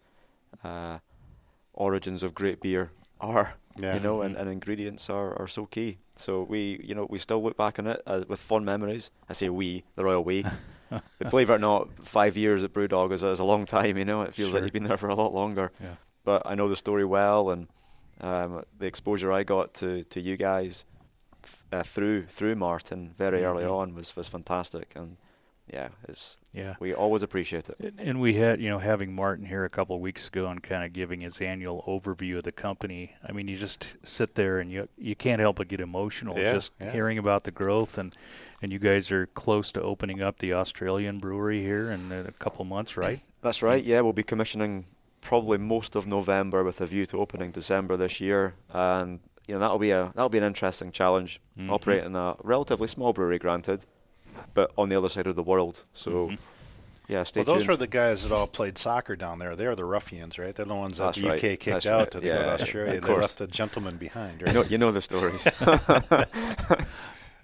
uh, 0.63 0.97
origins 1.73 2.23
of 2.23 2.33
great 2.33 2.59
beer 2.61 2.91
are. 3.21 3.53
yeah, 3.77 3.93
You 3.93 3.99
know, 3.99 4.21
and, 4.21 4.35
and 4.35 4.49
ingredients 4.49 5.09
are, 5.09 5.39
are 5.39 5.47
so 5.47 5.65
key. 5.65 5.97
So 6.15 6.43
we, 6.43 6.81
you 6.83 6.95
know, 6.95 7.07
we 7.09 7.19
still 7.19 7.41
look 7.43 7.55
back 7.57 7.79
on 7.79 7.87
it 7.87 8.01
uh, 8.07 8.21
with 8.27 8.39
fond 8.39 8.65
memories. 8.65 9.11
I 9.29 9.33
say 9.33 9.49
we, 9.49 9.83
the 9.95 10.03
royal 10.03 10.23
we. 10.23 10.45
but 10.89 11.03
believe 11.29 11.49
it 11.49 11.53
or 11.53 11.59
not, 11.59 12.03
five 12.03 12.35
years 12.35 12.63
at 12.63 12.73
BrewDog 12.73 13.11
is 13.11 13.23
a, 13.23 13.29
is 13.29 13.39
a 13.39 13.45
long 13.45 13.65
time. 13.65 13.97
You 13.97 14.05
know, 14.05 14.23
it 14.23 14.33
feels 14.33 14.53
like 14.53 14.63
you've 14.63 14.73
been 14.73 14.83
there 14.85 14.97
for 14.97 15.09
a 15.09 15.15
lot 15.15 15.33
longer. 15.33 15.71
Yeah. 15.81 15.95
But 16.23 16.41
I 16.45 16.55
know 16.55 16.67
the 16.69 16.77
story 16.77 17.05
well, 17.05 17.51
and 17.51 17.67
um, 18.19 18.63
the 18.77 18.87
exposure 18.87 19.31
I 19.31 19.43
got 19.43 19.73
to, 19.75 20.03
to 20.05 20.19
you 20.19 20.37
guys 20.37 20.85
uh, 21.71 21.83
through 21.83 22.25
through 22.27 22.55
Martin 22.55 23.13
very 23.17 23.43
early 23.43 23.63
Mhm. 23.63 23.71
on 23.77 23.95
was, 23.95 24.15
was 24.15 24.27
fantastic. 24.27 24.93
And 24.95 25.17
yeah, 25.73 25.89
it's 26.07 26.37
Yeah. 26.53 26.75
we 26.79 26.93
always 26.93 27.23
appreciate 27.23 27.69
it. 27.69 27.75
And- 27.79 27.99
And 27.99 28.21
we 28.21 28.35
had, 28.35 28.61
you 28.61 28.69
know, 28.69 28.79
having 28.79 29.13
Martin 29.15 29.45
here 29.47 29.65
a 29.65 29.69
couple 29.69 29.95
of 29.95 30.01
weeks 30.01 30.27
ago 30.27 30.47
and 30.47 30.61
kind 30.61 30.83
of 30.83 30.93
giving 30.93 31.21
his 31.21 31.41
annual 31.41 31.83
overview 31.87 32.37
of 32.37 32.43
the 32.43 32.51
company. 32.51 33.15
I 33.27 33.31
mean, 33.31 33.47
you 33.47 33.57
just 33.57 33.95
sit 34.03 34.35
there 34.35 34.59
and 34.59 34.71
you 34.71 34.87
you 34.97 35.15
can't 35.15 35.39
help 35.41 35.55
but 35.57 35.67
get 35.67 35.79
emotional 35.79 36.37
Yeah, 36.37 36.53
just 36.53 36.71
yeah. 36.79 36.91
hearing 36.91 37.17
about 37.17 37.43
the 37.43 37.51
growth 37.51 37.97
and 37.97 38.15
and 38.61 38.71
you 38.71 38.79
guys 38.79 39.11
are 39.11 39.25
close 39.27 39.71
to 39.73 39.81
opening 39.81 40.21
up 40.21 40.39
the 40.39 40.53
Australian 40.53 41.17
brewery 41.19 41.61
here 41.61 41.91
in 41.91 42.11
a 42.11 42.31
couple 42.31 42.61
of 42.61 42.67
months, 42.67 42.95
right? 42.97 43.19
That's 43.41 43.61
right. 43.61 43.83
Yeah, 43.83 44.01
we'll 44.01 44.13
be 44.13 44.23
commissioning 44.23 44.85
probably 45.21 45.57
most 45.57 45.95
of 45.95 46.05
November 46.07 46.63
with 46.63 46.79
a 46.81 46.85
view 46.85 47.05
to 47.07 47.19
opening 47.19 47.51
December 47.51 47.97
this 47.97 48.21
year, 48.21 48.53
and 48.69 49.19
you 49.47 49.53
know 49.53 49.59
that'll 49.59 49.79
be 49.79 49.91
a 49.91 50.11
that'll 50.15 50.29
be 50.29 50.37
an 50.37 50.43
interesting 50.43 50.91
challenge. 50.91 51.39
Mhm. 51.57 51.69
Operating 51.69 52.15
a 52.15 52.35
relatively 52.43 52.87
small 52.87 53.13
brewery, 53.13 53.37
granted, 53.39 53.85
but 54.53 54.71
on 54.77 54.89
the 54.89 54.97
other 54.97 55.09
side 55.09 55.27
of 55.27 55.35
the 55.35 55.43
world. 55.43 55.83
So 55.93 56.29
Mhm. 56.29 56.37
yeah, 57.07 57.23
stay 57.23 57.41
well, 57.41 57.55
those 57.55 57.63
tuned. 57.65 57.69
are 57.73 57.77
the 57.77 57.87
guys 57.87 58.27
that 58.27 58.33
all 58.35 58.47
played 58.47 58.77
soccer 58.77 59.15
down 59.15 59.39
there. 59.39 59.55
They're 59.55 59.75
the 59.75 59.85
ruffians, 59.85 60.39
right? 60.39 60.55
They're 60.55 60.65
the 60.65 60.75
ones 60.75 60.97
that 60.97 61.05
That's 61.05 61.17
the 61.21 61.27
UK 61.27 61.31
right. 61.31 61.59
kicked 61.59 61.65
That's 61.65 61.85
out 61.85 61.99
right. 61.99 62.11
to 62.11 62.21
go 62.21 62.27
Yeah, 62.27 62.37
to 62.39 62.45
yeah, 62.45 62.53
Australia. 62.53 62.93
of 62.95 63.01
They 63.01 63.07
course. 63.07 63.21
left 63.21 63.37
the 63.37 63.47
gentleman 63.47 63.97
behind, 63.97 64.41
you 64.41 64.53
know, 64.53 64.63
you 64.63 64.77
know 64.77 64.91
the 64.91 65.01
stories. 65.01 65.45
Uh, 65.61 66.25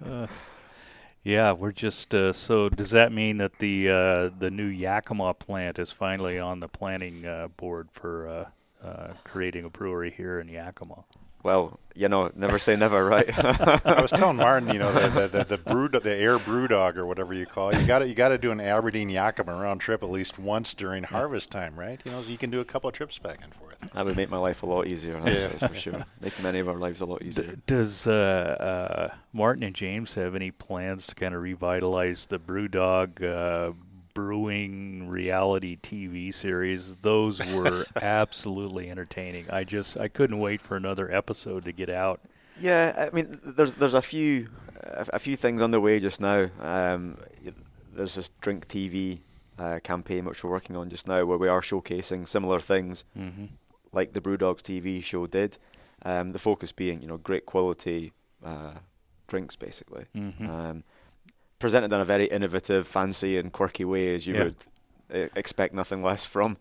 yeah, 1.22 1.52
we're 1.52 1.72
just. 1.72 2.14
Uh, 2.14 2.32
so 2.32 2.68
does 2.68 2.90
that 2.90 3.12
mean 3.12 3.36
that 3.38 3.58
the 3.58 3.88
uh, 3.88 4.30
the 4.36 4.50
new 4.50 4.66
Yakima 4.66 5.34
plant 5.34 5.78
is 5.78 5.92
finally 5.92 6.38
on 6.38 6.60
the 6.60 6.68
planning 6.68 7.24
uh, 7.24 7.48
board 7.56 7.88
for 7.92 8.26
uh, 8.28 8.86
uh, 8.86 9.12
creating 9.24 9.64
a 9.64 9.68
brewery 9.70 10.10
here 10.10 10.40
in 10.40 10.48
Yakima? 10.48 11.04
Well, 11.42 11.78
you 11.94 12.08
know, 12.08 12.30
never 12.34 12.58
say 12.58 12.74
never, 12.76 13.04
right? 13.04 13.28
I 13.86 14.00
was 14.00 14.10
telling 14.10 14.36
Martin, 14.38 14.68
you 14.72 14.78
know, 14.78 14.90
the 14.92 15.08
the, 15.28 15.28
the, 15.38 15.44
the 15.44 15.58
brew, 15.58 15.88
the 15.88 16.14
air 16.14 16.38
brew 16.38 16.66
dog 16.68 16.96
or 16.96 17.04
whatever 17.04 17.34
you 17.34 17.44
call 17.46 17.68
it. 17.70 17.78
You 17.80 17.86
got 17.86 17.98
to 17.98 18.08
you 18.08 18.14
got 18.14 18.30
to 18.30 18.38
do 18.38 18.50
an 18.50 18.60
Aberdeen 18.60 19.10
Yakima 19.10 19.52
round 19.54 19.80
trip 19.82 20.02
at 20.02 20.08
least 20.10 20.38
once 20.38 20.72
during 20.74 21.04
harvest 21.04 21.50
time, 21.50 21.76
right? 21.78 22.00
You 22.04 22.12
know, 22.12 22.22
so 22.22 22.30
you 22.30 22.38
can 22.38 22.50
do 22.50 22.60
a 22.60 22.64
couple 22.64 22.88
of 22.88 22.94
trips 22.94 23.18
back 23.18 23.40
and 23.42 23.52
forth. 23.54 23.78
that 23.92 24.04
would 24.06 24.16
make 24.16 24.30
my 24.30 24.38
life 24.38 24.62
a 24.62 24.66
lot 24.66 24.86
easier. 24.86 25.20
That's, 25.20 25.60
Yeah. 25.60 25.68
for 25.68 25.74
sure. 25.74 26.00
Make 26.20 26.40
many 26.42 26.60
of 26.60 26.68
our 26.68 26.76
lives 26.78 27.00
a 27.02 27.04
lot 27.04 27.20
D- 27.20 27.26
easier. 27.26 27.56
does 27.66 28.06
uh, 28.06 29.10
uh, 29.12 29.14
Martin 29.34 29.62
and 29.64 29.74
James 29.74 30.14
have 30.14 30.34
any 30.34 30.50
plans 30.50 31.06
to 31.08 31.14
kind 31.14 31.34
of 31.34 31.42
revitalize 31.42 32.26
the 32.26 32.38
BrewDog 32.38 33.22
uh, 33.22 33.72
brewing 34.14 35.08
reality 35.08 35.76
TV 35.76 36.32
series? 36.32 36.96
Those 36.96 37.44
were 37.46 37.84
absolutely 38.02 38.90
entertaining. 38.90 39.50
I 39.50 39.64
just 39.64 39.98
I 39.98 40.08
couldn't 40.08 40.38
wait 40.38 40.60
for 40.60 40.76
another 40.76 41.10
episode 41.12 41.64
to 41.64 41.72
get 41.72 41.90
out. 41.90 42.20
Yeah, 42.60 43.08
I 43.10 43.14
mean, 43.14 43.40
there's 43.44 43.74
there's 43.74 43.94
a 43.94 44.02
few 44.02 44.48
a, 44.82 45.18
few 45.18 45.36
things 45.36 45.62
underway 45.62 46.00
just 46.00 46.20
now. 46.20 46.48
Um, 46.60 47.16
there's 47.94 48.14
this 48.14 48.30
Drink 48.40 48.68
TV 48.68 49.20
uh, 49.58 49.78
campaign 49.82 50.24
which 50.24 50.42
we're 50.42 50.50
working 50.50 50.76
on 50.76 50.88
just 50.90 51.06
now, 51.08 51.24
where 51.24 51.38
we 51.38 51.48
are 51.48 51.60
showcasing 51.60 52.26
similar 52.28 52.58
things 52.60 53.04
Mm-hmm. 53.18 53.46
like 53.92 54.12
the 54.12 54.20
Brewdogs 54.20 54.60
TV 54.62 55.02
show 55.02 55.26
did. 55.26 55.58
Um, 56.04 56.32
the 56.32 56.38
focus 56.38 56.72
being, 56.72 57.00
you 57.00 57.06
know, 57.08 57.16
great 57.18 57.46
quality 57.46 58.12
uh, 58.44 58.72
drinks, 59.28 59.54
basically. 59.56 60.06
Mm-hmm. 60.16 60.50
Um, 60.50 60.84
presented 61.62 61.92
in 61.94 62.00
a 62.00 62.04
very 62.04 62.26
innovative, 62.26 62.86
fancy, 62.86 63.38
and 63.38 63.52
quirky 63.52 63.84
way, 63.84 64.14
as 64.14 64.26
you 64.26 64.34
Yeah. 64.34 64.44
would 64.44 64.56
uh, 65.14 65.28
expect 65.36 65.72
nothing 65.74 66.02
less 66.02 66.24
from. 66.24 66.56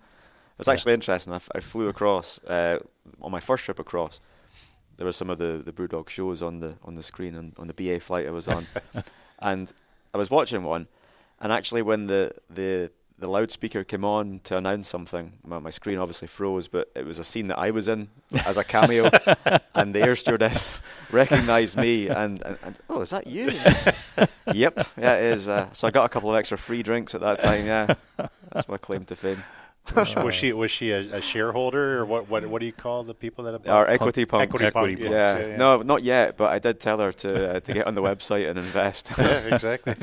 It's 0.59 0.67
Yeah. 0.67 0.73
actually 0.75 0.93
interesting. 0.93 1.33
I, 1.33 1.37
f- 1.37 1.49
I 1.55 1.59
flew 1.59 1.87
across 1.89 2.39
uh, 2.45 2.77
on 3.21 3.31
my 3.31 3.39
first 3.39 3.65
trip 3.65 3.79
across. 3.79 4.21
There 4.97 5.05
were 5.05 5.13
some 5.21 5.31
of 5.33 5.37
the 5.39 5.61
the 5.65 5.71
BrewDog 5.73 6.09
shows 6.09 6.41
on 6.43 6.59
the 6.59 6.71
on 6.87 6.95
the 6.95 7.03
screen 7.03 7.35
and 7.35 7.53
on 7.57 7.67
the 7.67 7.73
BA 7.73 7.99
flight 7.99 8.27
I 8.27 8.31
was 8.31 8.47
on, 8.47 8.67
and 9.51 9.73
I 10.13 10.17
was 10.17 10.29
watching 10.29 10.63
one, 10.63 10.87
and 11.39 11.51
actually 11.51 11.81
when 11.81 12.07
the 12.07 12.31
the 12.49 12.91
the 13.21 13.27
loudspeaker 13.29 13.83
came 13.85 14.03
on 14.03 14.41
to 14.43 14.57
announce 14.57 14.89
something. 14.89 15.31
My, 15.45 15.59
my 15.59 15.69
screen 15.69 15.97
obviously 15.99 16.27
froze, 16.27 16.67
but 16.67 16.91
it 16.95 17.05
was 17.05 17.19
a 17.19 17.23
scene 17.23 17.47
that 17.47 17.57
I 17.59 17.71
was 17.71 17.87
in 17.87 18.09
as 18.45 18.57
a 18.57 18.63
cameo, 18.65 19.09
and 19.75 19.95
the 19.95 20.01
air 20.01 20.15
stewardess 20.15 20.81
recognised 21.11 21.77
me 21.77 22.09
and, 22.09 22.41
and, 22.41 22.57
and 22.63 22.79
oh, 22.89 23.01
is 23.01 23.11
that 23.11 23.27
you? 23.27 23.45
yep, 24.53 24.75
yeah, 24.97 25.15
it 25.15 25.23
is. 25.33 25.47
Uh, 25.47 25.71
so 25.71 25.87
I 25.87 25.91
got 25.91 26.03
a 26.05 26.09
couple 26.09 26.29
of 26.29 26.35
extra 26.35 26.57
free 26.57 26.83
drinks 26.83 27.15
at 27.15 27.21
that 27.21 27.39
time. 27.41 27.65
Yeah, 27.65 27.93
that's 28.51 28.67
my 28.67 28.77
claim 28.77 29.05
to 29.05 29.15
fame. 29.15 29.43
Was 29.95 30.07
she 30.09 30.19
was 30.19 30.35
she, 30.35 30.53
was 30.53 30.69
she 30.71 30.91
a, 30.91 30.99
a 31.17 31.21
shareholder 31.21 31.97
or 31.99 32.05
what, 32.05 32.29
what? 32.29 32.45
What 32.45 32.59
do 32.59 32.67
you 32.67 32.71
call 32.71 33.03
the 33.03 33.15
people 33.15 33.45
that 33.45 33.53
have 33.53 33.67
Our 33.67 33.85
bought- 33.85 33.93
equity 33.93 34.25
punk. 34.25 34.43
equity, 34.43 34.65
Equity 34.65 34.95
punk? 34.95 34.99
punks, 34.99 35.11
Yeah. 35.11 35.37
yeah, 35.39 35.47
yeah. 35.47 35.57
no, 35.57 35.81
not 35.81 36.03
yet, 36.03 36.37
but 36.37 36.51
I 36.51 36.59
did 36.59 36.79
tell 36.79 36.99
her 36.99 37.11
to 37.11 37.55
uh, 37.55 37.59
to 37.61 37.73
get 37.73 37.87
on 37.87 37.95
the 37.95 38.01
website 38.01 38.47
and 38.47 38.59
invest. 38.59 39.11
yeah, 39.17 39.53
exactly. 39.53 39.95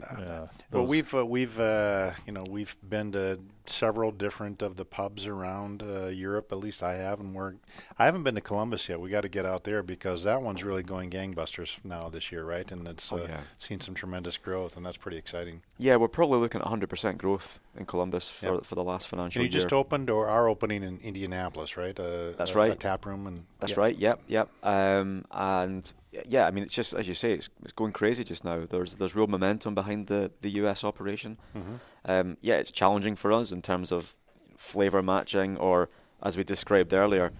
No, 0.00 0.06
Yeah, 0.18 0.46
Well, 0.70 0.86
we've 0.86 1.14
uh, 1.14 1.24
we've 1.26 1.58
uh, 1.60 2.12
you 2.26 2.32
know 2.32 2.44
we've 2.48 2.74
been 2.88 3.12
to 3.12 3.38
several 3.66 4.10
different 4.10 4.62
of 4.62 4.76
the 4.76 4.84
pubs 4.84 5.26
around 5.26 5.82
uh, 5.82 6.06
Europe. 6.08 6.50
At 6.52 6.58
least 6.58 6.82
I 6.82 6.94
have, 6.94 7.20
and 7.20 7.34
we're 7.34 7.54
I 7.98 8.04
haven't 8.06 8.22
been 8.24 8.34
to 8.34 8.40
Columbus 8.40 8.88
yet. 8.88 9.00
We 9.00 9.10
got 9.10 9.20
to 9.22 9.28
get 9.28 9.46
out 9.46 9.64
there 9.64 9.82
because 9.82 10.24
that 10.24 10.42
one's 10.42 10.64
really 10.64 10.82
going 10.82 11.10
gangbusters 11.10 11.78
now 11.84 12.08
this 12.08 12.32
year, 12.32 12.44
right? 12.44 12.70
And 12.72 12.86
it's 12.88 13.12
Oh, 13.12 13.18
uh, 13.18 13.26
yeah. 13.28 13.40
seen 13.58 13.80
some 13.80 13.94
tremendous 13.94 14.36
growth, 14.38 14.76
and 14.76 14.84
that's 14.84 14.96
pretty 14.96 15.16
exciting. 15.18 15.62
yeah, 15.78 15.96
we're 15.96 16.08
probably 16.08 16.38
looking 16.38 16.60
at 16.60 16.66
100% 16.66 17.18
growth 17.18 17.60
in 17.76 17.84
Columbus 17.86 18.28
for 18.30 18.54
Yep. 18.54 18.64
for 18.64 18.74
the 18.74 18.84
last 18.84 19.08
financial 19.08 19.40
And 19.42 19.50
you 19.50 19.52
year. 19.54 19.62
just 19.62 19.72
opened 19.72 20.10
or 20.10 20.28
are 20.28 20.48
opening 20.48 20.82
in 20.82 20.98
Indianapolis, 20.98 21.76
right? 21.76 21.98
Uh, 21.98 22.32
That's 22.36 22.54
a, 22.54 22.58
right. 22.58 22.72
A 22.72 22.76
tap 22.76 23.06
room 23.06 23.26
and 23.26 23.44
That's 23.60 23.72
Yep. 23.72 23.78
right. 23.78 23.96
Yep, 23.96 24.20
yep. 24.28 24.48
Um, 24.62 25.24
and 25.30 25.92
yeah, 26.28 26.46
I 26.46 26.50
mean, 26.50 26.62
it's 26.64 26.74
just 26.74 26.92
as 26.94 27.08
you 27.08 27.14
say, 27.14 27.32
it's, 27.32 27.48
it's 27.62 27.72
going 27.72 27.92
crazy 27.92 28.22
just 28.24 28.44
now. 28.44 28.66
There's 28.68 28.96
there's 28.96 29.14
real 29.16 29.26
momentum 29.28 29.74
behind 29.74 30.08
the 30.08 30.30
the 30.42 30.50
US 30.62 30.84
operation. 30.84 31.38
Mm-hmm. 31.56 31.74
Um, 32.04 32.36
yeah, 32.42 32.56
it's 32.56 32.70
challenging 32.72 33.14
for 33.16 33.32
us 33.32 33.51
in 33.52 33.62
terms 33.62 33.92
of 33.92 34.14
flavor 34.56 35.02
matching, 35.02 35.56
or 35.56 35.88
as 36.22 36.36
we 36.36 36.44
described 36.44 36.92
earlier, 36.92 37.32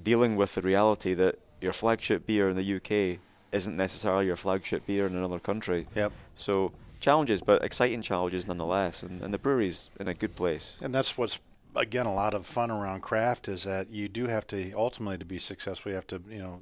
dealing 0.00 0.36
with 0.36 0.54
the 0.54 0.62
reality 0.62 1.14
that 1.14 1.38
your 1.60 1.72
flagship 1.72 2.26
beer 2.26 2.48
in 2.48 2.56
the 2.56 2.76
UK 2.76 3.20
isn't 3.52 3.76
necessarily 3.76 4.26
your 4.26 4.36
flagship 4.36 4.86
beer 4.86 5.06
in 5.06 5.16
another 5.16 5.40
country. 5.40 5.86
Yep. 5.94 6.12
So 6.36 6.72
challenges, 7.00 7.42
but 7.42 7.62
exciting 7.64 8.02
challenges 8.02 8.46
nonetheless. 8.46 9.02
And, 9.02 9.20
and 9.22 9.34
the 9.34 9.38
brewery's 9.38 9.90
in 9.98 10.08
a 10.08 10.14
good 10.14 10.36
place. 10.36 10.78
And 10.80 10.94
that's 10.94 11.18
what's 11.18 11.40
again 11.76 12.06
a 12.06 12.14
lot 12.14 12.34
of 12.34 12.44
fun 12.44 12.68
around 12.68 13.00
craft 13.00 13.46
is 13.46 13.62
that 13.62 13.90
you 13.90 14.08
do 14.08 14.26
have 14.26 14.44
to 14.44 14.72
ultimately 14.72 15.16
to 15.16 15.24
be 15.24 15.38
successful 15.38 15.88
you 15.90 15.94
have 15.94 16.06
to 16.06 16.20
you 16.28 16.40
know 16.40 16.58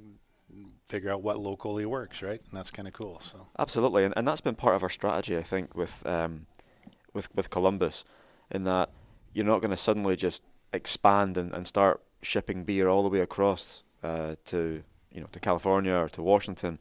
figure 0.84 1.10
out 1.10 1.22
what 1.22 1.38
locally 1.38 1.86
works 1.86 2.20
right 2.20 2.42
and 2.50 2.52
that's 2.52 2.70
kind 2.70 2.86
of 2.86 2.92
cool 2.92 3.18
so 3.20 3.46
Absolutely, 3.58 4.04
and, 4.04 4.14
and 4.16 4.26
that's 4.26 4.40
been 4.40 4.54
part 4.54 4.74
of 4.74 4.82
our 4.82 4.88
strategy, 4.88 5.36
I 5.36 5.42
think, 5.42 5.74
with 5.74 6.06
um, 6.06 6.46
with 7.12 7.34
with 7.34 7.50
Columbus, 7.50 8.04
in 8.50 8.64
that 8.64 8.90
you're 9.32 9.44
not 9.46 9.60
going 9.60 9.70
to 9.70 9.76
suddenly 9.76 10.16
just 10.16 10.42
expand 10.72 11.36
and, 11.36 11.52
and 11.54 11.66
start 11.66 12.02
shipping 12.22 12.64
beer 12.64 12.88
all 12.88 13.02
the 13.02 13.08
way 13.08 13.20
across 13.20 13.82
uh, 14.02 14.34
to 14.46 14.82
you 15.12 15.20
know 15.20 15.28
to 15.32 15.40
California 15.40 15.92
or 15.94 16.08
to 16.10 16.22
Washington, 16.22 16.78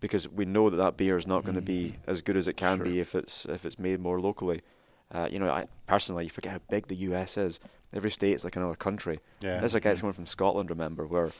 because 0.00 0.28
we 0.28 0.44
know 0.44 0.70
that 0.70 0.76
that 0.76 0.96
beer 0.96 1.16
is 1.16 1.26
not 1.26 1.44
going 1.44 1.54
to 1.56 1.60
be 1.62 1.96
as 2.06 2.22
good 2.22 2.36
as 2.36 2.48
it 2.48 2.56
can 2.56 2.78
Sure. 2.78 2.86
be 2.86 3.00
if 3.00 3.14
it's 3.14 3.44
if 3.46 3.64
it's 3.64 3.78
made 3.78 4.00
more 4.00 4.20
locally. 4.20 4.62
Uh, 5.10 5.26
you 5.30 5.38
know, 5.38 5.48
I 5.50 5.66
personally 5.86 6.24
you 6.24 6.30
forget 6.30 6.52
how 6.52 6.60
big 6.68 6.88
the 6.88 6.96
U.S. 6.96 7.36
is. 7.38 7.60
Every 7.94 8.10
state's 8.10 8.44
like 8.44 8.56
another 8.56 8.76
country. 8.76 9.20
yeah 9.40 9.60
This 9.60 9.72
is 9.72 9.76
a 9.76 9.80
guy 9.80 9.94
coming 9.94 10.12
from 10.12 10.26
Scotland, 10.26 10.68
remember, 10.68 11.06
where 11.06 11.30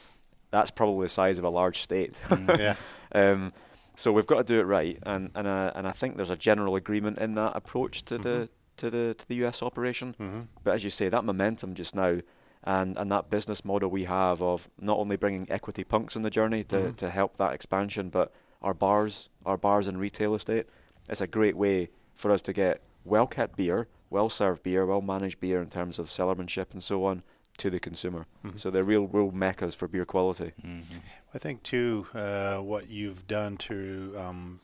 that's 0.50 0.70
probably 0.70 1.04
the 1.04 1.10
size 1.10 1.38
of 1.38 1.44
a 1.44 1.50
large 1.50 1.80
state. 1.82 2.14
yeah 2.48 2.76
Um, 3.12 3.52
so 3.96 4.12
we've 4.12 4.26
got 4.26 4.36
to 4.38 4.44
do 4.44 4.60
it 4.60 4.64
right, 4.64 4.98
and 5.04 5.30
and 5.34 5.46
uh, 5.46 5.72
and 5.74 5.86
I 5.88 5.92
think 5.92 6.16
there's 6.16 6.30
a 6.30 6.36
general 6.36 6.76
agreement 6.76 7.18
in 7.18 7.34
that 7.34 7.56
approach 7.56 8.04
to 8.06 8.16
the 8.18 8.48
to 8.78 8.90
the 8.90 9.14
to 9.14 9.28
the 9.28 9.36
US 9.46 9.62
operation. 9.62 10.14
mm-hmm. 10.18 10.40
But 10.64 10.74
as 10.74 10.84
you 10.84 10.90
say, 10.90 11.08
that 11.08 11.24
momentum 11.24 11.74
just 11.74 11.94
now, 11.94 12.20
and 12.64 12.96
and 12.98 13.10
that 13.12 13.30
business 13.30 13.64
model 13.64 13.88
we 13.90 14.04
have 14.04 14.42
of 14.42 14.68
not 14.80 14.98
only 14.98 15.16
bringing 15.16 15.46
equity 15.50 15.84
punks 15.84 16.16
in 16.16 16.22
the 16.22 16.30
journey 16.30 16.64
to 16.64 16.76
Mhm. 16.76 16.96
to 16.96 17.10
help 17.10 17.36
that 17.36 17.52
expansion, 17.52 18.08
but 18.10 18.32
our 18.62 18.74
bars, 18.74 19.30
our 19.46 19.56
bars 19.56 19.86
and 19.88 20.00
retail 20.00 20.34
estate, 20.34 20.66
it's 21.08 21.20
a 21.20 21.26
great 21.26 21.56
way 21.56 21.90
for 22.14 22.30
us 22.32 22.42
to 22.42 22.52
get 22.52 22.82
well 23.04 23.26
kept 23.26 23.56
beer, 23.56 23.86
well 24.10 24.28
served 24.28 24.62
beer, 24.62 24.84
well 24.84 25.00
managed 25.00 25.38
beer 25.40 25.62
in 25.62 25.68
terms 25.70 25.98
of 25.98 26.06
cellarmanship 26.10 26.72
and 26.72 26.82
so 26.82 27.04
on 27.04 27.22
to 27.58 27.70
the 27.70 27.78
consumer. 27.80 28.26
Mhm. 28.44 28.58
So 28.58 28.70
they're 28.70 28.82
real 28.84 29.06
real 29.06 29.30
meccas 29.30 29.74
for 29.76 29.88
beer 29.88 30.04
quality. 30.04 30.52
Mm-hmm. 30.64 30.98
I 31.34 31.38
think 31.38 31.62
too 31.62 32.06
uh, 32.14 32.58
what 32.58 32.88
you've 32.88 33.26
done 33.26 33.56
to 33.58 34.14
um, 34.18 34.60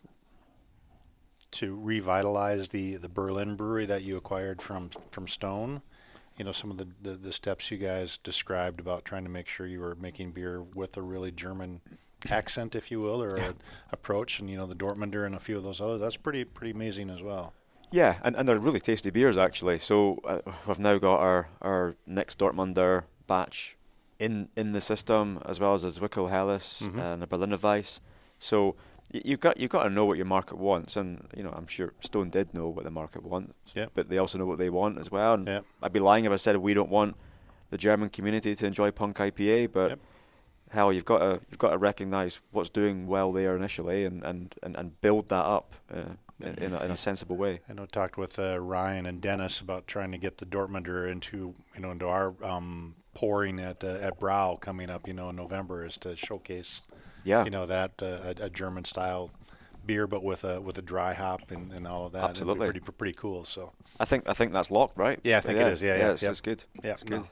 to 1.55 1.75
revitalize 1.77 2.69
the 2.69 2.97
the 2.97 3.09
Berlin 3.09 3.57
brewery 3.57 3.87
that 3.87 4.03
you 4.03 4.17
acquired 4.17 4.61
from 4.63 4.91
from 5.11 5.27
Stone. 5.29 5.83
You 6.37 6.45
know 6.45 6.53
some 6.53 6.71
of 6.71 6.79
the, 6.79 6.89
the, 7.03 7.11
the 7.17 7.33
steps 7.33 7.71
you 7.71 7.77
guys 7.79 8.17
described 8.17 8.81
about 8.81 9.05
trying 9.05 9.23
to 9.25 9.31
make 9.31 9.47
sure 9.49 9.67
you 9.67 9.81
were 9.81 9.95
making 9.95 10.33
beer 10.33 10.63
with 10.63 10.97
a 10.97 11.03
really 11.03 11.31
German 11.31 11.81
accent, 12.31 12.75
if 12.75 12.91
you 12.91 13.01
will, 13.01 13.23
or 13.23 13.37
a 13.37 13.55
approach, 13.93 14.41
and 14.41 14.51
you 14.51 14.57
know 14.57 14.67
the 14.67 14.75
Dortmunder 14.75 15.27
and 15.27 15.35
a 15.35 15.41
few 15.41 15.57
of 15.57 15.63
those 15.63 15.81
others. 15.81 16.01
That's 16.01 16.17
pretty 16.17 16.45
pretty 16.45 16.73
amazing 16.73 17.11
as 17.11 17.23
well. 17.23 17.53
Yeah, 17.93 18.17
and, 18.25 18.35
and 18.35 18.49
they're 18.49 18.59
really 18.59 18.81
tasty 18.81 19.11
beers 19.11 19.39
actually. 19.39 19.79
So 19.79 20.19
uh, 20.25 20.41
we've 20.67 20.81
now 20.81 20.99
got 20.99 21.21
our, 21.21 21.49
our 21.63 21.95
next 22.07 22.39
Dortmunder 22.41 23.05
batch 23.29 23.77
in 24.19 24.49
in 24.57 24.73
the 24.73 24.81
system, 24.81 25.39
as 25.47 25.61
well 25.61 25.75
as 25.75 25.85
a 25.85 25.91
Zwickel 25.91 26.31
Helles 26.31 26.83
Mhm. 26.85 26.99
and 26.99 27.23
a 27.23 27.27
Berliner 27.29 27.59
Weiss. 27.59 28.01
So 28.41 28.75
you've 29.25 29.41
got 29.41 29.59
you've 29.59 29.71
got 29.71 29.85
to 29.85 29.91
know 29.91 30.05
what 30.05 30.17
your 30.17 30.27
market 30.27 30.57
wants, 30.59 30.97
and 30.97 31.27
you 31.37 31.43
know 31.43 31.51
I'm 31.57 31.67
sure 31.67 31.93
Stone 32.01 32.31
did 32.31 32.53
know 32.55 32.69
what 32.69 32.85
the 32.85 32.91
market 32.91 33.23
wants, 33.23 33.53
Yep. 33.75 33.91
but 33.95 34.09
they 34.09 34.19
also 34.19 34.39
know 34.39 34.47
what 34.47 34.59
they 34.59 34.71
want 34.71 34.99
as 34.99 35.11
well. 35.11 35.35
And 35.35 35.47
Yep. 35.47 35.65
I'd 35.83 35.93
be 35.93 36.01
lying 36.01 36.25
if 36.25 36.33
I 36.33 36.37
said 36.37 36.57
we 36.57 36.75
don't 36.75 36.91
want 36.91 37.17
the 37.71 37.79
German 37.79 38.09
community 38.11 38.55
to 38.55 38.67
enjoy 38.67 38.91
punk 38.91 39.19
IPA, 39.19 39.73
but 39.73 39.91
Yep. 39.91 39.99
hell, 40.71 40.93
you've 40.93 41.05
got 41.05 41.19
to 41.19 41.41
you've 41.51 41.59
got 41.59 41.71
to 41.71 41.79
recognise 41.79 42.41
what's 42.51 42.71
doing 42.71 43.07
well 43.07 43.33
there 43.33 43.57
initially, 43.57 44.05
and 44.05 44.23
and, 44.25 44.55
and, 44.63 44.77
and 44.77 45.01
build 45.01 45.29
that 45.29 45.45
up 45.45 45.75
uh, 45.93 46.15
in, 46.41 46.55
in, 46.57 46.75
a, 46.75 46.81
in 46.85 46.91
a 46.91 46.97
sensible 46.97 47.37
way. 47.37 47.61
I 47.69 47.73
know 47.75 47.87
talked 47.87 48.17
with 48.19 48.39
uh, 48.39 48.59
Ryan 48.61 49.07
and 49.07 49.21
Dennis 49.21 49.61
about 49.61 49.87
trying 49.87 50.11
to 50.13 50.19
get 50.19 50.39
the 50.39 50.47
Dortmunder 50.47 51.09
into 51.11 51.55
you 51.75 51.81
know 51.81 51.93
into 51.93 52.09
our 52.09 52.35
um, 52.43 52.97
pouring 53.15 53.61
at 53.61 53.85
uh, 53.85 53.99
at 54.03 54.19
Brow 54.19 54.59
coming 54.61 54.91
up 54.91 55.07
you 55.07 55.15
know 55.15 55.31
in 55.31 55.37
November 55.37 55.87
is 55.87 55.97
to 55.99 56.17
showcase 56.17 56.83
Yeah, 57.25 57.45
you 57.45 57.51
know 57.51 57.67
that 57.67 57.93
uh, 58.03 58.35
a, 58.41 58.45
a 58.45 58.51
German 58.51 58.85
style 58.85 59.31
beer 59.87 60.07
but 60.07 60.23
with 60.23 60.45
a 60.45 60.61
with 60.61 60.79
a 60.79 60.83
dry 60.83 61.13
hop 61.13 61.51
and, 61.51 61.73
and 61.73 61.87
all 61.87 62.07
of 62.07 62.13
that. 62.13 62.25
Absolutely. 62.31 62.67
pretty 62.67 62.81
pretty 62.81 63.15
cool. 63.15 63.45
So 63.45 63.73
I 64.01 64.05
think 64.05 64.25
I 64.29 64.33
think 64.33 64.53
that's 64.53 64.71
locked, 64.71 64.97
right? 64.97 65.19
Yeah, 65.25 65.39
I 65.39 65.41
think 65.41 65.59
it 65.59 65.67
is. 65.69 65.83
Yeah, 65.83 65.97
yeah, 65.97 66.11
it's, 66.13 66.23
yep. 66.23 66.31
it's 66.33 66.41
good. 66.41 66.65
yeah, 66.83 66.93
it's 66.93 67.05
no. 67.09 67.25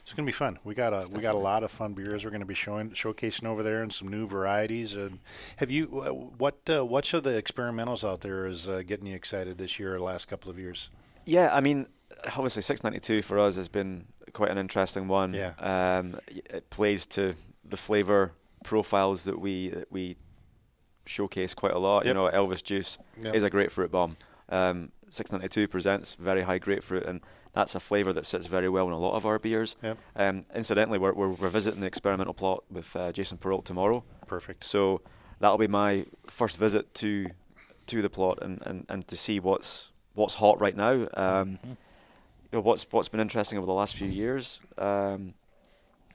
It's 0.00 0.12
gonna 0.12 0.26
be 0.26 0.32
fun. 0.32 0.60
We 0.62 0.74
got 0.74 0.92
a 0.92 1.08
we 1.12 1.20
got 1.20 1.34
a 1.34 1.38
lot 1.38 1.64
of 1.64 1.70
fun 1.72 1.94
beers. 1.94 2.24
We're 2.24 2.30
gonna 2.30 2.46
be 2.46 2.54
showing 2.54 2.90
showcasing 2.90 3.44
over 3.44 3.64
there 3.64 3.82
and 3.82 3.92
some 3.92 4.06
new 4.06 4.28
varieties. 4.28 4.94
And 4.94 5.18
have 5.56 5.68
you 5.68 6.00
uh, 6.00 6.12
what 6.12 6.58
uh, 6.70 6.86
which 6.86 7.12
of 7.12 7.24
the 7.24 7.30
experimentals 7.42 8.08
out 8.08 8.20
there 8.20 8.46
is 8.46 8.68
uh, 8.68 8.82
getting 8.86 9.06
you 9.06 9.16
excited 9.16 9.58
this 9.58 9.80
year 9.80 9.96
or 9.96 10.00
last 10.00 10.28
couple 10.28 10.48
of 10.48 10.60
years? 10.60 10.90
Yeah, 11.24 11.50
I 11.52 11.60
mean, 11.60 11.88
obviously, 12.24 12.62
six 12.62 12.84
ninety 12.84 13.00
two 13.00 13.20
for 13.20 13.40
us 13.40 13.56
has 13.56 13.66
been 13.66 14.04
quite 14.32 14.52
an 14.52 14.58
interesting 14.58 15.08
one. 15.08 15.34
Yeah. 15.34 15.54
um, 15.58 16.20
it 16.28 16.70
plays 16.70 17.04
to 17.06 17.34
the 17.64 17.76
flavour 17.76 18.30
profiles 18.66 19.24
that 19.24 19.38
we 19.40 19.70
that 19.70 19.90
we 19.90 20.16
showcase 21.06 21.54
quite 21.54 21.72
a 21.72 21.78
lot. 21.78 22.04
You 22.04 22.14
know, 22.14 22.28
Elvis 22.28 22.62
Juice 22.62 22.98
Yep. 23.22 23.34
is 23.34 23.42
a 23.42 23.50
grapefruit 23.50 23.90
bomb. 23.90 24.16
Um, 24.48 24.92
six 25.08 25.32
ninety 25.32 25.48
two 25.48 25.66
presents 25.68 26.14
very 26.16 26.42
high 26.42 26.58
grapefruit, 26.58 27.04
and 27.06 27.20
that's 27.52 27.74
a 27.74 27.80
flavour 27.80 28.12
that 28.12 28.26
sits 28.26 28.46
very 28.46 28.68
well 28.68 28.86
in 28.86 28.92
a 28.92 28.98
lot 28.98 29.14
of 29.14 29.24
our 29.24 29.38
beers. 29.38 29.76
Yep. 29.82 29.98
Um, 30.16 30.44
incidentally, 30.54 30.98
we're, 30.98 31.12
we're 31.14 31.28
we're 31.30 31.48
visiting 31.48 31.80
the 31.80 31.86
experimental 31.86 32.34
plot 32.34 32.64
with 32.70 32.94
uh, 32.96 33.12
Jason 33.12 33.38
Perrault 33.38 33.64
tomorrow. 33.64 34.04
Perfect. 34.26 34.64
So 34.64 35.00
that'll 35.40 35.58
be 35.58 35.68
my 35.68 36.04
first 36.26 36.58
visit 36.58 36.92
to 36.94 37.26
to 37.86 38.02
the 38.02 38.10
plot 38.10 38.38
and, 38.42 38.60
and, 38.66 38.84
and 38.88 39.06
to 39.08 39.16
see 39.16 39.38
what's 39.40 39.90
what's 40.14 40.34
hot 40.34 40.60
right 40.60 40.76
now. 40.76 40.92
Um, 41.14 41.58
Mm-hmm. 41.58 41.70
you 41.70 42.58
know, 42.58 42.60
what's 42.60 42.86
what's 42.90 43.08
been 43.08 43.20
interesting 43.20 43.58
over 43.58 43.66
the 43.66 43.72
last 43.82 43.94
few 43.96 44.08
years. 44.08 44.60
Um, 44.78 45.34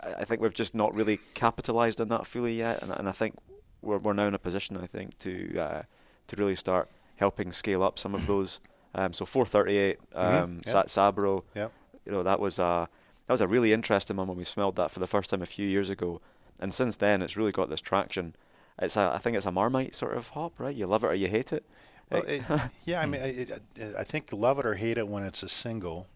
I, 0.01 0.23
think 0.25 0.41
we've 0.41 0.53
just 0.53 0.73
not 0.75 0.93
really 0.93 1.19
capitalised 1.33 2.01
on 2.01 2.07
that 2.09 2.25
fully 2.27 2.55
yet, 2.57 2.81
and, 2.81 2.91
and 2.91 3.07
I 3.07 3.11
think 3.11 3.35
we're 3.81 3.97
we're 3.97 4.13
now 4.13 4.27
in 4.27 4.33
a 4.33 4.39
position 4.39 4.77
I 4.77 4.87
think 4.87 5.17
to 5.19 5.59
uh, 5.59 5.81
to 6.27 6.35
really 6.35 6.55
start 6.55 6.89
helping 7.17 7.51
scale 7.51 7.83
up 7.83 7.99
some 7.99 8.15
of 8.15 8.27
those. 8.27 8.59
Um, 8.93 9.13
so 9.13 9.25
438, 9.25 9.99
um, 10.15 10.59
Mhm, 10.59 10.65
yep. 10.67 10.87
Sabro, 10.87 11.43
Yep. 11.55 11.71
you 12.05 12.11
know 12.11 12.23
that 12.23 12.41
was 12.41 12.59
a 12.59 12.89
that 13.25 13.33
was 13.33 13.39
a 13.39 13.47
really 13.47 13.71
interesting 13.71 14.17
one 14.17 14.27
when 14.27 14.35
we 14.35 14.43
smelled 14.43 14.75
that 14.75 14.91
for 14.91 14.99
the 14.99 15.07
first 15.07 15.29
time 15.29 15.41
a 15.41 15.45
few 15.45 15.65
years 15.65 15.89
ago, 15.89 16.19
and 16.59 16.73
since 16.73 16.97
then 16.97 17.21
it's 17.21 17.37
really 17.37 17.53
got 17.53 17.69
this 17.69 17.79
traction. 17.79 18.35
It's 18.79 18.97
a, 18.97 19.09
I 19.15 19.17
think 19.17 19.37
it's 19.37 19.45
a 19.45 19.51
Marmite 19.51 19.95
sort 19.95 20.17
of 20.17 20.27
hop, 20.29 20.59
right? 20.59 20.75
You 20.75 20.87
love 20.87 21.05
it 21.05 21.07
or 21.07 21.13
you 21.13 21.29
hate 21.29 21.53
it. 21.53 21.63
Well, 22.11 22.23
it, 22.23 22.43
yeah, 22.85 22.99
I 22.99 23.05
mean, 23.05 23.21
I, 23.21 23.27
it, 23.27 23.61
I 23.97 24.03
think 24.03 24.33
love 24.33 24.59
it 24.59 24.65
or 24.65 24.75
hate 24.75 24.97
it 24.97 25.07
when 25.07 25.23
it's 25.23 25.41
a 25.41 25.47
single. 25.47 26.07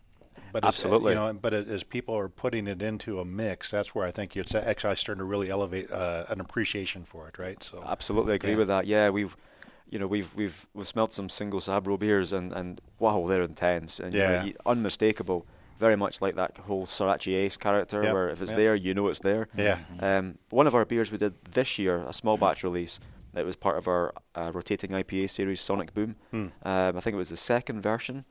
But 0.52 0.64
as- 0.64 0.70
Absolutely. 0.70 1.14
you 1.14 1.20
know. 1.20 1.34
But 1.34 1.54
as 1.54 1.84
people 1.84 2.16
are 2.18 2.30
putting 2.30 2.68
it 2.68 2.82
into 2.82 3.20
a 3.20 3.26
mix, 3.26 3.72
that's 3.72 3.94
where 3.96 4.06
I 4.08 4.12
think 4.12 4.36
it's 4.38 4.56
actually 4.56 4.96
starting 4.96 5.20
to 5.20 5.26
really 5.26 5.50
elevate 5.50 5.92
uh, 5.92 6.26
an 6.30 6.40
appreciation 6.40 7.04
for 7.04 7.28
it, 7.28 7.38
right? 7.38 7.62
So 7.64 7.84
Absolutely 7.86 8.36
agree 8.36 8.52
Yeah. 8.52 8.58
with 8.58 8.68
that. 8.70 8.86
Yeah, 8.88 9.10
we've, 9.10 9.36
you 9.90 10.00
know, 10.00 10.08
we've 10.08 10.34
we've 10.36 10.66
we've 10.74 10.88
smelt 10.88 11.14
some 11.14 11.30
single 11.30 11.60
Sabro 11.60 11.98
beers 12.00 12.34
and 12.34 12.54
and 12.54 12.80
wow, 13.00 13.26
they're 13.28 13.44
intense 13.44 14.00
and 14.00 14.14
you 14.14 14.20
know, 14.20 14.52
unmistakable. 14.66 15.46
Very 15.78 15.98
much 15.98 16.22
like 16.22 16.36
that 16.36 16.58
whole 16.58 16.86
Sorachi 16.86 17.34
Ace 17.36 17.58
character, 17.58 18.02
Yep, 18.02 18.14
where 18.14 18.30
if 18.30 18.42
it's 18.42 18.52
yep. 18.52 18.58
there, 18.58 18.76
you 18.76 18.94
know 18.94 19.10
it's 19.10 19.20
there. 19.20 19.50
yeah, 19.58 19.80
Um, 20.00 20.38
one 20.50 20.68
of 20.68 20.74
our 20.74 20.86
beers 20.86 21.12
we 21.12 21.18
did 21.18 21.34
this 21.52 21.78
year, 21.78 21.98
a 22.08 22.14
small 22.14 22.38
batch 22.38 22.64
release, 22.64 22.98
that 23.34 23.44
was 23.46 23.58
part 23.58 23.78
of 23.78 23.86
our 23.90 24.14
uh, 24.36 24.52
rotating 24.54 24.92
IPA 24.92 25.30
series, 25.30 25.60
Sonic 25.60 25.94
Boom. 25.94 26.16
Hmm. 26.32 26.48
Um, 26.64 26.96
I 26.96 27.02
think 27.02 27.14
it 27.14 27.18
was 27.18 27.28
the 27.30 27.36
second 27.36 27.82
version. 27.82 28.24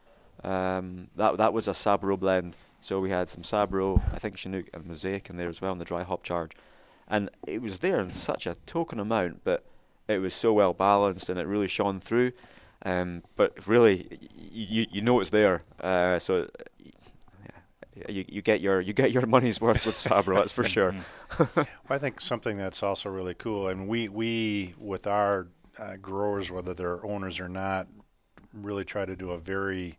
Um, 0.44 1.08
that 1.16 1.38
that 1.38 1.52
was 1.52 1.68
a 1.68 1.72
Sabro 1.72 2.18
blend. 2.18 2.56
So 2.80 3.00
we 3.00 3.10
had 3.10 3.28
some 3.30 3.42
Sabro, 3.42 4.02
I 4.12 4.18
think 4.18 4.36
Chinook 4.36 4.66
and 4.74 4.84
Mosaic 4.84 5.30
in 5.30 5.36
there 5.38 5.48
as 5.48 5.60
well, 5.62 5.72
in 5.72 5.78
the 5.78 5.86
dry 5.86 6.02
hop 6.02 6.22
charge. 6.22 6.52
And 7.08 7.30
it 7.46 7.62
was 7.62 7.78
there 7.78 7.98
in 8.00 8.10
such 8.10 8.46
a 8.46 8.56
token 8.66 9.00
amount, 9.00 9.42
but 9.42 9.64
it 10.06 10.18
was 10.18 10.34
so 10.34 10.52
well 10.52 10.74
balanced 10.74 11.30
and 11.30 11.40
it 11.40 11.46
really 11.46 11.68
shone 11.68 11.98
through. 11.98 12.32
Um, 12.84 13.22
but 13.36 13.66
really, 13.66 14.06
y- 14.10 14.48
you 14.50 14.86
you 14.90 15.00
know 15.00 15.18
it's 15.20 15.30
there. 15.30 15.62
Uh, 15.80 16.18
so 16.18 16.48
yeah, 17.96 18.10
you 18.10 18.24
you 18.28 18.42
get 18.42 18.60
your 18.60 18.80
you 18.80 18.92
get 18.92 19.12
your 19.12 19.26
money's 19.26 19.60
worth 19.60 19.86
with 19.86 19.94
Sabro, 19.94 20.36
that's 20.36 20.52
for 20.52 20.64
sure. 20.64 20.94
I 21.88 21.98
think 21.98 22.20
something 22.20 22.58
that's 22.58 22.82
also 22.82 23.08
really 23.08 23.34
cool, 23.34 23.68
and 23.68 23.88
we 23.88 24.08
we 24.08 24.74
with 24.78 25.06
our 25.06 25.48
uh, 25.78 25.96
growers, 25.96 26.50
whether 26.50 26.74
they're 26.74 27.04
owners 27.06 27.40
or 27.40 27.48
not, 27.48 27.86
really 28.52 28.84
try 28.84 29.04
to 29.04 29.16
do 29.16 29.30
a 29.30 29.38
very 29.38 29.98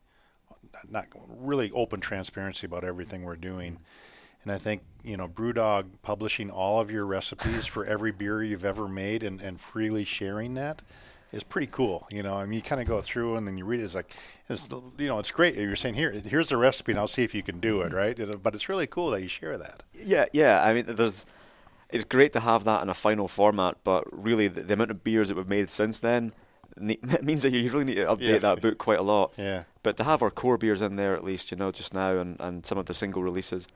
not 0.89 1.07
really 1.27 1.71
open 1.71 1.99
transparency 1.99 2.67
about 2.67 2.83
everything 2.83 3.23
we're 3.23 3.35
doing. 3.35 3.79
And 4.43 4.51
I 4.51 4.57
think 4.57 4.83
you 5.03 5.17
know 5.17 5.27
BrewDog 5.27 5.85
publishing 6.01 6.49
all 6.49 6.79
of 6.79 6.91
your 6.91 7.05
recipes 7.05 7.65
for 7.65 7.85
every 7.85 8.11
beer 8.11 8.43
you've 8.43 8.65
ever 8.65 8.88
made 8.88 9.23
and, 9.23 9.41
and 9.41 9.59
freely 9.59 10.05
sharing 10.05 10.53
that 10.55 10.81
is 11.31 11.43
pretty 11.43 11.67
cool. 11.67 12.07
You 12.11 12.23
know, 12.23 12.35
I 12.35 12.45
mean, 12.45 12.53
you 12.53 12.61
kind 12.61 12.81
of 12.81 12.88
go 12.88 13.01
through 13.01 13.35
and 13.35 13.45
then 13.45 13.57
you 13.57 13.65
read 13.65 13.81
it. 13.81 13.83
It's 13.83 13.95
like, 13.95 14.13
it's, 14.47 14.69
you 14.97 15.07
know, 15.07 15.19
it's 15.19 15.31
great. 15.31 15.55
You're 15.55 15.75
saying 15.75 15.95
here, 15.95 16.11
here's 16.11 16.49
the 16.49 16.57
recipe, 16.57 16.93
and 16.93 16.99
I'll 16.99 17.07
see 17.07 17.23
if 17.23 17.35
you 17.35 17.43
can 17.43 17.59
do 17.59 17.81
it, 17.81 17.91
mm-hmm. 17.91 18.21
right? 18.21 18.43
But 18.43 18.55
it's 18.55 18.69
really 18.69 18.88
cool 18.88 19.09
that 19.11 19.21
you 19.21 19.27
share 19.27 19.57
that. 19.57 19.83
Yeah, 19.93 20.25
yeah. 20.31 20.63
I 20.63 20.73
mean, 20.73 20.85
there's. 20.88 21.25
It's 21.89 22.03
great 22.03 22.33
to 22.33 22.39
have 22.39 22.63
that 22.63 22.81
in 22.81 22.89
a 22.89 22.95
final 22.95 23.27
format, 23.27 23.77
but 23.83 24.05
really, 24.11 24.47
the, 24.47 24.63
the 24.63 24.73
amount 24.73 24.91
of 24.91 25.03
beers 25.03 25.29
that 25.29 25.38
we've 25.38 25.47
made 25.47 25.69
since 25.69 25.99
then 25.99 26.33
it 26.77 27.23
means 27.23 27.43
that 27.43 27.53
you 27.53 27.69
really 27.71 27.85
need 27.85 27.95
to 27.95 28.05
update 28.05 28.21
yeah. 28.21 28.38
that 28.39 28.61
book 28.61 28.77
quite 28.77 28.99
a 28.99 29.03
lot. 29.03 29.33
Yeah. 29.38 29.63
But 29.83 29.97
to 29.97 30.03
have 30.03 30.21
our 30.21 30.31
core 30.31 30.57
beers 30.57 30.81
in 30.81 30.95
there 30.95 31.15
at 31.15 31.23
least, 31.23 31.51
you 31.51 31.57
know, 31.57 31.71
just 31.71 31.93
now, 31.93 32.17
and, 32.17 32.38
and 32.39 32.65
some 32.65 32.77
of 32.77 32.85
the 32.85 32.93
single 32.93 33.23
releases, 33.23 33.67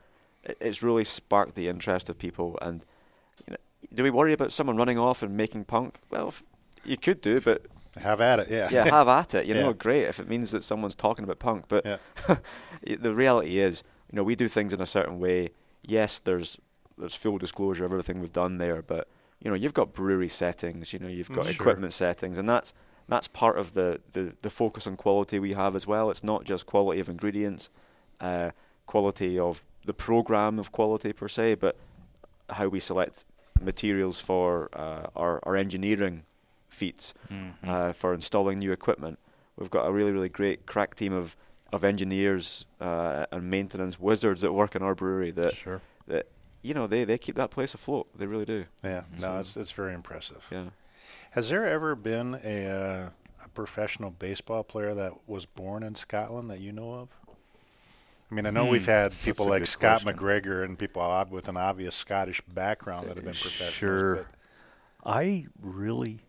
it, 0.43 0.57
it's 0.59 0.83
really 0.83 1.03
sparked 1.03 1.55
the 1.55 1.67
interest 1.67 2.09
of 2.09 2.17
people. 2.17 2.57
And 2.62 2.85
you 3.47 3.51
know, 3.51 3.57
do 3.93 4.03
we 4.03 4.09
worry 4.09 4.33
about 4.33 4.51
someone 4.51 4.77
running 4.77 4.99
off 4.99 5.23
and 5.23 5.35
making 5.35 5.65
punk? 5.65 5.99
Well, 6.09 6.33
you 6.83 6.97
could 6.97 7.21
do, 7.21 7.41
but 7.41 7.65
have 7.97 8.21
at 8.21 8.39
it. 8.39 8.49
Yeah. 8.49 8.69
Yeah, 8.71 8.85
have 8.85 9.07
at 9.07 9.33
it. 9.35 9.45
You 9.45 9.53
know, 9.55 9.73
great 9.73 10.05
if 10.05 10.19
it 10.19 10.27
means 10.27 10.51
that 10.51 10.63
someone's 10.63 10.95
talking 10.95 11.23
about 11.23 11.39
punk. 11.39 11.65
But 11.67 11.85
yeah. 11.85 12.38
the 12.99 13.13
reality 13.13 13.59
is, 13.59 13.83
you 14.12 14.17
know, 14.17 14.23
we 14.23 14.35
do 14.35 14.47
things 14.47 14.73
in 14.73 14.81
a 14.81 14.85
certain 14.85 15.19
way. 15.19 15.49
Yes, 15.83 16.19
there's 16.19 16.57
there's 16.97 17.15
full 17.15 17.38
disclosure 17.38 17.85
of 17.85 17.91
everything 17.91 18.19
we've 18.19 18.33
done 18.33 18.57
there, 18.57 18.81
but 18.81 19.07
you 19.39 19.49
know, 19.49 19.55
you've 19.55 19.73
got 19.73 19.93
brewery 19.93 20.27
settings, 20.27 20.91
you 20.91 20.99
know, 20.99 21.07
you've 21.07 21.29
got 21.29 21.45
mm, 21.45 21.51
sure. 21.53 21.62
equipment 21.62 21.93
settings, 21.93 22.38
and 22.38 22.47
that's 22.47 22.73
that's 23.10 23.28
part 23.28 23.58
of 23.58 23.74
the, 23.74 24.00
the, 24.13 24.34
the 24.41 24.50
focus 24.50 24.88
on 24.88 24.95
quality 24.95 25.39
we 25.39 25.54
have 25.54 25.76
as 25.76 25.88
well. 25.88 26.10
It's 26.10 26.24
not 26.24 26.43
just 26.45 26.65
quality 26.65 27.00
of 27.00 27.10
ingredients, 27.10 27.69
uh, 28.22 28.52
quality 28.86 29.38
of 29.39 29.65
the 29.86 29.93
program 29.93 30.60
of 30.60 30.72
quality 30.72 31.13
per 31.13 31.28
se, 31.28 31.56
but 31.56 31.76
how 32.50 32.67
we 32.67 32.80
select 32.80 33.26
materials 33.62 34.22
for 34.22 34.69
uh, 34.74 35.08
our, 35.15 35.39
our 35.43 35.56
engineering 35.56 36.24
feats 36.69 37.13
mm-hmm. 37.32 37.69
uh, 37.69 37.93
for 37.93 38.13
installing 38.13 38.60
new 38.60 38.72
equipment. 38.72 39.19
We've 39.58 39.69
got 39.69 39.88
a 39.88 39.91
really, 39.91 40.12
really 40.12 40.30
great 40.30 40.65
crack 40.65 40.95
team 40.95 41.12
of, 41.12 41.36
of 41.74 41.84
engineers 41.84 42.65
uh, 42.80 43.26
and 43.32 43.50
maintenance 43.50 44.00
wizards 44.00 44.41
that 44.41 44.54
work 44.54 44.76
in 44.76 44.82
our 44.82 44.95
brewery 44.95 45.32
that, 45.32 45.56
sure. 45.56 45.82
that 46.08 46.28
you 46.62 46.74
know, 46.74 46.88
they, 46.88 47.04
they 47.06 47.17
keep 47.17 47.36
that 47.36 47.52
place 47.52 47.74
afloat. 47.74 48.08
They 48.15 48.26
really 48.26 48.45
do. 48.45 48.65
Yeah, 48.84 49.04
so 49.15 49.32
no, 49.32 49.39
it's, 49.39 49.58
it's 49.58 49.72
very 49.72 49.93
impressive. 49.93 50.48
Yeah. 50.52 50.65
Has 51.32 51.50
there 51.50 51.65
ever 51.65 51.96
been 51.96 52.39
a, 52.44 52.65
uh, 52.65 53.10
a 53.46 53.50
professional 53.50 54.10
baseball 54.10 54.63
player 54.63 54.94
that 54.96 55.13
was 55.28 55.46
born 55.46 55.84
in 55.84 55.96
Scotland 55.96 56.50
that 56.50 56.60
you 56.60 56.72
know 56.72 56.94
of? 56.94 57.10
I 58.32 58.36
mean, 58.36 58.46
I 58.46 58.52
know 58.52 58.65
hmm, 58.65 58.72
we've 58.72 58.86
had 58.86 59.12
people 59.20 59.48
like 59.48 59.65
Scott 59.65 60.04
question. 60.04 60.20
McGregor 60.20 60.63
and 60.63 60.78
people 60.78 61.28
with 61.32 61.48
an 61.48 61.58
obvious 61.58 61.96
Scottish 61.96 62.42
background 62.42 63.08
that 63.08 63.15
have 63.15 63.26
been 63.26 63.34
professionals. 63.34 63.74
Sure. 63.74 64.28
I 65.04 65.48
really 65.62 66.20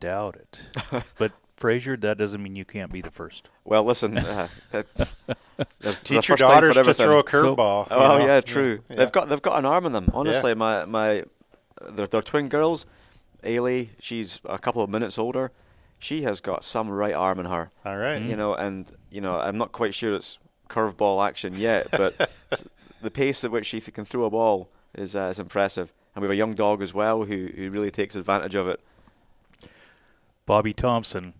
doubt 0.00 0.36
it. 0.36 1.04
but 1.18 1.32
Fraser, 1.56 1.96
that 1.96 2.18
doesn't 2.18 2.40
mean 2.40 2.54
you 2.54 2.64
can't 2.64 2.92
be 2.92 3.00
the 3.00 3.10
first. 3.10 3.48
Well, 3.64 3.84
listen, 3.84 4.16
uh, 4.16 4.48
teach 6.04 6.28
your 6.28 6.36
daughters 6.36 6.76
to 6.76 6.94
throw 6.94 7.18
a 7.18 7.24
curveball. 7.24 7.88
So, 7.88 7.96
oh, 7.96 8.18
yeah, 8.18 8.40
true. 8.40 8.80
Yeah. 8.88 8.96
They've 8.96 9.12
got 9.12 9.28
they've 9.28 9.42
got 9.42 9.58
an 9.58 9.64
arm 9.64 9.86
in 9.86 9.92
them. 9.92 10.10
Honestly, 10.12 10.52
yeah. 10.52 10.54
my 10.54 10.84
my 10.84 11.24
they're, 11.90 12.06
they're 12.06 12.22
twin 12.22 12.48
girls. 12.48 12.86
Ailey, 13.42 13.90
she's 13.98 14.40
a 14.44 14.58
couple 14.58 14.82
of 14.82 14.90
minutes 14.90 15.18
older. 15.18 15.52
She 15.98 16.22
has 16.22 16.40
got 16.40 16.64
some 16.64 16.88
right 16.88 17.14
arm 17.14 17.40
in 17.40 17.46
her. 17.46 17.70
All 17.84 17.96
right. 17.96 18.20
You 18.22 18.36
know, 18.36 18.54
and 18.54 18.90
you 19.10 19.20
know, 19.20 19.38
I'm 19.38 19.58
not 19.58 19.72
quite 19.72 19.94
sure 19.94 20.14
it's 20.14 20.38
curveball 20.68 21.26
action 21.26 21.56
yet, 21.56 21.88
but 21.92 22.30
the 23.00 23.10
pace 23.10 23.44
at 23.44 23.50
which 23.50 23.66
she 23.66 23.80
can 23.80 24.04
throw 24.04 24.24
a 24.24 24.30
ball 24.30 24.68
is 24.94 25.16
uh, 25.16 25.28
is 25.30 25.40
impressive. 25.40 25.92
And 26.14 26.22
we 26.22 26.26
have 26.26 26.32
a 26.32 26.36
young 26.36 26.54
dog 26.54 26.82
as 26.82 26.94
well 26.94 27.24
who 27.24 27.48
who 27.54 27.70
really 27.70 27.90
takes 27.90 28.16
advantage 28.16 28.54
of 28.54 28.68
it. 28.68 28.80
Bobby 30.46 30.72
Thomson, 30.72 31.34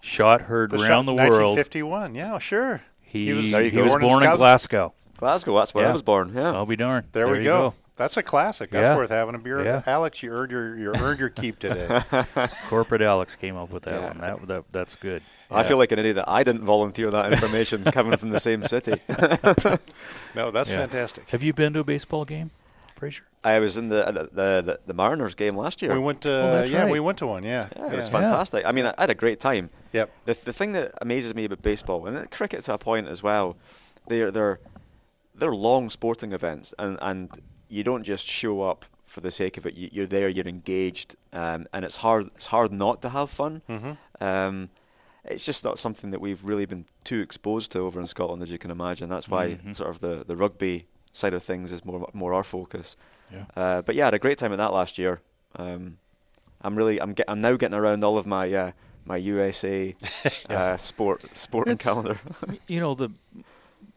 shot 0.00 0.42
heard 0.42 0.70
the 0.70 0.76
around 0.76 1.06
shot 1.06 1.06
the 1.06 1.14
world. 1.14 1.56
1951. 1.56 2.14
Yeah, 2.14 2.38
sure. 2.38 2.82
He, 3.00 3.26
he 3.26 3.32
was, 3.32 3.56
he 3.56 3.80
was 3.80 3.88
born, 3.88 4.02
born 4.02 4.22
in, 4.24 4.30
in, 4.30 4.36
Glasgow. 4.36 4.92
Glasgow, 5.16 5.56
that's 5.56 5.72
where 5.72 5.84
yeah. 5.84 5.90
I 5.90 5.92
was 5.92 6.02
born. 6.02 6.32
Yeah. 6.34 6.52
I'll 6.52 6.66
be 6.66 6.76
darned. 6.76 7.06
There, 7.12 7.26
there 7.26 7.34
we 7.34 7.44
go. 7.44 7.70
go. 7.70 7.74
That's 7.96 8.16
a 8.16 8.24
classic. 8.24 8.70
That's 8.70 8.90
yeah. 8.90 8.96
worth 8.96 9.10
having 9.10 9.36
a 9.36 9.38
beer. 9.38 9.64
Yeah. 9.64 9.82
Alex, 9.86 10.20
you 10.20 10.32
earned 10.32 10.50
your 10.50 10.76
you 10.76 10.92
earned 10.94 11.20
your 11.20 11.28
keep 11.28 11.60
today. 11.60 12.00
Corporate 12.68 13.02
Alex 13.02 13.36
came 13.36 13.56
up 13.56 13.70
with 13.70 13.84
that 13.84 14.00
yeah. 14.00 14.06
one. 14.08 14.18
That, 14.18 14.46
that 14.48 14.64
that's 14.72 14.96
good. 14.96 15.22
I 15.48 15.62
feel 15.62 15.78
like 15.78 15.92
an 15.92 16.00
idiot 16.00 16.16
that 16.16 16.28
I 16.28 16.42
didn't 16.42 16.62
volunteer 16.62 17.12
that 17.12 17.32
information 17.32 17.84
coming 17.92 18.16
from 18.18 18.30
the 18.30 18.40
same 18.40 18.64
city. 18.64 19.00
no, 20.34 20.50
that's 20.50 20.70
fantastic. 20.70 21.30
Have 21.30 21.44
you 21.44 21.52
been 21.52 21.72
to 21.74 21.80
a 21.80 21.84
baseball 21.84 22.24
game, 22.24 22.50
Fraser? 22.96 23.22
I 23.44 23.60
was 23.60 23.78
in 23.78 23.90
the 23.90 24.28
the, 24.32 24.62
the, 24.62 24.80
the 24.84 24.94
Mariners 24.94 25.36
game 25.36 25.54
last 25.54 25.80
year. 25.80 25.94
We 25.94 26.00
went 26.00 26.22
to 26.22 26.32
oh, 26.32 26.64
yeah, 26.64 26.82
right. 26.82 26.90
we 26.90 26.98
went 26.98 27.18
to 27.18 27.28
one. 27.28 27.44
Yeah, 27.44 27.68
it 27.76 27.94
was 27.94 28.08
fantastic. 28.08 28.64
I 28.64 28.72
mean, 28.72 28.86
I 28.86 28.94
had 28.98 29.10
a 29.10 29.14
great 29.14 29.38
time. 29.38 29.70
Yep. 29.92 30.10
The 30.24 30.34
the 30.46 30.52
thing 30.52 30.72
that 30.72 30.94
amazes 31.00 31.32
me 31.36 31.44
about 31.44 31.62
baseball 31.62 32.08
and 32.08 32.28
cricket 32.32 32.64
to 32.64 32.74
a 32.74 32.78
point 32.78 33.06
as 33.06 33.22
well, 33.22 33.56
they're 34.08 34.32
they're 34.32 34.58
they're 35.32 35.54
long 35.54 35.90
sporting 35.90 36.32
events 36.32 36.74
and 36.76 36.98
and 37.00 37.30
you 37.74 37.82
don't 37.82 38.04
just 38.04 38.26
show 38.26 38.62
up 38.62 38.84
for 39.04 39.20
the 39.20 39.30
sake 39.30 39.56
of 39.56 39.66
it. 39.66 39.74
You, 39.74 40.04
are 40.04 40.06
there, 40.06 40.28
you're 40.28 40.46
engaged, 40.46 41.16
um, 41.32 41.66
and 41.72 41.84
it's 41.84 41.96
hard. 41.96 42.26
It's 42.36 42.46
hard 42.46 42.72
not 42.72 43.02
to 43.02 43.08
have 43.10 43.30
fun. 43.30 43.62
Mm-hmm. 43.68 44.24
Um, 44.24 44.70
it's 45.24 45.44
just 45.44 45.64
not 45.64 45.78
something 45.78 46.10
that 46.10 46.20
we've 46.20 46.44
really 46.44 46.66
been 46.66 46.84
too 47.02 47.20
exposed 47.20 47.72
to 47.72 47.80
over 47.80 47.98
in 48.00 48.06
Scotland, 48.06 48.42
as 48.42 48.50
you 48.52 48.58
can 48.58 48.70
imagine. 48.70 49.08
That's 49.08 49.28
why 49.28 49.48
mm-hmm. 49.48 49.72
sort 49.72 49.90
of 49.90 50.00
the, 50.00 50.24
the 50.26 50.36
rugby 50.36 50.86
side 51.12 51.34
of 51.34 51.42
things 51.42 51.72
is 51.72 51.84
more 51.84 52.08
more 52.12 52.32
our 52.32 52.44
focus. 52.44 52.96
Yeah. 53.32 53.44
Uh, 53.56 53.82
but 53.82 53.94
yeah, 53.94 54.04
I 54.04 54.06
had 54.06 54.14
a 54.14 54.18
great 54.18 54.38
time 54.38 54.52
at 54.52 54.58
that 54.58 54.72
last 54.72 54.98
year. 54.98 55.20
Um, 55.56 55.98
I'm 56.60 56.76
really 56.76 57.00
I'm 57.00 57.12
get, 57.12 57.26
I'm 57.28 57.40
now 57.40 57.56
getting 57.56 57.76
around 57.76 58.04
all 58.04 58.18
of 58.18 58.26
my 58.26 58.52
uh, 58.52 58.72
my 59.04 59.16
USA 59.16 59.96
uh, 60.48 60.76
sport 60.76 61.24
sporting 61.32 61.78
calendar. 61.78 62.18
you 62.68 62.78
know 62.78 62.94
the 62.94 63.10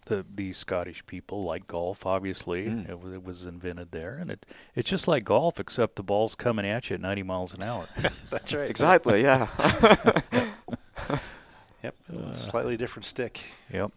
the 0.08 0.26
these 0.30 0.58
Scottish 0.58 1.06
people 1.06 1.44
like 1.44 1.68
golf. 1.68 2.06
Obviously, 2.06 2.66
mm. 2.66 2.90
it, 2.90 3.00
was, 3.00 3.14
it 3.14 3.24
was 3.24 3.46
invented 3.46 3.92
there, 3.92 4.14
and 4.14 4.32
it 4.32 4.46
it's 4.76 4.90
just 4.90 5.08
like 5.08 5.24
golf, 5.24 5.60
except 5.60 5.96
the 5.96 6.04
ball's 6.04 6.36
coming 6.36 6.66
at 6.66 6.90
you 6.90 6.96
at 6.96 7.02
90 7.02 7.24
miles 7.24 7.54
an 7.54 7.64
hour. 7.64 7.88
That's 8.30 8.54
right. 8.54 8.70
Exactly. 8.70 9.22
Yeah. 9.22 9.48
yep. 11.84 11.96
Uh, 12.14 12.34
slightly 12.34 12.78
different 12.78 13.06
stick. 13.06 13.42
Yep. 13.72 13.92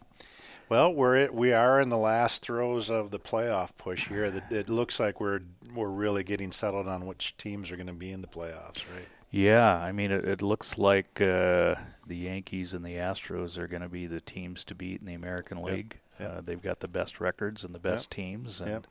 Well, 0.69 0.93
we're 0.93 1.17
it, 1.17 1.33
we 1.33 1.51
are 1.51 1.81
in 1.81 1.89
the 1.89 1.97
last 1.97 2.43
throes 2.43 2.89
of 2.89 3.11
the 3.11 3.19
playoff 3.19 3.71
push 3.77 4.07
here. 4.07 4.41
It 4.49 4.69
looks 4.69 4.99
like 4.99 5.19
we're 5.19 5.41
we're 5.75 5.89
really 5.89 6.23
getting 6.23 6.51
settled 6.51 6.87
on 6.87 7.05
which 7.05 7.35
teams 7.37 7.71
are 7.71 7.75
going 7.75 7.87
to 7.87 7.93
be 7.93 8.11
in 8.11 8.21
the 8.21 8.27
playoffs, 8.27 8.85
right? 8.93 9.07
Yeah, 9.31 9.77
I 9.77 9.93
mean, 9.93 10.11
it, 10.11 10.25
it 10.25 10.41
looks 10.41 10.77
like 10.77 11.21
uh, 11.21 11.75
the 12.05 12.17
Yankees 12.17 12.73
and 12.73 12.85
the 12.85 12.95
Astros 12.95 13.57
are 13.57 13.67
going 13.67 13.81
to 13.81 13.89
be 13.89 14.05
the 14.05 14.19
teams 14.19 14.65
to 14.65 14.75
beat 14.75 14.99
in 14.99 15.07
the 15.07 15.13
American 15.13 15.61
League. 15.61 15.99
Yep. 16.19 16.29
Yep. 16.29 16.37
Uh, 16.37 16.41
they've 16.41 16.61
got 16.61 16.81
the 16.81 16.87
best 16.89 17.21
records 17.21 17.63
and 17.63 17.73
the 17.73 17.79
best 17.79 18.07
yep. 18.11 18.15
teams, 18.15 18.59
and 18.61 18.85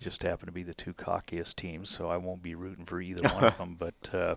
just 0.00 0.24
happen 0.24 0.46
to 0.46 0.52
be 0.52 0.64
the 0.64 0.74
two 0.74 0.92
cockiest 0.92 1.54
teams. 1.54 1.88
So 1.88 2.08
I 2.08 2.16
won't 2.16 2.42
be 2.42 2.56
rooting 2.56 2.84
for 2.84 3.00
either 3.00 3.26
one 3.34 3.44
of 3.44 3.56
them. 3.56 3.76
But 3.78 4.12
uh, 4.12 4.34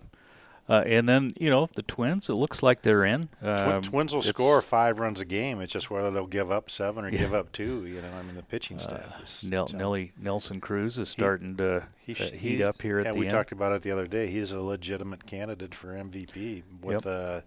uh, 0.68 0.82
and 0.86 1.08
then 1.08 1.32
you 1.38 1.48
know 1.48 1.68
the 1.74 1.82
Twins. 1.82 2.28
It 2.28 2.34
looks 2.34 2.62
like 2.62 2.82
they're 2.82 3.04
in. 3.04 3.28
Um, 3.40 3.82
twins 3.82 4.14
will 4.14 4.22
score 4.22 4.60
five 4.62 4.98
runs 4.98 5.20
a 5.20 5.24
game. 5.24 5.60
It's 5.60 5.72
just 5.72 5.90
whether 5.90 6.10
they'll 6.10 6.26
give 6.26 6.50
up 6.50 6.70
seven 6.70 7.04
or 7.04 7.10
yeah. 7.10 7.18
give 7.18 7.34
up 7.34 7.52
two. 7.52 7.86
You 7.86 8.02
know, 8.02 8.10
I 8.18 8.22
mean 8.22 8.34
the 8.34 8.42
pitching 8.42 8.78
uh, 8.78 8.80
staff 8.80 9.22
is. 9.22 9.44
Nel- 9.44 9.70
Nelly 9.72 10.12
Nelson 10.18 10.60
Cruz 10.60 10.98
is 10.98 11.08
starting 11.08 11.50
he, 11.50 11.56
to 11.56 11.86
he, 11.98 12.12
uh, 12.12 12.30
heat 12.30 12.38
he, 12.38 12.62
up 12.62 12.82
here 12.82 13.00
yeah, 13.00 13.08
at 13.08 13.14
the 13.14 13.20
we 13.20 13.26
end. 13.26 13.34
talked 13.34 13.52
about 13.52 13.72
it 13.72 13.82
the 13.82 13.90
other 13.90 14.06
day. 14.06 14.26
He's 14.26 14.52
a 14.52 14.60
legitimate 14.60 15.26
candidate 15.26 15.74
for 15.74 15.88
MVP 15.88 16.62
with 16.82 17.04
yep. 17.04 17.06
Uh, 17.06 17.40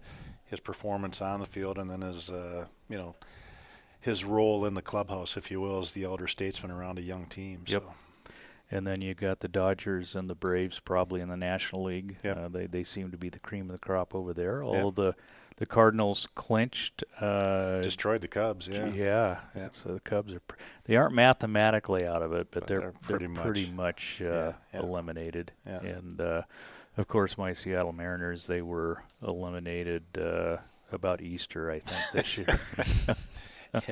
his 0.46 0.60
performance 0.60 1.22
on 1.22 1.40
the 1.40 1.46
field 1.46 1.78
and 1.78 1.90
then 1.90 2.00
his 2.00 2.30
uh, 2.30 2.66
you 2.88 2.96
know 2.96 3.14
his 4.00 4.24
role 4.24 4.64
in 4.64 4.74
the 4.74 4.82
clubhouse, 4.82 5.36
if 5.36 5.50
you 5.50 5.60
will, 5.60 5.80
as 5.80 5.92
the 5.92 6.04
elder 6.04 6.26
statesman 6.26 6.70
around 6.70 6.98
a 6.98 7.02
young 7.02 7.26
team. 7.26 7.64
Yep. 7.66 7.82
So. 7.86 7.94
And 8.70 8.86
then 8.86 9.00
you've 9.00 9.16
got 9.16 9.40
the 9.40 9.48
Dodgers 9.48 10.14
and 10.14 10.30
the 10.30 10.34
Braves 10.34 10.78
probably 10.78 11.20
in 11.20 11.28
the 11.28 11.36
National 11.36 11.84
League. 11.84 12.16
Yep. 12.22 12.36
Uh, 12.36 12.48
they 12.48 12.66
they 12.66 12.84
seem 12.84 13.10
to 13.10 13.18
be 13.18 13.28
the 13.28 13.40
cream 13.40 13.66
of 13.66 13.72
the 13.72 13.84
crop 13.84 14.14
over 14.14 14.32
there. 14.32 14.62
All 14.62 14.86
yep. 14.86 14.94
the 14.94 15.14
the 15.56 15.66
Cardinals 15.66 16.26
clinched. 16.34 17.04
Uh, 17.20 17.82
Destroyed 17.82 18.22
the 18.22 18.28
Cubs. 18.28 18.66
Yeah. 18.66 18.86
Yeah. 18.86 19.38
yeah. 19.54 19.68
So 19.72 19.92
the 19.92 20.00
Cubs 20.00 20.32
are 20.32 20.40
pr- 20.40 20.56
they 20.84 20.96
aren't 20.96 21.14
mathematically 21.14 22.06
out 22.06 22.22
of 22.22 22.32
it, 22.32 22.48
but, 22.50 22.60
but 22.60 22.66
they're, 22.66 22.80
they're, 22.80 22.92
pretty 22.92 23.26
they're 23.26 23.34
much, 23.34 23.44
pretty 23.44 23.70
much 23.70 24.22
uh, 24.22 24.52
yeah, 24.72 24.80
eliminated. 24.80 25.52
And 25.66 26.20
uh, 26.20 26.42
of 26.96 27.08
course, 27.08 27.36
my 27.36 27.52
Seattle 27.52 27.92
Mariners 27.92 28.46
they 28.46 28.62
were 28.62 29.02
eliminated 29.26 30.04
uh, 30.18 30.58
about 30.92 31.20
Easter, 31.20 31.70
I 31.70 31.80
think, 31.80 32.00
this 32.12 32.38
year. 32.38 32.46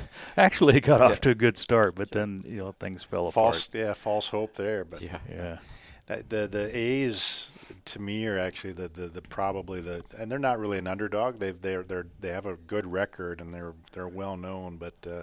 Actually, 0.36 0.76
it 0.76 0.80
got 0.82 1.00
yeah. 1.00 1.06
off 1.06 1.20
to 1.22 1.30
a 1.30 1.34
good 1.34 1.56
start, 1.56 1.94
but 1.94 2.10
then 2.10 2.42
you 2.46 2.56
know 2.56 2.72
things 2.72 3.04
fell 3.04 3.30
false, 3.30 3.66
apart. 3.66 3.80
Yeah, 3.80 3.94
false 3.94 4.28
hope 4.28 4.54
there. 4.54 4.84
But 4.84 5.02
yeah, 5.02 5.18
yeah. 5.28 5.58
The 6.06 6.48
the 6.48 6.70
A's 6.74 7.50
to 7.84 8.00
me 8.00 8.26
are 8.26 8.38
actually 8.38 8.72
the, 8.72 8.88
the, 8.88 9.08
the 9.08 9.22
probably 9.22 9.80
the 9.80 10.02
and 10.18 10.30
they're 10.30 10.38
not 10.38 10.58
really 10.58 10.78
an 10.78 10.86
underdog. 10.86 11.38
They've 11.38 11.60
they're 11.60 11.82
they're 11.82 12.06
they 12.20 12.28
have 12.28 12.46
a 12.46 12.56
good 12.56 12.86
record 12.86 13.40
and 13.40 13.52
they're 13.52 13.74
they're 13.92 14.08
well 14.08 14.36
known, 14.36 14.76
but 14.76 14.94
uh, 15.06 15.22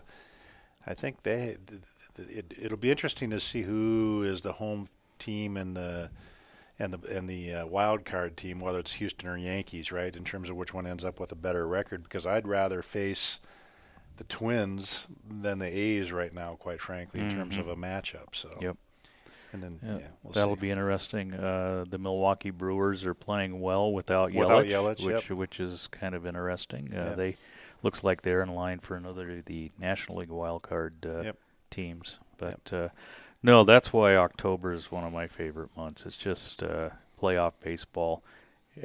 I 0.86 0.94
think 0.94 1.24
they 1.24 1.58
it, 2.18 2.54
it'll 2.60 2.78
be 2.78 2.92
interesting 2.92 3.30
to 3.32 3.40
see 3.40 3.64
who 3.64 4.24
is 4.24 4.42
the 4.42 4.54
home 4.54 4.88
team 5.20 5.58
and 5.58 5.76
the 5.76 6.10
and 6.78 6.94
the 6.94 7.18
and 7.18 7.28
the 7.28 7.54
uh, 7.54 7.66
wild 7.66 8.06
card 8.06 8.38
team, 8.38 8.60
whether 8.60 8.80
it's 8.80 8.94
Houston 8.94 9.30
or 9.30 9.38
Yankees, 9.38 9.92
right? 9.92 10.16
In 10.16 10.24
terms 10.24 10.50
of 10.50 10.56
which 10.56 10.74
one 10.74 10.86
ends 10.86 11.06
up 11.06 11.20
with 11.20 11.32
a 11.32 11.36
better 11.36 11.68
record, 11.68 12.04
because 12.04 12.26
I'd 12.26 12.48
rather 12.48 12.82
face 12.82 13.40
the 14.18 14.24
Twins 14.26 15.08
than 15.30 15.60
the 15.60 15.68
A's 15.68 16.12
right 16.12 16.34
now, 16.34 16.56
quite 16.56 16.82
frankly, 16.82 17.22
in 17.22 17.28
mm-hmm. 17.28 17.40
terms 17.40 17.58
of 17.58 17.68
a 17.68 17.76
matchup. 17.76 18.34
So. 18.34 18.58
Yep. 18.62 18.78
And 19.52 19.64
then 19.64 19.80
yeah, 19.82 19.98
yeah 19.98 20.08
we'll 20.22 20.34
that'll 20.34 20.56
see. 20.56 20.62
be 20.62 20.70
interesting. 20.70 21.34
Uh, 21.34 21.86
the 21.90 21.98
Milwaukee 21.98 22.50
Brewers 22.50 23.06
are 23.06 23.14
playing 23.14 23.62
well 23.62 23.92
without 23.94 24.32
Yelich, 24.32 24.40
without 24.40 24.66
Yelich 24.66 25.06
which 25.06 25.30
yep. 25.30 25.38
which 25.38 25.60
is 25.62 25.88
kind 25.88 26.14
of 26.14 26.26
interesting. 26.26 26.90
Uh, 26.94 26.98
yep. 26.98 27.16
They 27.16 27.36
looks 27.82 28.04
like 28.04 28.22
they're 28.24 28.42
in 28.42 28.54
line 28.54 28.80
for 28.80 28.96
another 28.96 29.42
the 29.46 29.72
National 29.80 30.18
League 30.18 30.30
wild 30.30 30.64
card 30.64 31.06
uh, 31.06 31.22
yep. 31.22 31.38
teams. 31.72 32.20
But 32.38 32.74
uh, 32.74 32.90
no, 33.42 33.64
that's 33.64 33.94
why 33.94 34.16
October 34.16 34.74
is 34.74 34.92
one 34.92 35.04
of 35.04 35.14
my 35.14 35.28
favorite 35.28 35.70
months. 35.78 36.06
It's 36.06 36.18
just 36.18 36.64
uh, 36.64 36.90
playoff 37.22 37.54
baseball. 37.62 38.24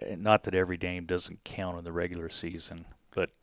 Eh, 0.03 0.17
not 0.17 0.45
that 0.45 0.55
every 0.55 0.77
game 0.77 1.07
doesn't 1.07 1.43
count 1.45 1.79
in 1.79 1.85
the 1.85 1.93
regular 1.93 2.29
season, 2.29 2.85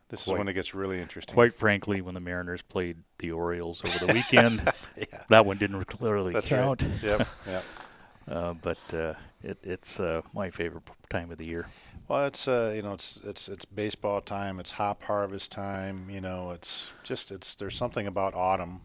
this 0.09 0.23
quite, 0.23 0.33
is 0.33 0.37
when 0.37 0.47
it 0.47 0.53
gets 0.53 0.73
really 0.73 1.01
interesting. 1.01 1.33
Quite 1.33 1.55
frankly, 1.55 2.01
when 2.01 2.13
the 2.13 2.19
Mariners 2.19 2.61
played 2.61 2.97
the 3.19 3.31
Orioles 3.31 3.83
over 3.83 4.05
the 4.05 4.13
weekend, 4.13 4.61
yeah. 4.97 5.05
that 5.29 5.45
one 5.45 5.57
didn't 5.57 5.83
clearly 5.85 6.33
That's 6.33 6.49
count. 6.49 6.83
Right. 6.83 7.03
Yep. 7.03 7.27
Yep. 7.45 7.63
uh, 8.29 8.53
but 8.61 8.93
uh, 8.93 9.13
it, 9.43 9.57
it's 9.63 9.99
uh, 9.99 10.21
my 10.33 10.49
favorite 10.49 10.83
time 11.09 11.31
of 11.31 11.37
the 11.37 11.47
year. 11.47 11.67
Well, 12.07 12.25
it's 12.25 12.47
uh, 12.47 12.71
you 12.75 12.81
know 12.81 12.93
it's 12.93 13.19
it's 13.23 13.49
it's 13.49 13.65
baseball 13.65 14.21
time. 14.21 14.59
It's 14.59 14.71
hop 14.73 15.03
harvest 15.03 15.51
time. 15.51 16.09
You 16.09 16.21
know, 16.21 16.51
it's 16.51 16.93
just 17.03 17.31
it's 17.31 17.55
there's 17.55 17.75
something 17.75 18.07
about 18.07 18.33
autumn. 18.33 18.81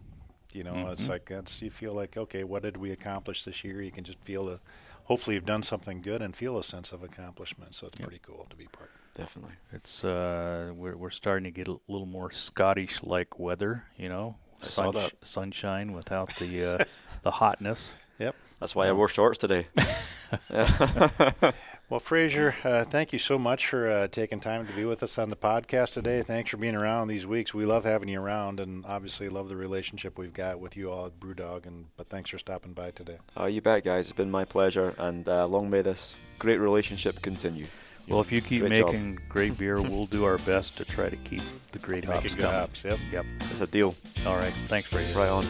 You 0.53 0.63
know, 0.63 0.73
mm-hmm. 0.73 0.91
it's 0.91 1.07
like 1.07 1.25
that's 1.25 1.61
you 1.61 1.69
feel 1.69 1.93
like 1.93 2.17
okay, 2.17 2.43
what 2.43 2.63
did 2.63 2.77
we 2.77 2.91
accomplish 2.91 3.45
this 3.45 3.63
year? 3.63 3.81
You 3.81 3.91
can 3.91 4.03
just 4.03 4.19
feel 4.19 4.45
the 4.45 4.59
hopefully 5.05 5.35
you've 5.35 5.45
done 5.45 5.63
something 5.63 6.01
good 6.01 6.21
and 6.21 6.35
feel 6.35 6.57
a 6.57 6.63
sense 6.63 6.91
of 6.91 7.03
accomplishment. 7.03 7.75
So 7.75 7.87
it's 7.87 7.99
yep. 7.99 8.07
pretty 8.07 8.21
cool 8.25 8.45
to 8.49 8.55
be 8.55 8.65
part. 8.65 8.91
Definitely, 9.15 9.53
it's 9.71 10.03
uh, 10.03 10.71
we're 10.75 10.97
we're 10.97 11.11
starting 11.11 11.43
to 11.43 11.51
get 11.51 11.67
a 11.67 11.77
little 11.87 12.07
more 12.07 12.31
Scottish 12.31 13.03
like 13.03 13.37
weather. 13.37 13.85
You 13.95 14.09
know, 14.09 14.37
Sun- 14.63 14.95
sunshine 15.21 15.93
without 15.93 16.35
the 16.37 16.65
uh, 16.65 16.83
the 17.21 17.31
hotness. 17.31 17.93
Yep, 18.17 18.35
that's 18.59 18.75
why 18.75 18.87
I 18.87 18.91
wore 18.93 19.07
shorts 19.07 19.37
today. 19.37 19.67
well, 21.93 21.99
Fraser, 21.99 22.55
uh, 22.63 22.83
thank 22.83 23.13
you 23.13 23.19
so 23.19 23.37
much 23.37 23.67
for 23.67 23.87
uh, 23.87 24.07
taking 24.07 24.39
time 24.39 24.65
to 24.65 24.73
be 24.73 24.83
with 24.83 25.03
us 25.03 25.19
on 25.19 25.29
the 25.29 25.35
podcast 25.35 25.93
today. 25.93 26.23
Thanks 26.23 26.49
for 26.49 26.57
being 26.57 26.73
around 26.73 27.07
these 27.07 27.27
weeks. 27.27 27.53
We 27.53 27.67
love 27.67 27.83
having 27.83 28.09
you 28.09 28.19
around, 28.19 28.59
and 28.59 28.83
obviously 28.87 29.29
love 29.29 29.47
the 29.47 29.55
relationship 29.55 30.17
we've 30.17 30.33
got 30.33 30.59
with 30.59 30.75
you 30.75 30.89
all 30.91 31.05
at 31.05 31.19
BrewDog. 31.19 31.67
And 31.67 31.85
but 31.95 32.09
thanks 32.09 32.31
for 32.31 32.39
stopping 32.39 32.73
by 32.73 32.89
today. 32.89 33.19
Oh, 33.37 33.45
you 33.45 33.61
bet, 33.61 33.83
guys. 33.83 34.05
It's 34.05 34.17
been 34.17 34.31
my 34.31 34.43
pleasure, 34.43 34.95
and 34.97 35.29
uh, 35.29 35.45
long 35.45 35.69
may 35.69 35.83
this 35.83 36.15
great 36.39 36.57
relationship 36.57 37.21
continue. 37.21 37.67
Well, 38.09 38.21
if 38.21 38.31
you 38.31 38.41
keep 38.41 38.61
great 38.61 38.71
making 38.71 39.17
job. 39.17 39.29
great 39.29 39.55
beer, 39.59 39.79
we'll 39.79 40.07
do 40.07 40.23
our 40.23 40.39
best 40.39 40.79
to 40.79 40.85
try 40.85 41.09
to 41.09 41.15
keep 41.17 41.43
the 41.73 41.77
great 41.77 42.07
Making 42.07 42.15
hops 42.15 42.33
good 42.33 42.41
coming. 42.41 42.59
hops. 42.59 42.85
Yep. 42.85 42.99
Yep. 43.11 43.25
It's 43.51 43.61
a 43.61 43.67
deal. 43.67 43.93
All 44.25 44.37
right. 44.37 44.53
Thanks, 44.65 44.91
Fraser. 44.91 45.19
Right 45.19 45.29
on. 45.29 45.45